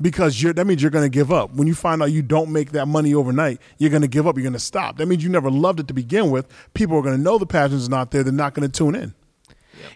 because 0.00 0.40
that 0.40 0.66
means 0.66 0.82
you're 0.82 0.90
going 0.90 1.04
to 1.04 1.14
give 1.14 1.32
up. 1.32 1.52
When 1.54 1.66
you 1.66 1.74
find 1.74 2.02
out 2.02 2.12
you 2.12 2.22
don't 2.22 2.52
make 2.52 2.72
that 2.72 2.86
money 2.86 3.14
overnight, 3.14 3.60
you're 3.78 3.90
going 3.90 4.02
to 4.02 4.08
give 4.08 4.26
up. 4.26 4.36
You're 4.36 4.42
going 4.42 4.52
to 4.52 4.58
stop. 4.58 4.98
That 4.98 5.06
means 5.06 5.24
you 5.24 5.30
never 5.30 5.50
loved 5.50 5.80
it 5.80 5.88
to 5.88 5.94
begin 5.94 6.30
with. 6.30 6.46
People 6.74 6.98
are 6.98 7.02
going 7.02 7.16
to 7.16 7.22
know 7.22 7.38
the 7.38 7.46
passion's 7.46 7.88
not 7.88 8.10
there. 8.10 8.22
They're 8.22 8.32
not 8.32 8.54
going 8.54 8.70
to 8.70 8.76
tune 8.78 8.94
in. 8.94 9.14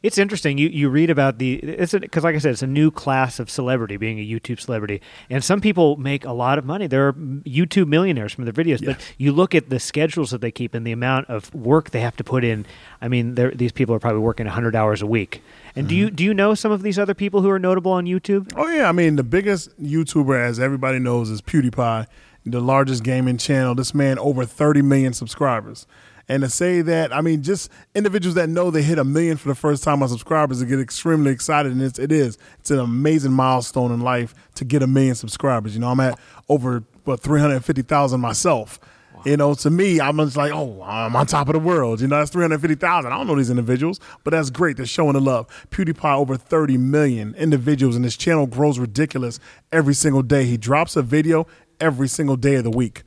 It's 0.02 0.18
interesting. 0.18 0.58
You 0.58 0.68
you 0.68 0.88
read 0.88 1.10
about 1.10 1.38
the 1.38 1.54
it's 1.54 1.92
because 1.92 2.24
like 2.24 2.34
I 2.34 2.38
said, 2.38 2.52
it's 2.52 2.62
a 2.62 2.66
new 2.66 2.90
class 2.90 3.38
of 3.38 3.50
celebrity, 3.50 3.96
being 3.96 4.18
a 4.18 4.26
YouTube 4.26 4.60
celebrity, 4.60 5.00
and 5.28 5.42
some 5.42 5.60
people 5.60 5.96
make 5.96 6.24
a 6.24 6.32
lot 6.32 6.58
of 6.58 6.64
money. 6.64 6.86
There 6.86 7.08
are 7.08 7.12
YouTube 7.12 7.88
millionaires 7.88 8.32
from 8.32 8.44
their 8.44 8.52
videos, 8.52 8.84
but 8.84 9.00
you 9.18 9.32
look 9.32 9.54
at 9.54 9.70
the 9.70 9.80
schedules 9.80 10.30
that 10.30 10.40
they 10.40 10.50
keep 10.50 10.74
and 10.74 10.86
the 10.86 10.92
amount 10.92 11.28
of 11.28 11.54
work 11.54 11.90
they 11.90 12.00
have 12.00 12.16
to 12.16 12.24
put 12.24 12.44
in. 12.44 12.66
I 13.00 13.08
mean, 13.08 13.34
these 13.34 13.72
people 13.72 13.94
are 13.94 14.00
probably 14.00 14.20
working 14.20 14.46
hundred 14.46 14.76
hours 14.76 15.02
a 15.02 15.06
week. 15.06 15.42
And 15.74 15.88
do 15.88 15.94
you 15.94 16.06
mm-hmm. 16.06 16.16
do 16.16 16.24
you 16.24 16.34
know 16.34 16.54
some 16.54 16.72
of 16.72 16.82
these 16.82 16.98
other 16.98 17.14
people 17.14 17.42
who 17.42 17.50
are 17.50 17.58
notable 17.58 17.92
on 17.92 18.06
YouTube? 18.06 18.52
Oh 18.56 18.68
yeah, 18.68 18.88
I 18.88 18.92
mean 18.92 19.16
the 19.16 19.22
biggest 19.22 19.80
YouTuber, 19.80 20.38
as 20.38 20.58
everybody 20.58 20.98
knows, 20.98 21.30
is 21.30 21.40
PewDiePie, 21.40 22.06
the 22.44 22.60
largest 22.60 23.04
gaming 23.04 23.38
channel. 23.38 23.74
This 23.74 23.94
man 23.94 24.18
over 24.18 24.44
30 24.44 24.82
million 24.82 25.12
subscribers. 25.12 25.86
And 26.30 26.44
to 26.44 26.48
say 26.48 26.80
that, 26.82 27.12
I 27.12 27.22
mean, 27.22 27.42
just 27.42 27.72
individuals 27.92 28.36
that 28.36 28.48
know 28.48 28.70
they 28.70 28.82
hit 28.82 29.00
a 29.00 29.04
million 29.04 29.36
for 29.36 29.48
the 29.48 29.54
first 29.56 29.82
time 29.82 30.00
on 30.00 30.08
subscribers, 30.08 30.60
they 30.60 30.66
get 30.66 30.78
extremely 30.78 31.32
excited, 31.32 31.72
and 31.72 31.82
it's, 31.82 31.98
it 31.98 32.12
is. 32.12 32.38
It's 32.60 32.70
an 32.70 32.78
amazing 32.78 33.32
milestone 33.32 33.90
in 33.90 33.98
life 33.98 34.32
to 34.54 34.64
get 34.64 34.80
a 34.80 34.86
million 34.86 35.16
subscribers. 35.16 35.74
You 35.74 35.80
know, 35.80 35.88
I'm 35.88 35.98
at 35.98 36.20
over 36.48 36.84
what 37.02 37.18
350,000 37.18 38.20
myself. 38.20 38.78
You 39.24 39.36
know, 39.36 39.54
to 39.54 39.70
me, 39.70 40.00
I'm 40.00 40.18
just 40.18 40.36
like, 40.36 40.52
oh, 40.52 40.80
I'm 40.84 41.16
on 41.16 41.26
top 41.26 41.48
of 41.48 41.54
the 41.54 41.58
world. 41.58 42.00
You 42.00 42.06
know, 42.06 42.20
that's 42.20 42.30
350,000. 42.30 43.12
I 43.12 43.16
don't 43.16 43.26
know 43.26 43.34
these 43.34 43.50
individuals, 43.50 43.98
but 44.22 44.30
that's 44.30 44.50
great. 44.50 44.76
They're 44.76 44.86
showing 44.86 45.14
the 45.14 45.20
love. 45.20 45.48
PewDiePie, 45.70 46.16
over 46.16 46.36
30 46.36 46.78
million 46.78 47.34
individuals, 47.34 47.96
and 47.96 48.04
his 48.04 48.16
channel 48.16 48.46
grows 48.46 48.78
ridiculous 48.78 49.40
every 49.72 49.94
single 49.94 50.22
day. 50.22 50.44
He 50.44 50.56
drops 50.56 50.94
a 50.94 51.02
video 51.02 51.48
every 51.80 52.06
single 52.06 52.36
day 52.36 52.54
of 52.54 52.62
the 52.62 52.70
week. 52.70 53.02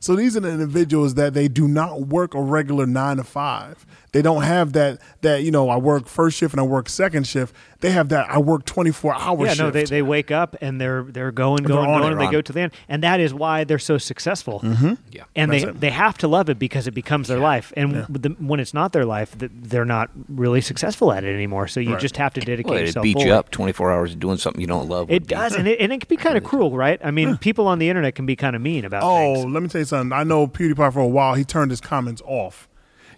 So 0.00 0.16
these 0.16 0.34
are 0.36 0.40
the 0.40 0.50
individuals 0.50 1.14
that 1.14 1.34
they 1.34 1.46
do 1.46 1.68
not 1.68 2.06
work 2.06 2.34
a 2.34 2.40
regular 2.40 2.86
nine 2.86 3.18
to 3.18 3.24
five. 3.24 3.84
They 4.12 4.22
don't 4.22 4.42
have 4.42 4.72
that 4.72 4.98
that 5.20 5.44
you 5.44 5.52
know 5.52 5.68
I 5.68 5.76
work 5.76 6.06
first 6.08 6.36
shift 6.38 6.52
and 6.54 6.60
I 6.60 6.64
work 6.64 6.88
second 6.88 7.28
shift. 7.28 7.54
They 7.78 7.90
have 7.92 8.08
that 8.08 8.28
I 8.28 8.38
work 8.38 8.64
twenty 8.64 8.90
four 8.90 9.14
hours. 9.14 9.40
Yeah, 9.46 9.48
shift. 9.50 9.60
no, 9.60 9.70
they, 9.70 9.84
they 9.84 10.02
wake 10.02 10.32
up 10.32 10.56
and 10.60 10.80
they're 10.80 11.04
they're 11.04 11.30
going, 11.30 11.62
They're 11.62 11.76
going, 11.76 11.88
on 11.90 12.02
it, 12.02 12.10
and 12.12 12.20
they 12.20 12.24
Ron. 12.24 12.32
go 12.32 12.40
to 12.40 12.52
the 12.52 12.60
end, 12.62 12.72
and 12.88 13.04
that 13.04 13.20
is 13.20 13.32
why 13.32 13.62
they're 13.62 13.78
so 13.78 13.98
successful. 13.98 14.60
Mm-hmm. 14.64 14.94
Yeah. 15.12 15.24
and 15.36 15.52
That's 15.52 15.62
they 15.64 15.70
it. 15.70 15.80
they 15.80 15.90
have 15.90 16.18
to 16.18 16.28
love 16.28 16.48
it 16.50 16.58
because 16.58 16.88
it 16.88 16.90
becomes 16.92 17.28
their 17.28 17.38
life. 17.38 17.72
And 17.76 18.04
the, 18.08 18.30
when 18.40 18.58
it's 18.58 18.74
not 18.74 18.92
their 18.92 19.04
life, 19.04 19.36
they're 19.38 19.84
not 19.84 20.10
really 20.28 20.60
successful 20.60 21.12
at 21.12 21.22
it 21.22 21.32
anymore. 21.32 21.68
So 21.68 21.78
you 21.78 21.92
Right. 21.92 22.00
just 22.00 22.16
have 22.16 22.34
to 22.34 22.40
dedicate 22.40 22.70
Well, 22.70 22.78
it 22.78 22.86
yourself. 22.86 23.04
beat 23.04 23.18
you 23.20 23.32
up 23.32 23.50
24 23.52 23.92
hours 23.92 24.16
doing 24.16 24.38
something 24.38 24.60
you 24.60 24.66
don't 24.66 24.88
love. 24.88 25.08
It 25.10 25.28
does, 25.28 25.54
and 25.56 25.68
it, 25.68 25.78
and 25.78 25.92
it 25.92 26.00
can 26.00 26.08
be 26.08 26.16
kind 26.16 26.36
of 26.36 26.42
cruel, 26.42 26.72
right? 26.76 26.98
I 27.04 27.12
mean, 27.12 27.36
people 27.36 27.68
on 27.68 27.78
the 27.78 27.88
internet 27.88 28.16
can 28.16 28.26
be 28.26 28.34
kind 28.34 28.56
of 28.56 28.62
mean 28.62 28.84
about 28.84 29.02
Oh, 29.04 29.34
things. 29.42 29.52
let 29.52 29.62
me 29.62 29.68
tell 29.68 29.80
you 29.80 29.84
something. 29.90 30.12
I 30.18 30.24
know 30.24 30.46
PewDiePie 30.46 30.92
for 30.92 31.00
a 31.00 31.06
while. 31.06 31.34
He 31.34 31.44
turned 31.44 31.70
his 31.70 31.80
comments 31.80 32.22
off. 32.24 32.68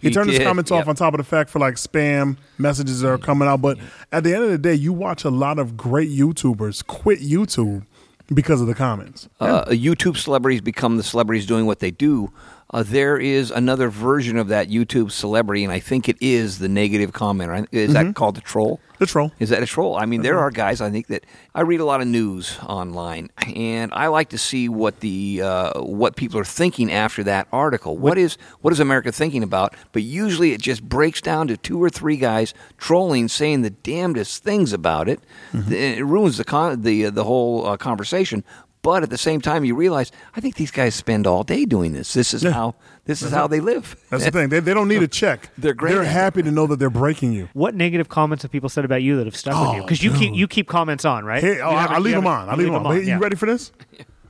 He, 0.01 0.09
He 0.09 0.13
turned 0.13 0.29
his 0.29 0.39
did, 0.39 0.45
comments 0.45 0.69
off 0.69 0.87
on 0.89 0.95
top 0.95 1.13
of 1.13 1.17
the 1.19 1.23
fact 1.23 1.49
for 1.49 1.59
like 1.59 1.75
spam 1.75 2.37
messages 2.57 2.99
that 3.01 3.09
are 3.09 3.17
coming 3.17 3.47
out. 3.47 3.61
But 3.61 3.77
at 4.11 4.25
the 4.25 4.33
end 4.35 4.43
of 4.43 4.49
the 4.49 4.57
day, 4.57 4.73
you 4.73 4.91
watch 4.91 5.23
a 5.23 5.29
lot 5.29 5.59
of 5.59 5.77
great 5.77 6.09
YouTubers 6.09 6.85
quit 6.85 7.19
YouTube 7.21 7.85
because 8.33 8.59
of 8.59 8.67
the 8.67 8.75
comments. 8.75 9.29
uh, 9.39 9.65
YouTube 9.67 10.17
celebrities 10.17 10.59
become 10.61 10.97
the 10.97 11.03
celebrities 11.03 11.45
doing 11.45 11.65
what 11.65 11.79
they 11.79 11.91
do. 11.91 12.31
Uh, 12.73 12.81
there 12.81 13.17
is 13.17 13.51
another 13.51 13.87
version 13.89 14.35
of 14.37 14.47
that 14.47 14.67
YouTube 14.67 15.11
celebrity, 15.11 15.63
and 15.63 15.71
I 15.71 15.79
think 15.79 16.09
it 16.09 16.17
is 16.19 16.57
the 16.57 16.67
negative 16.67 17.13
comment. 17.13 17.49
Right? 17.49 17.67
Is 17.71 17.93
that 17.93 18.15
called 18.15 18.35
the 18.35 18.41
troll? 18.41 18.79
The 18.97 19.05
troll. 19.05 19.31
Is 19.39 19.49
that 19.49 19.61
a 19.61 19.65
troll? 19.65 19.95
I 19.95 20.05
mean, 20.05 20.21
there 20.23 20.39
are 20.39 20.49
guys. 20.49 20.81
I 20.81 20.89
think 20.89 21.07
that 21.07 21.25
I 21.53 21.61
read 21.61 21.81
a 21.81 21.85
lot 21.85 22.01
of 22.01 22.07
news 22.07 22.57
online, 22.63 23.29
and 23.55 23.93
I 23.93 24.07
like 24.07 24.29
to 24.29 24.37
see 24.37 24.69
what 24.69 25.01
the 25.01 25.41
uh, 25.43 25.81
what 25.81 26.15
people 26.15 26.39
are 26.39 26.45
thinking 26.45 26.91
after 26.91 27.23
that 27.25 27.47
article. 27.51 27.97
what 27.97 28.17
is 28.17 28.37
what 28.61 28.73
is 28.73 28.79
America 28.79 29.11
thinking 29.11 29.43
about? 29.43 29.75
But 29.91 30.01
usually, 30.03 30.53
it 30.53 30.61
just 30.61 30.81
breaks 30.83 31.21
down 31.21 31.47
to 31.49 31.57
two 31.57 31.81
or 31.83 31.89
three 31.89 32.17
guys 32.17 32.53
trolling, 32.77 33.27
saying 33.27 33.61
the 33.61 33.69
damnedest 33.69 34.43
things 34.43 34.73
about 34.73 35.07
it. 35.07 35.19
It 35.53 36.03
ruins 36.03 36.37
the 36.37 36.43
con- 36.43 36.81
the 36.81 37.09
the 37.11 37.23
whole 37.23 37.67
uh, 37.67 37.77
conversation. 37.77 38.43
But 38.83 39.01
at 39.01 39.09
the 39.09 39.17
same 39.17 39.41
time, 39.41 39.63
you 39.65 39.75
realize 39.75 40.11
I 40.35 40.41
think 40.41 40.55
these 40.55 40.69
guys 40.69 40.93
spend 40.93 41.25
all 41.25 41.43
day 41.43 41.65
doing 41.65 41.93
this. 41.93 42.13
This 42.13 42.33
is 42.33 42.43
Yeah. 42.43 42.51
how 42.51 42.75
this 43.05 43.21
is 43.23 43.31
how 43.31 43.47
they 43.47 43.59
live. 43.61 43.95
That's 44.09 44.25
the 44.25 44.31
thing. 44.31 44.49
They, 44.49 44.59
they 44.59 44.73
don't 44.73 44.87
need 44.89 45.01
a 45.03 45.07
check. 45.07 45.49
They're 45.57 45.73
great 45.73 45.93
They're 45.95 46.03
happy 46.03 46.43
to 46.43 46.51
know 46.51 46.67
that 46.67 46.77
they're 46.79 46.89
breaking 46.89 47.31
you. 47.33 47.47
What 47.53 47.73
negative 47.75 48.09
comments 48.09 48.43
have 48.43 48.51
people 48.51 48.67
said 48.69 48.83
about 48.85 49.01
you 49.01 49.15
that 49.17 49.25
have 49.25 49.35
stuck 49.35 49.53
with 49.59 49.75
you? 49.77 49.79
Oh, 49.79 49.85
Because 49.85 50.03
you 50.03 50.11
keep 50.13 50.35
you 50.35 50.47
keep 50.47 50.67
comments 50.67 51.05
on, 51.05 51.23
right? 51.25 51.41
Hey, 51.41 51.61
oh, 51.61 51.69
I, 51.71 51.81
haven't- 51.81 51.95
I 51.95 51.99
leave 51.99 52.15
them 52.15 52.27
on. 52.27 52.49
I 52.49 52.55
leave 52.55 52.67
them 52.67 52.75
on. 52.75 52.83
But 52.83 53.03
yeah. 53.05 53.15
You 53.15 53.21
ready 53.21 53.35
for 53.37 53.45
this? 53.47 53.71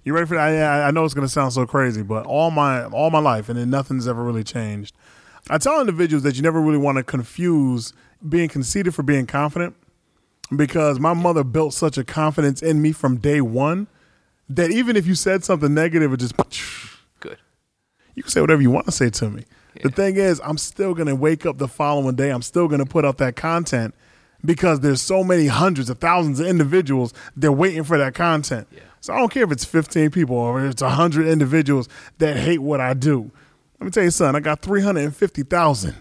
You 0.03 0.13
ready 0.13 0.27
for 0.27 0.35
that? 0.35 0.41
I, 0.43 0.87
I 0.87 0.91
know 0.91 1.03
it's 1.05 1.13
going 1.15 1.25
to 1.27 1.31
sound 1.33 1.53
so 1.53 1.65
crazy, 1.65 2.03
but 2.03 2.25
all 2.27 2.51
my 2.51 2.85
all 2.85 3.09
my 3.09 3.19
life, 3.19 3.49
and 3.49 3.57
then 3.57 3.69
nothing's 3.71 4.07
ever 4.07 4.23
really 4.23 4.43
changed. 4.43 4.93
I 5.49 5.57
tell 5.57 5.79
individuals 5.79 6.23
that 6.23 6.35
you 6.35 6.41
never 6.43 6.61
really 6.61 6.77
want 6.77 6.97
to 6.97 7.03
confuse 7.03 7.93
being 8.27 8.49
conceited 8.49 8.93
for 8.93 9.01
being 9.03 9.25
confident, 9.25 9.75
because 10.55 10.99
my 10.99 11.13
mother 11.13 11.43
built 11.43 11.73
such 11.73 11.97
a 11.97 12.03
confidence 12.03 12.61
in 12.61 12.81
me 12.81 12.91
from 12.91 13.17
day 13.17 13.41
one 13.41 13.87
that 14.49 14.71
even 14.71 14.95
if 14.95 15.07
you 15.07 15.15
said 15.15 15.43
something 15.43 15.73
negative, 15.73 16.13
it 16.13 16.17
just 16.17 16.35
Good. 17.19 17.37
you 18.15 18.23
can 18.23 18.31
say 18.31 18.41
whatever 18.41 18.61
you 18.61 18.71
want 18.71 18.85
to 18.85 18.91
say 18.91 19.09
to 19.09 19.29
me. 19.29 19.45
The 19.81 19.89
thing 19.89 20.17
is, 20.17 20.39
I'm 20.43 20.57
still 20.57 20.93
going 20.93 21.07
to 21.07 21.15
wake 21.15 21.45
up 21.45 21.57
the 21.57 21.67
following 21.67 22.15
day. 22.15 22.29
I'm 22.29 22.43
still 22.43 22.67
going 22.67 22.79
to 22.79 22.85
put 22.85 23.05
out 23.05 23.17
that 23.17 23.35
content 23.35 23.95
because 24.45 24.81
there's 24.81 25.01
so 25.01 25.23
many 25.23 25.47
hundreds 25.47 25.89
of 25.89 25.97
thousands 25.99 26.39
of 26.39 26.47
individuals 26.47 27.13
they're 27.35 27.51
waiting 27.51 27.83
for 27.83 27.97
that 27.97 28.13
content. 28.13 28.67
Yeah. 28.71 28.81
So 29.01 29.13
I 29.13 29.17
don't 29.17 29.29
care 29.29 29.43
if 29.43 29.51
it's 29.51 29.65
15 29.65 30.11
people 30.11 30.37
or 30.37 30.65
it's 30.65 30.81
100 30.81 31.27
individuals 31.27 31.89
that 32.19 32.37
hate 32.37 32.59
what 32.59 32.79
I 32.79 32.93
do. 32.93 33.31
Let 33.79 33.85
me 33.85 33.91
tell 33.91 34.03
you 34.03 34.11
something. 34.11 34.35
I 34.35 34.39
got 34.39 34.61
350,000. 34.61 35.95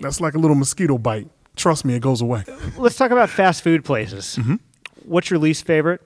That's 0.00 0.20
like 0.20 0.34
a 0.34 0.38
little 0.38 0.56
mosquito 0.56 0.98
bite. 0.98 1.28
Trust 1.54 1.84
me, 1.84 1.94
it 1.94 2.00
goes 2.00 2.20
away. 2.20 2.44
Let's 2.76 2.96
talk 2.96 3.10
about 3.10 3.28
fast 3.28 3.62
food 3.62 3.84
places. 3.84 4.36
Mm-hmm. 4.40 4.54
What's 5.04 5.30
your 5.30 5.38
least 5.38 5.66
favorite, 5.66 6.00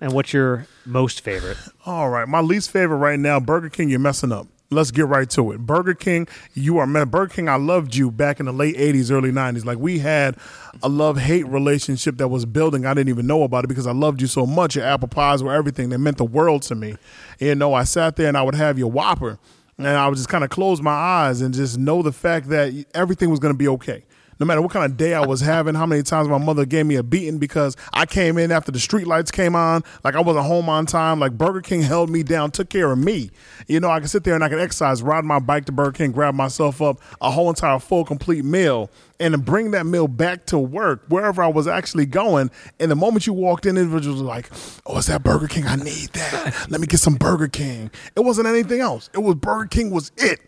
and 0.00 0.12
what's 0.12 0.32
your 0.32 0.66
most 0.84 1.20
favorite? 1.20 1.58
All 1.86 2.08
right, 2.08 2.28
my 2.28 2.40
least 2.40 2.70
favorite 2.70 2.98
right 2.98 3.18
now, 3.18 3.40
Burger 3.40 3.68
King. 3.68 3.88
You're 3.88 3.98
messing 3.98 4.32
up. 4.32 4.46
Let's 4.68 4.90
get 4.90 5.06
right 5.06 5.30
to 5.30 5.52
it. 5.52 5.60
Burger 5.60 5.94
King, 5.94 6.26
you 6.54 6.78
are 6.78 6.86
man. 6.88 7.08
Burger 7.08 7.32
King. 7.32 7.48
I 7.48 7.54
loved 7.54 7.94
you 7.94 8.10
back 8.10 8.40
in 8.40 8.46
the 8.46 8.52
late 8.52 8.76
'80s, 8.76 9.12
early 9.12 9.30
'90s. 9.30 9.64
Like 9.64 9.78
we 9.78 10.00
had 10.00 10.36
a 10.82 10.88
love 10.88 11.18
hate 11.18 11.46
relationship 11.46 12.16
that 12.16 12.28
was 12.28 12.44
building. 12.46 12.84
I 12.84 12.92
didn't 12.92 13.10
even 13.10 13.28
know 13.28 13.44
about 13.44 13.64
it 13.64 13.68
because 13.68 13.86
I 13.86 13.92
loved 13.92 14.20
you 14.20 14.26
so 14.26 14.44
much. 14.44 14.74
Your 14.74 14.84
apple 14.84 15.08
pies 15.08 15.42
were 15.42 15.52
everything. 15.52 15.90
They 15.90 15.96
meant 15.96 16.16
the 16.16 16.24
world 16.24 16.62
to 16.62 16.74
me. 16.74 16.96
You 17.38 17.54
know, 17.54 17.74
I 17.74 17.84
sat 17.84 18.16
there 18.16 18.26
and 18.26 18.36
I 18.36 18.42
would 18.42 18.56
have 18.56 18.76
your 18.76 18.90
Whopper, 18.90 19.38
and 19.78 19.86
I 19.86 20.08
would 20.08 20.16
just 20.16 20.28
kind 20.28 20.42
of 20.42 20.50
close 20.50 20.82
my 20.82 20.90
eyes 20.90 21.40
and 21.42 21.54
just 21.54 21.78
know 21.78 22.02
the 22.02 22.12
fact 22.12 22.48
that 22.48 22.72
everything 22.92 23.30
was 23.30 23.38
going 23.38 23.54
to 23.54 23.58
be 23.58 23.68
okay 23.68 24.04
no 24.38 24.46
matter 24.46 24.60
what 24.60 24.70
kind 24.70 24.84
of 24.84 24.96
day 24.96 25.14
I 25.14 25.24
was 25.24 25.40
having, 25.40 25.74
how 25.74 25.86
many 25.86 26.02
times 26.02 26.28
my 26.28 26.38
mother 26.38 26.64
gave 26.64 26.86
me 26.86 26.96
a 26.96 27.02
beating 27.02 27.38
because 27.38 27.76
I 27.92 28.06
came 28.06 28.38
in 28.38 28.52
after 28.52 28.70
the 28.70 28.78
street 28.78 29.06
lights 29.06 29.30
came 29.30 29.56
on, 29.56 29.82
like 30.04 30.14
I 30.14 30.20
wasn't 30.20 30.46
home 30.46 30.68
on 30.68 30.86
time, 30.86 31.20
like 31.20 31.32
Burger 31.32 31.62
King 31.62 31.82
held 31.82 32.10
me 32.10 32.22
down, 32.22 32.50
took 32.50 32.68
care 32.68 32.92
of 32.92 32.98
me. 32.98 33.30
You 33.66 33.80
know, 33.80 33.90
I 33.90 34.00
could 34.00 34.10
sit 34.10 34.24
there 34.24 34.34
and 34.34 34.44
I 34.44 34.48
could 34.48 34.60
exercise, 34.60 35.02
ride 35.02 35.24
my 35.24 35.38
bike 35.38 35.64
to 35.66 35.72
Burger 35.72 35.92
King, 35.92 36.12
grab 36.12 36.34
myself 36.34 36.82
up 36.82 37.00
a 37.20 37.30
whole 37.30 37.48
entire 37.48 37.78
full 37.78 38.04
complete 38.04 38.44
meal, 38.44 38.90
and 39.18 39.44
bring 39.44 39.70
that 39.70 39.86
meal 39.86 40.08
back 40.08 40.46
to 40.46 40.58
work, 40.58 41.04
wherever 41.08 41.42
I 41.42 41.48
was 41.48 41.66
actually 41.66 42.06
going. 42.06 42.50
And 42.78 42.90
the 42.90 42.96
moment 42.96 43.26
you 43.26 43.32
walked 43.32 43.64
in, 43.64 43.78
individuals 43.78 44.22
were 44.22 44.28
like, 44.28 44.50
Oh, 44.84 44.98
is 44.98 45.06
that 45.06 45.22
Burger 45.22 45.48
King? 45.48 45.66
I 45.66 45.76
need 45.76 46.10
that. 46.12 46.66
Let 46.70 46.80
me 46.80 46.86
get 46.86 47.00
some 47.00 47.14
Burger 47.14 47.48
King. 47.48 47.90
It 48.14 48.20
wasn't 48.20 48.48
anything 48.48 48.80
else. 48.80 49.08
It 49.14 49.18
was 49.18 49.36
Burger 49.36 49.68
King 49.68 49.90
was 49.90 50.12
it 50.16 50.40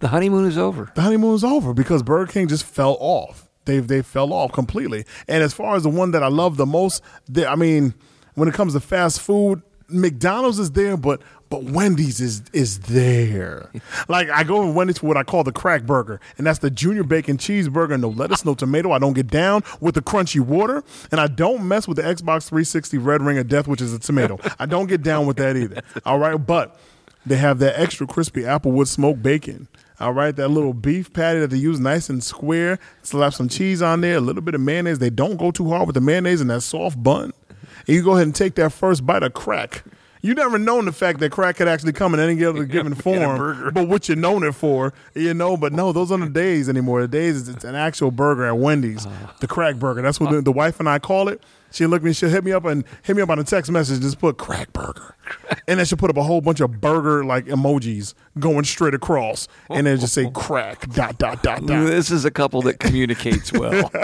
The 0.00 0.08
honeymoon 0.08 0.46
is 0.46 0.58
over. 0.58 0.90
the 0.94 1.02
honeymoon 1.02 1.34
is 1.34 1.44
over 1.44 1.72
because 1.74 2.02
Burger 2.02 2.30
King 2.32 2.48
just 2.48 2.64
fell 2.64 2.96
off. 3.00 3.48
They 3.66 3.78
they 3.78 4.02
fell 4.02 4.32
off 4.32 4.52
completely. 4.52 5.04
And 5.28 5.42
as 5.42 5.52
far 5.52 5.76
as 5.76 5.82
the 5.82 5.90
one 5.90 6.10
that 6.12 6.22
I 6.22 6.28
love 6.28 6.56
the 6.56 6.66
most, 6.66 7.02
they, 7.28 7.46
I 7.46 7.54
mean, 7.54 7.94
when 8.34 8.48
it 8.48 8.54
comes 8.54 8.72
to 8.72 8.80
fast 8.80 9.20
food, 9.20 9.62
McDonald's 9.88 10.58
is 10.58 10.72
there, 10.72 10.96
but 10.96 11.20
but 11.50 11.64
Wendy's 11.64 12.20
is 12.20 12.42
is 12.52 12.78
there. 12.80 13.70
Like 14.08 14.30
I 14.30 14.42
go 14.44 14.62
in 14.62 14.74
Wendy's 14.74 14.98
for 14.98 15.06
what 15.06 15.16
I 15.18 15.22
call 15.22 15.44
the 15.44 15.52
crack 15.52 15.82
burger, 15.84 16.20
and 16.38 16.46
that's 16.46 16.60
the 16.60 16.70
junior 16.70 17.04
bacon 17.04 17.36
cheeseburger, 17.36 18.00
no 18.00 18.08
lettuce, 18.08 18.44
no 18.44 18.54
tomato. 18.54 18.92
I 18.92 18.98
don't 18.98 19.12
get 19.12 19.26
down 19.28 19.62
with 19.80 19.94
the 19.94 20.00
crunchy 20.02 20.40
water, 20.40 20.82
and 21.12 21.20
I 21.20 21.26
don't 21.26 21.68
mess 21.68 21.86
with 21.86 21.96
the 21.98 22.02
Xbox 22.02 22.48
360 22.48 22.96
Red 22.98 23.20
Ring 23.22 23.36
of 23.38 23.48
Death, 23.48 23.68
which 23.68 23.82
is 23.82 23.92
a 23.92 23.98
tomato. 23.98 24.38
I 24.58 24.66
don't 24.66 24.86
get 24.86 25.02
down 25.02 25.26
with 25.26 25.36
that 25.36 25.56
either. 25.56 25.82
All 26.06 26.18
right, 26.18 26.34
but 26.36 26.80
they 27.26 27.36
have 27.36 27.58
that 27.58 27.78
extra 27.78 28.06
crispy 28.06 28.42
applewood 28.42 28.86
smoked 28.88 29.22
bacon. 29.22 29.68
All 30.00 30.12
right, 30.12 30.34
that 30.36 30.48
little 30.48 30.72
beef 30.72 31.12
patty 31.12 31.40
that 31.40 31.48
they 31.50 31.58
use 31.58 31.78
nice 31.78 32.08
and 32.08 32.24
square. 32.24 32.78
Slap 33.02 33.34
some 33.34 33.48
cheese 33.48 33.82
on 33.82 34.00
there, 34.00 34.16
a 34.16 34.20
little 34.20 34.42
bit 34.42 34.54
of 34.54 34.60
mayonnaise. 34.62 34.98
They 34.98 35.10
don't 35.10 35.36
go 35.36 35.50
too 35.50 35.68
hard 35.68 35.86
with 35.86 35.94
the 35.94 36.00
mayonnaise 36.00 36.40
and 36.40 36.48
that 36.50 36.62
soft 36.62 37.02
bun. 37.02 37.32
and 37.86 37.96
you 37.96 38.02
go 38.02 38.12
ahead 38.12 38.24
and 38.26 38.34
take 38.34 38.54
that 38.54 38.70
first 38.72 39.04
bite 39.04 39.22
of 39.22 39.34
crack. 39.34 39.84
You 40.22 40.34
never 40.34 40.58
known 40.58 40.84
the 40.84 40.92
fact 40.92 41.18
that 41.20 41.32
crack 41.32 41.56
could 41.56 41.68
actually 41.68 41.92
come 41.94 42.12
in 42.14 42.20
any 42.20 42.44
other 42.44 42.64
given 42.66 42.94
form, 42.94 43.70
but 43.72 43.88
what 43.88 44.06
you're 44.08 44.16
known 44.18 44.42
it 44.42 44.54
for, 44.54 44.92
you 45.14 45.32
know. 45.32 45.56
But 45.56 45.72
no, 45.72 45.92
those 45.92 46.10
aren't 46.10 46.24
the 46.24 46.30
days 46.30 46.68
anymore. 46.68 47.00
The 47.02 47.08
days 47.08 47.36
is 47.36 47.48
it's 47.48 47.64
an 47.64 47.74
actual 47.74 48.10
burger 48.10 48.44
at 48.46 48.56
Wendy's, 48.58 49.06
the 49.40 49.46
crack 49.46 49.76
burger. 49.76 50.02
That's 50.02 50.20
what 50.20 50.30
the, 50.30 50.42
the 50.42 50.52
wife 50.52 50.78
and 50.80 50.88
I 50.88 50.98
call 50.98 51.28
it. 51.28 51.42
She 51.70 51.86
look 51.86 52.02
at 52.02 52.04
me, 52.04 52.12
she'll 52.12 52.30
hit 52.30 52.44
me 52.44 52.52
up 52.52 52.64
and 52.64 52.84
hit 53.02 53.16
me 53.16 53.22
up 53.22 53.30
on 53.30 53.38
a 53.38 53.44
text 53.44 53.70
message, 53.70 54.00
just 54.00 54.18
put 54.18 54.38
crack 54.38 54.72
burger, 54.72 55.14
and 55.68 55.78
then 55.78 55.86
she'll 55.86 55.98
put 55.98 56.10
up 56.10 56.16
a 56.16 56.22
whole 56.22 56.40
bunch 56.40 56.60
of 56.60 56.80
burger 56.80 57.24
like 57.24 57.46
emojis 57.46 58.14
going 58.38 58.64
straight 58.64 58.94
across, 58.94 59.48
and 59.68 59.86
then 59.86 59.98
just 59.98 60.14
say 60.14 60.30
crack 60.34 60.88
dot 60.90 61.18
dot 61.18 61.42
dot 61.42 61.64
dot. 61.66 61.86
This 61.86 62.10
is 62.10 62.24
a 62.24 62.30
couple 62.30 62.62
that 62.62 62.78
communicates 62.78 63.52
well. 63.52 63.90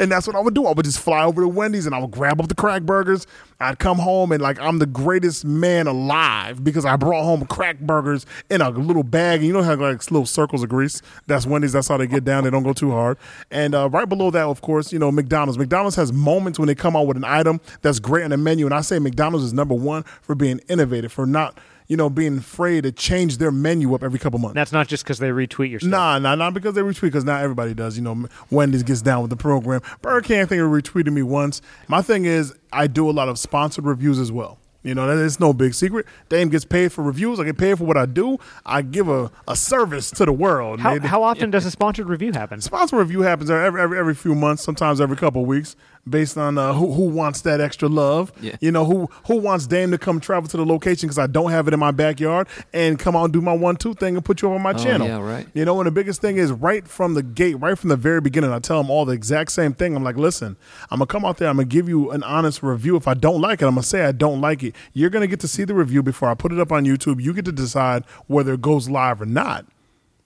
And 0.00 0.10
that's 0.10 0.26
what 0.26 0.34
I 0.36 0.40
would 0.40 0.54
do. 0.54 0.66
I 0.66 0.72
would 0.72 0.84
just 0.84 0.98
fly 1.00 1.24
over 1.24 1.42
to 1.42 1.48
Wendy's 1.48 1.86
and 1.86 1.94
I 1.94 1.98
would 1.98 2.10
grab 2.10 2.40
up 2.40 2.48
the 2.48 2.54
crack 2.54 2.82
burgers. 2.82 3.26
I'd 3.60 3.78
come 3.78 3.98
home 3.98 4.32
and 4.32 4.40
like 4.40 4.58
I'm 4.60 4.78
the 4.78 4.86
greatest 4.86 5.44
man 5.44 5.86
alive 5.86 6.62
because 6.62 6.84
I 6.84 6.96
brought 6.96 7.24
home 7.24 7.44
crack 7.46 7.80
burgers 7.80 8.24
in 8.50 8.60
a 8.60 8.70
little 8.70 9.02
bag. 9.02 9.40
And 9.40 9.46
you 9.46 9.52
know 9.52 9.62
how 9.62 9.74
like 9.76 10.10
little 10.10 10.26
circles 10.26 10.62
of 10.62 10.68
grease? 10.68 11.02
That's 11.26 11.46
Wendy's. 11.46 11.72
That's 11.72 11.88
how 11.88 11.96
they 11.96 12.06
get 12.06 12.24
down. 12.24 12.44
They 12.44 12.50
don't 12.50 12.62
go 12.62 12.72
too 12.72 12.90
hard. 12.90 13.18
And 13.50 13.74
uh, 13.74 13.88
right 13.90 14.08
below 14.08 14.30
that, 14.30 14.44
of 14.44 14.60
course, 14.62 14.92
you 14.92 14.98
know 14.98 15.10
McDonald's. 15.12 15.58
McDonald's 15.58 15.96
has 15.96 16.12
moments 16.12 16.58
when 16.58 16.66
they 16.68 16.74
come 16.74 16.87
out 16.96 17.06
with 17.06 17.16
an 17.16 17.24
item 17.24 17.60
that's 17.82 17.98
great 17.98 18.24
on 18.24 18.30
the 18.30 18.36
menu. 18.36 18.66
And 18.66 18.74
I 18.74 18.80
say 18.80 18.98
McDonald's 18.98 19.44
is 19.44 19.52
number 19.52 19.74
one 19.74 20.02
for 20.22 20.34
being 20.34 20.60
innovative, 20.68 21.12
for 21.12 21.26
not 21.26 21.58
you 21.86 21.96
know 21.96 22.10
being 22.10 22.38
afraid 22.38 22.82
to 22.82 22.92
change 22.92 23.38
their 23.38 23.50
menu 23.50 23.94
up 23.94 24.02
every 24.02 24.18
couple 24.18 24.38
months. 24.38 24.54
That's 24.54 24.72
not 24.72 24.88
just 24.88 25.04
because 25.04 25.18
they 25.18 25.30
retweet 25.30 25.70
your 25.70 25.80
stuff. 25.80 25.90
Nah, 25.90 26.18
nah, 26.18 26.34
not 26.34 26.54
because 26.54 26.74
they 26.74 26.82
retweet, 26.82 27.02
because 27.02 27.24
not 27.24 27.42
everybody 27.42 27.74
does. 27.74 27.96
You 27.96 28.02
know, 28.04 28.26
Wendy's 28.50 28.82
gets 28.82 29.02
down 29.02 29.22
with 29.22 29.30
the 29.30 29.36
program. 29.36 29.80
Burger 30.02 30.26
King, 30.26 30.40
I 30.40 30.44
think, 30.44 30.60
retweeted 30.60 31.12
me 31.12 31.22
once. 31.22 31.62
My 31.88 32.02
thing 32.02 32.24
is, 32.24 32.54
I 32.72 32.86
do 32.86 33.08
a 33.08 33.12
lot 33.12 33.28
of 33.28 33.38
sponsored 33.38 33.84
reviews 33.84 34.18
as 34.18 34.30
well. 34.30 34.58
You 34.84 34.94
know, 34.94 35.08
that 35.08 35.22
is 35.22 35.40
no 35.40 35.52
big 35.52 35.74
secret. 35.74 36.06
Daym 36.30 36.50
gets 36.50 36.64
paid 36.64 36.92
for 36.92 37.02
reviews. 37.02 37.40
I 37.40 37.44
get 37.44 37.58
paid 37.58 37.76
for 37.78 37.84
what 37.84 37.96
I 37.96 38.06
do. 38.06 38.38
I 38.64 38.82
give 38.82 39.08
a, 39.08 39.30
a 39.48 39.56
service 39.56 40.10
to 40.12 40.24
the 40.24 40.32
world. 40.32 40.78
How, 40.78 41.00
how 41.00 41.22
often 41.24 41.50
does 41.50 41.66
a 41.66 41.70
sponsored 41.72 42.08
review 42.08 42.32
happen? 42.32 42.60
Sponsored 42.60 42.98
review 42.98 43.22
happens 43.22 43.50
every, 43.50 43.80
every 43.80 43.98
every 43.98 44.14
few 44.14 44.36
months, 44.36 44.62
sometimes 44.62 45.00
every 45.00 45.16
couple 45.16 45.42
of 45.42 45.48
weeks, 45.48 45.74
based 46.10 46.36
on 46.36 46.58
uh, 46.58 46.72
who 46.72 46.92
who 46.92 47.04
wants 47.04 47.42
that 47.42 47.60
extra 47.60 47.88
love. 47.88 48.32
Yeah. 48.40 48.56
You 48.60 48.72
know 48.72 48.84
who 48.84 49.08
who 49.26 49.36
wants 49.36 49.66
Daym 49.66 49.90
to 49.90 49.98
come 49.98 50.20
travel 50.20 50.48
to 50.48 50.56
the 50.56 50.66
location 50.66 51.06
because 51.06 51.18
I 51.18 51.26
don't 51.26 51.50
have 51.50 51.68
it 51.68 51.74
in 51.74 51.80
my 51.80 51.90
backyard 51.90 52.48
and 52.72 52.98
come 52.98 53.16
out 53.16 53.24
and 53.24 53.32
do 53.32 53.40
my 53.40 53.52
one 53.52 53.76
two 53.76 53.94
thing 53.94 54.16
and 54.16 54.24
put 54.24 54.42
you 54.42 54.52
on 54.52 54.62
my 54.62 54.72
channel. 54.72 55.06
yeah, 55.06 55.20
right. 55.20 55.46
You 55.54 55.64
know, 55.64 55.80
and 55.80 55.86
the 55.86 55.90
biggest 55.90 56.20
thing 56.20 56.36
is 56.36 56.52
right 56.52 56.86
from 56.86 57.14
the 57.14 57.22
gate, 57.22 57.54
right 57.54 57.78
from 57.78 57.88
the 57.88 57.96
very 57.96 58.20
beginning, 58.20 58.52
I 58.52 58.58
tell 58.58 58.82
them 58.82 58.90
all 58.90 59.04
the 59.04 59.12
exact 59.12 59.52
same 59.52 59.72
thing. 59.74 59.94
I'm 59.96 60.04
like, 60.04 60.16
listen, 60.16 60.56
I'm 60.90 60.98
gonna 60.98 61.06
come 61.06 61.24
out 61.24 61.38
there, 61.38 61.48
I'm 61.48 61.56
gonna 61.56 61.66
give 61.66 61.88
you 61.88 62.10
an 62.10 62.22
honest 62.22 62.62
review. 62.62 62.96
If 62.96 63.06
I 63.08 63.14
don't 63.14 63.40
like 63.40 63.62
it, 63.62 63.66
I'm 63.66 63.74
gonna 63.74 63.82
say 63.82 64.04
I 64.04 64.12
don't 64.12 64.40
like 64.40 64.62
it. 64.62 64.74
You're 64.92 65.10
gonna 65.10 65.26
get 65.26 65.40
to 65.40 65.48
see 65.48 65.64
the 65.64 65.74
review 65.74 66.02
before 66.02 66.28
I 66.28 66.34
put 66.34 66.52
it 66.52 66.58
up 66.58 66.72
on 66.72 66.84
YouTube. 66.84 67.22
You 67.22 67.32
get 67.32 67.44
to 67.44 67.52
decide 67.52 68.04
whether 68.26 68.54
it 68.54 68.60
goes 68.62 68.88
live 68.88 69.20
or 69.22 69.26
not. 69.26 69.66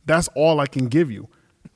That's 0.05 0.29
all 0.35 0.61
I 0.61 0.67
can 0.67 0.89
give 0.89 1.11
you. 1.11 1.29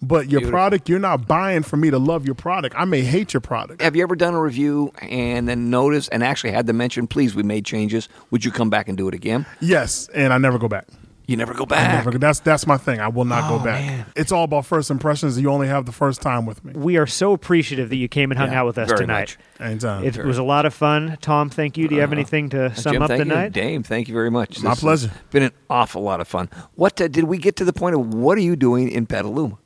But 0.06 0.28
your 0.30 0.40
Beautiful. 0.40 0.50
product, 0.52 0.88
you're 0.88 0.98
not 0.98 1.26
buying 1.26 1.62
for 1.62 1.76
me 1.76 1.90
to 1.90 1.98
love 1.98 2.26
your 2.26 2.34
product. 2.34 2.76
I 2.78 2.84
may 2.84 3.00
hate 3.02 3.34
your 3.34 3.40
product. 3.40 3.82
Have 3.82 3.96
you 3.96 4.02
ever 4.02 4.14
done 4.14 4.34
a 4.34 4.40
review 4.40 4.92
and 5.02 5.48
then 5.48 5.68
noticed 5.70 6.10
and 6.12 6.22
actually 6.22 6.52
had 6.52 6.66
them 6.66 6.76
mention, 6.76 7.06
please, 7.06 7.34
we 7.34 7.42
made 7.42 7.64
changes. 7.64 8.08
Would 8.30 8.44
you 8.44 8.50
come 8.52 8.70
back 8.70 8.88
and 8.88 8.96
do 8.96 9.08
it 9.08 9.14
again? 9.14 9.46
Yes, 9.60 10.08
and 10.14 10.32
I 10.32 10.38
never 10.38 10.58
go 10.58 10.68
back. 10.68 10.86
You 11.26 11.36
never 11.36 11.54
go 11.54 11.66
back. 11.66 12.04
never, 12.04 12.16
that's 12.18 12.38
that's 12.38 12.68
my 12.68 12.76
thing. 12.76 13.00
I 13.00 13.08
will 13.08 13.24
not 13.24 13.50
Oh, 13.50 13.58
go 13.58 13.64
back. 13.64 13.84
man. 13.84 14.06
It's 14.14 14.30
all 14.30 14.44
about 14.44 14.64
first 14.64 14.92
impressions. 14.92 15.40
You 15.40 15.50
only 15.50 15.66
have 15.66 15.84
the 15.84 15.90
first 15.90 16.22
time 16.22 16.46
with 16.46 16.64
me. 16.64 16.72
We 16.76 16.98
are 16.98 17.06
so 17.08 17.32
appreciative 17.32 17.88
that 17.88 17.96
you 17.96 18.06
came 18.06 18.30
and 18.30 18.38
hung 18.38 18.52
Yeah, 18.52 18.60
out 18.60 18.66
with 18.66 18.78
us 18.78 18.86
very 18.86 19.00
tonight. 19.00 19.36
much. 19.58 19.68
Anytime. 19.68 20.04
It 20.04 20.24
was 20.24 20.38
a 20.38 20.44
lot 20.44 20.66
of 20.66 20.72
fun. 20.72 21.18
Tom, 21.20 21.50
thank 21.50 21.76
you. 21.76 21.88
Do 21.88 21.96
you 21.96 22.00
have 22.00 22.12
anything 22.12 22.50
to 22.50 22.72
sum 22.76 22.92
Jim, 22.92 23.02
up 23.02 23.08
thank 23.08 23.24
the 23.24 23.28
you. 23.28 23.34
night? 23.34 23.52
Daym, 23.52 23.84
thank 23.84 24.06
you 24.06 24.14
very 24.14 24.30
much. 24.30 24.62
My 24.62 24.70
This 24.70 24.78
has 24.78 24.80
pleasure. 24.80 25.10
Been 25.32 25.42
an 25.42 25.52
awful 25.68 26.02
lot 26.02 26.20
of 26.20 26.28
fun. 26.28 26.48
What 26.76 27.00
uh, 27.00 27.08
did 27.08 27.24
we 27.24 27.38
get 27.38 27.56
to 27.56 27.64
the 27.64 27.72
point 27.72 27.96
of 27.96 28.14
what 28.14 28.38
are 28.38 28.42
you 28.42 28.54
doing 28.54 28.88
in 28.88 29.06
Petaluma? 29.06 29.58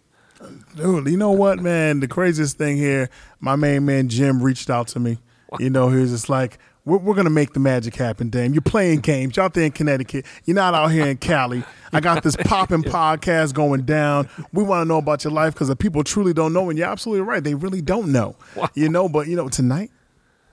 Dude, 0.76 1.08
you 1.08 1.16
know 1.16 1.32
what, 1.32 1.60
man? 1.60 2.00
The 2.00 2.08
craziest 2.08 2.56
thing 2.56 2.76
here, 2.76 3.10
my 3.40 3.56
main 3.56 3.84
man 3.84 4.08
Jim 4.08 4.42
reached 4.42 4.70
out 4.70 4.88
to 4.88 5.00
me. 5.00 5.18
You 5.58 5.70
know, 5.70 5.88
he 5.88 5.98
was 6.00 6.10
just 6.10 6.28
like, 6.28 6.58
we're, 6.84 6.98
we're 6.98 7.14
going 7.14 7.24
to 7.24 7.30
make 7.30 7.52
the 7.52 7.60
magic 7.60 7.94
happen, 7.96 8.30
Daym. 8.30 8.54
You're 8.54 8.62
playing 8.62 9.00
games. 9.00 9.36
You're 9.36 9.44
out 9.44 9.54
there 9.54 9.64
in 9.64 9.72
Connecticut. 9.72 10.24
You're 10.44 10.54
not 10.54 10.74
out 10.74 10.88
here 10.88 11.06
in 11.06 11.18
Cali. 11.18 11.62
I 11.92 12.00
got 12.00 12.22
this 12.22 12.36
popping 12.36 12.82
podcast 12.84 13.52
going 13.52 13.82
down. 13.82 14.28
We 14.52 14.62
want 14.62 14.82
to 14.82 14.88
know 14.88 14.98
about 14.98 15.24
your 15.24 15.32
life 15.32 15.54
because 15.54 15.68
the 15.68 15.76
people 15.76 16.04
truly 16.04 16.32
don't 16.32 16.52
know. 16.52 16.70
And 16.70 16.78
you're 16.78 16.88
absolutely 16.88 17.22
right. 17.22 17.42
They 17.42 17.54
really 17.54 17.82
don't 17.82 18.12
know. 18.12 18.36
You 18.74 18.88
know, 18.88 19.08
but, 19.08 19.26
you 19.26 19.36
know, 19.36 19.48
tonight, 19.48 19.90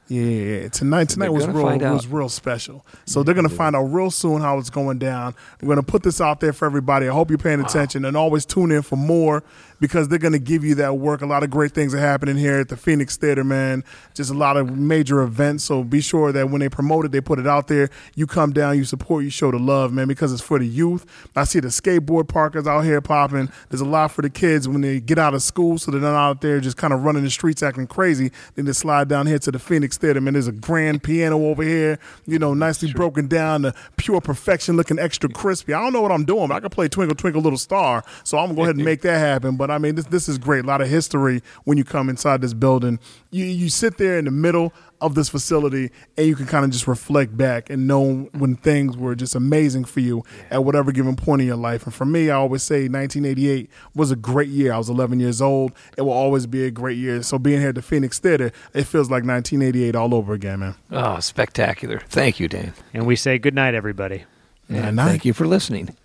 yeah, 0.10 0.70
tonight 0.70 1.10
tonight 1.10 1.30
was 1.30 1.48
real 1.48 1.78
was 1.78 2.08
real 2.08 2.30
special. 2.30 2.86
So 3.06 3.24
they're 3.24 3.36
gonna 3.36 3.50
find 3.50 3.76
out 3.76 3.84
real 3.84 4.10
soon 4.10 4.42
how 4.42 4.58
it's 4.58 4.70
going 4.70 5.00
down. 5.00 5.36
We're 5.62 5.68
gonna 5.70 5.84
put 5.84 6.04
this 6.04 6.22
out 6.22 6.40
there 6.40 6.54
for 6.54 6.66
everybody. 6.66 7.10
I 7.10 7.12
hope 7.12 7.30
you're 7.30 7.38
paying 7.38 7.60
attention 7.60 8.06
and 8.06 8.16
always 8.16 8.46
tune 8.46 8.72
in 8.72 8.84
for 8.84 8.96
more 8.96 9.44
because 9.82 10.08
they're 10.08 10.18
gonna 10.18 10.40
give 10.40 10.64
you 10.64 10.76
that 10.76 10.98
work. 10.98 11.22
A 11.22 11.26
lot 11.26 11.44
of 11.44 11.50
great 11.50 11.74
things 11.74 11.94
are 11.94 12.00
happening 12.00 12.38
here 12.38 12.60
at 12.60 12.70
the 12.70 12.78
Phoenix 12.78 13.18
Theater, 13.18 13.44
man. 13.44 13.84
Just 14.14 14.32
a 14.32 14.34
lot 14.34 14.56
of 14.56 14.78
major 14.78 15.22
events. 15.22 15.66
So 15.66 15.84
be 15.84 16.00
sure 16.00 16.32
that 16.32 16.50
when 16.50 16.62
they 16.62 16.70
promote 16.70 17.04
it, 17.04 17.12
they 17.12 17.22
put 17.22 17.38
it 17.38 17.48
out 17.48 17.68
there. 17.68 17.90
You 18.16 18.28
come 18.28 18.54
down, 18.54 18.78
you 18.78 18.86
support, 18.86 19.26
you 19.26 19.30
show 19.30 19.52
the 19.52 19.60
love, 19.60 19.92
man, 19.92 20.08
because 20.08 20.32
it's 20.32 20.42
for 20.42 20.58
the 20.58 20.68
youth. 20.68 21.06
I 21.36 21.44
see 21.44 21.60
the 21.60 21.68
skateboard 21.68 22.30
parkers 22.30 22.66
out 22.66 22.82
here 22.82 23.02
popping. 23.02 23.50
There's 23.70 23.82
a 23.82 23.86
lot 23.86 24.12
for 24.12 24.22
the 24.22 24.30
kids 24.30 24.70
when 24.70 24.82
they 24.82 25.02
get 25.02 25.20
out 25.20 25.34
of 25.34 25.44
school, 25.44 25.78
so 25.78 25.92
they're 25.92 26.00
not 26.00 26.16
out 26.16 26.40
there 26.40 26.62
just 26.62 26.78
kind 26.78 26.94
of 26.94 27.04
running 27.04 27.24
the 27.24 27.30
streets 27.30 27.62
acting 27.62 27.88
crazy. 27.88 28.32
Then 28.56 28.64
they 28.64 28.74
slide 28.74 29.10
down 29.10 29.28
here 29.28 29.40
to 29.40 29.52
the 29.52 29.60
Phoenix 29.60 29.97
Theater, 29.98 30.22
man. 30.22 30.34
There's 30.34 30.48
a 30.48 30.52
grand 30.52 31.04
piano 31.04 31.38
over 31.46 31.64
here, 31.64 32.00
you 32.26 32.40
know, 32.40 32.54
nicely 32.54 32.92
broken 32.94 33.28
down, 33.28 33.64
the 33.64 33.76
pure 33.98 34.22
perfection, 34.22 34.78
looking 34.78 35.00
extra 35.00 35.30
crispy. 35.30 35.74
I 35.74 35.82
don't 35.82 35.94
know 35.94 36.02
what 36.02 36.12
I'm 36.12 36.26
doing, 36.26 36.48
but 36.48 36.56
I 36.56 36.60
can 36.60 36.70
play 36.70 36.88
Twinkle 36.88 37.16
Twinkle 37.16 37.42
Little 37.42 37.58
Star, 37.58 38.04
so 38.24 38.38
I'm 38.38 38.48
gonna 38.48 38.56
go 38.56 38.64
ahead 38.64 38.76
and 38.76 38.86
make 38.86 39.02
that 39.02 39.18
happen. 39.18 39.58
But 39.58 39.72
I 39.72 39.78
mean, 39.78 39.96
this 39.96 40.06
this 40.06 40.30
is 40.30 40.38
great. 40.38 40.64
A 40.64 40.68
lot 40.68 40.82
of 40.82 40.88
history 40.88 41.42
when 41.66 41.78
you 41.78 41.84
come 41.84 42.10
inside 42.10 42.42
this 42.42 42.54
building. 42.54 43.00
You 43.32 43.46
you 43.46 43.70
sit 43.70 43.98
there 43.98 44.18
in 44.18 44.26
the 44.26 44.32
middle 44.32 44.74
of 45.00 45.16
this 45.16 45.30
facility 45.30 45.92
and 46.18 46.28
you 46.28 46.36
can 46.36 46.46
kind 46.46 46.66
of 46.66 46.72
just 46.72 46.88
reflect 46.88 47.38
back 47.38 47.70
and 47.70 47.88
know 47.88 48.30
when 48.34 48.56
things 48.56 48.98
were 48.98 49.16
just 49.16 49.36
amazing 49.36 49.86
for 49.86 50.00
you 50.00 50.24
at 50.50 50.64
whatever 50.64 50.92
given 50.92 51.16
point 51.16 51.42
in 51.42 51.48
your 51.48 51.56
life. 51.58 51.86
And 51.86 51.94
for 51.94 52.06
me, 52.06 52.30
I 52.30 52.36
always 52.36 52.64
say 52.64 52.88
1988 52.88 53.70
was 53.94 54.12
a 54.12 54.16
great 54.16 54.50
year. 54.50 54.74
I 54.74 54.78
was 54.78 54.90
11 54.90 55.20
years 55.20 55.42
old. 55.42 55.74
It 55.98 56.02
will 56.02 56.12
always 56.12 56.48
be 56.48 56.66
a 56.66 56.72
great 56.72 56.98
year. 56.98 57.22
So 57.22 57.38
being 57.38 57.60
here 57.60 57.70
at 57.70 57.76
the 57.76 57.82
Phoenix 57.82 58.20
Theater, 58.20 58.52
it 58.74 58.84
feels 58.84 59.10
like 59.10 59.24
1988 59.24 59.96
all 59.96 60.16
over 60.16 60.34
again, 60.34 60.60
man. 60.60 60.76
Oh, 60.92 61.20
spectacular. 61.20 62.00
Thank 62.08 62.40
you, 62.40 62.50
Daym. 62.50 62.74
And 62.94 63.06
we 63.06 63.16
say 63.16 63.38
good 63.38 63.54
night, 63.54 63.76
everybody. 63.76 64.24
And 64.70 64.96
night. 64.96 65.10
thank 65.10 65.26
you 65.26 65.34
for 65.34 65.46
listening. 65.48 65.96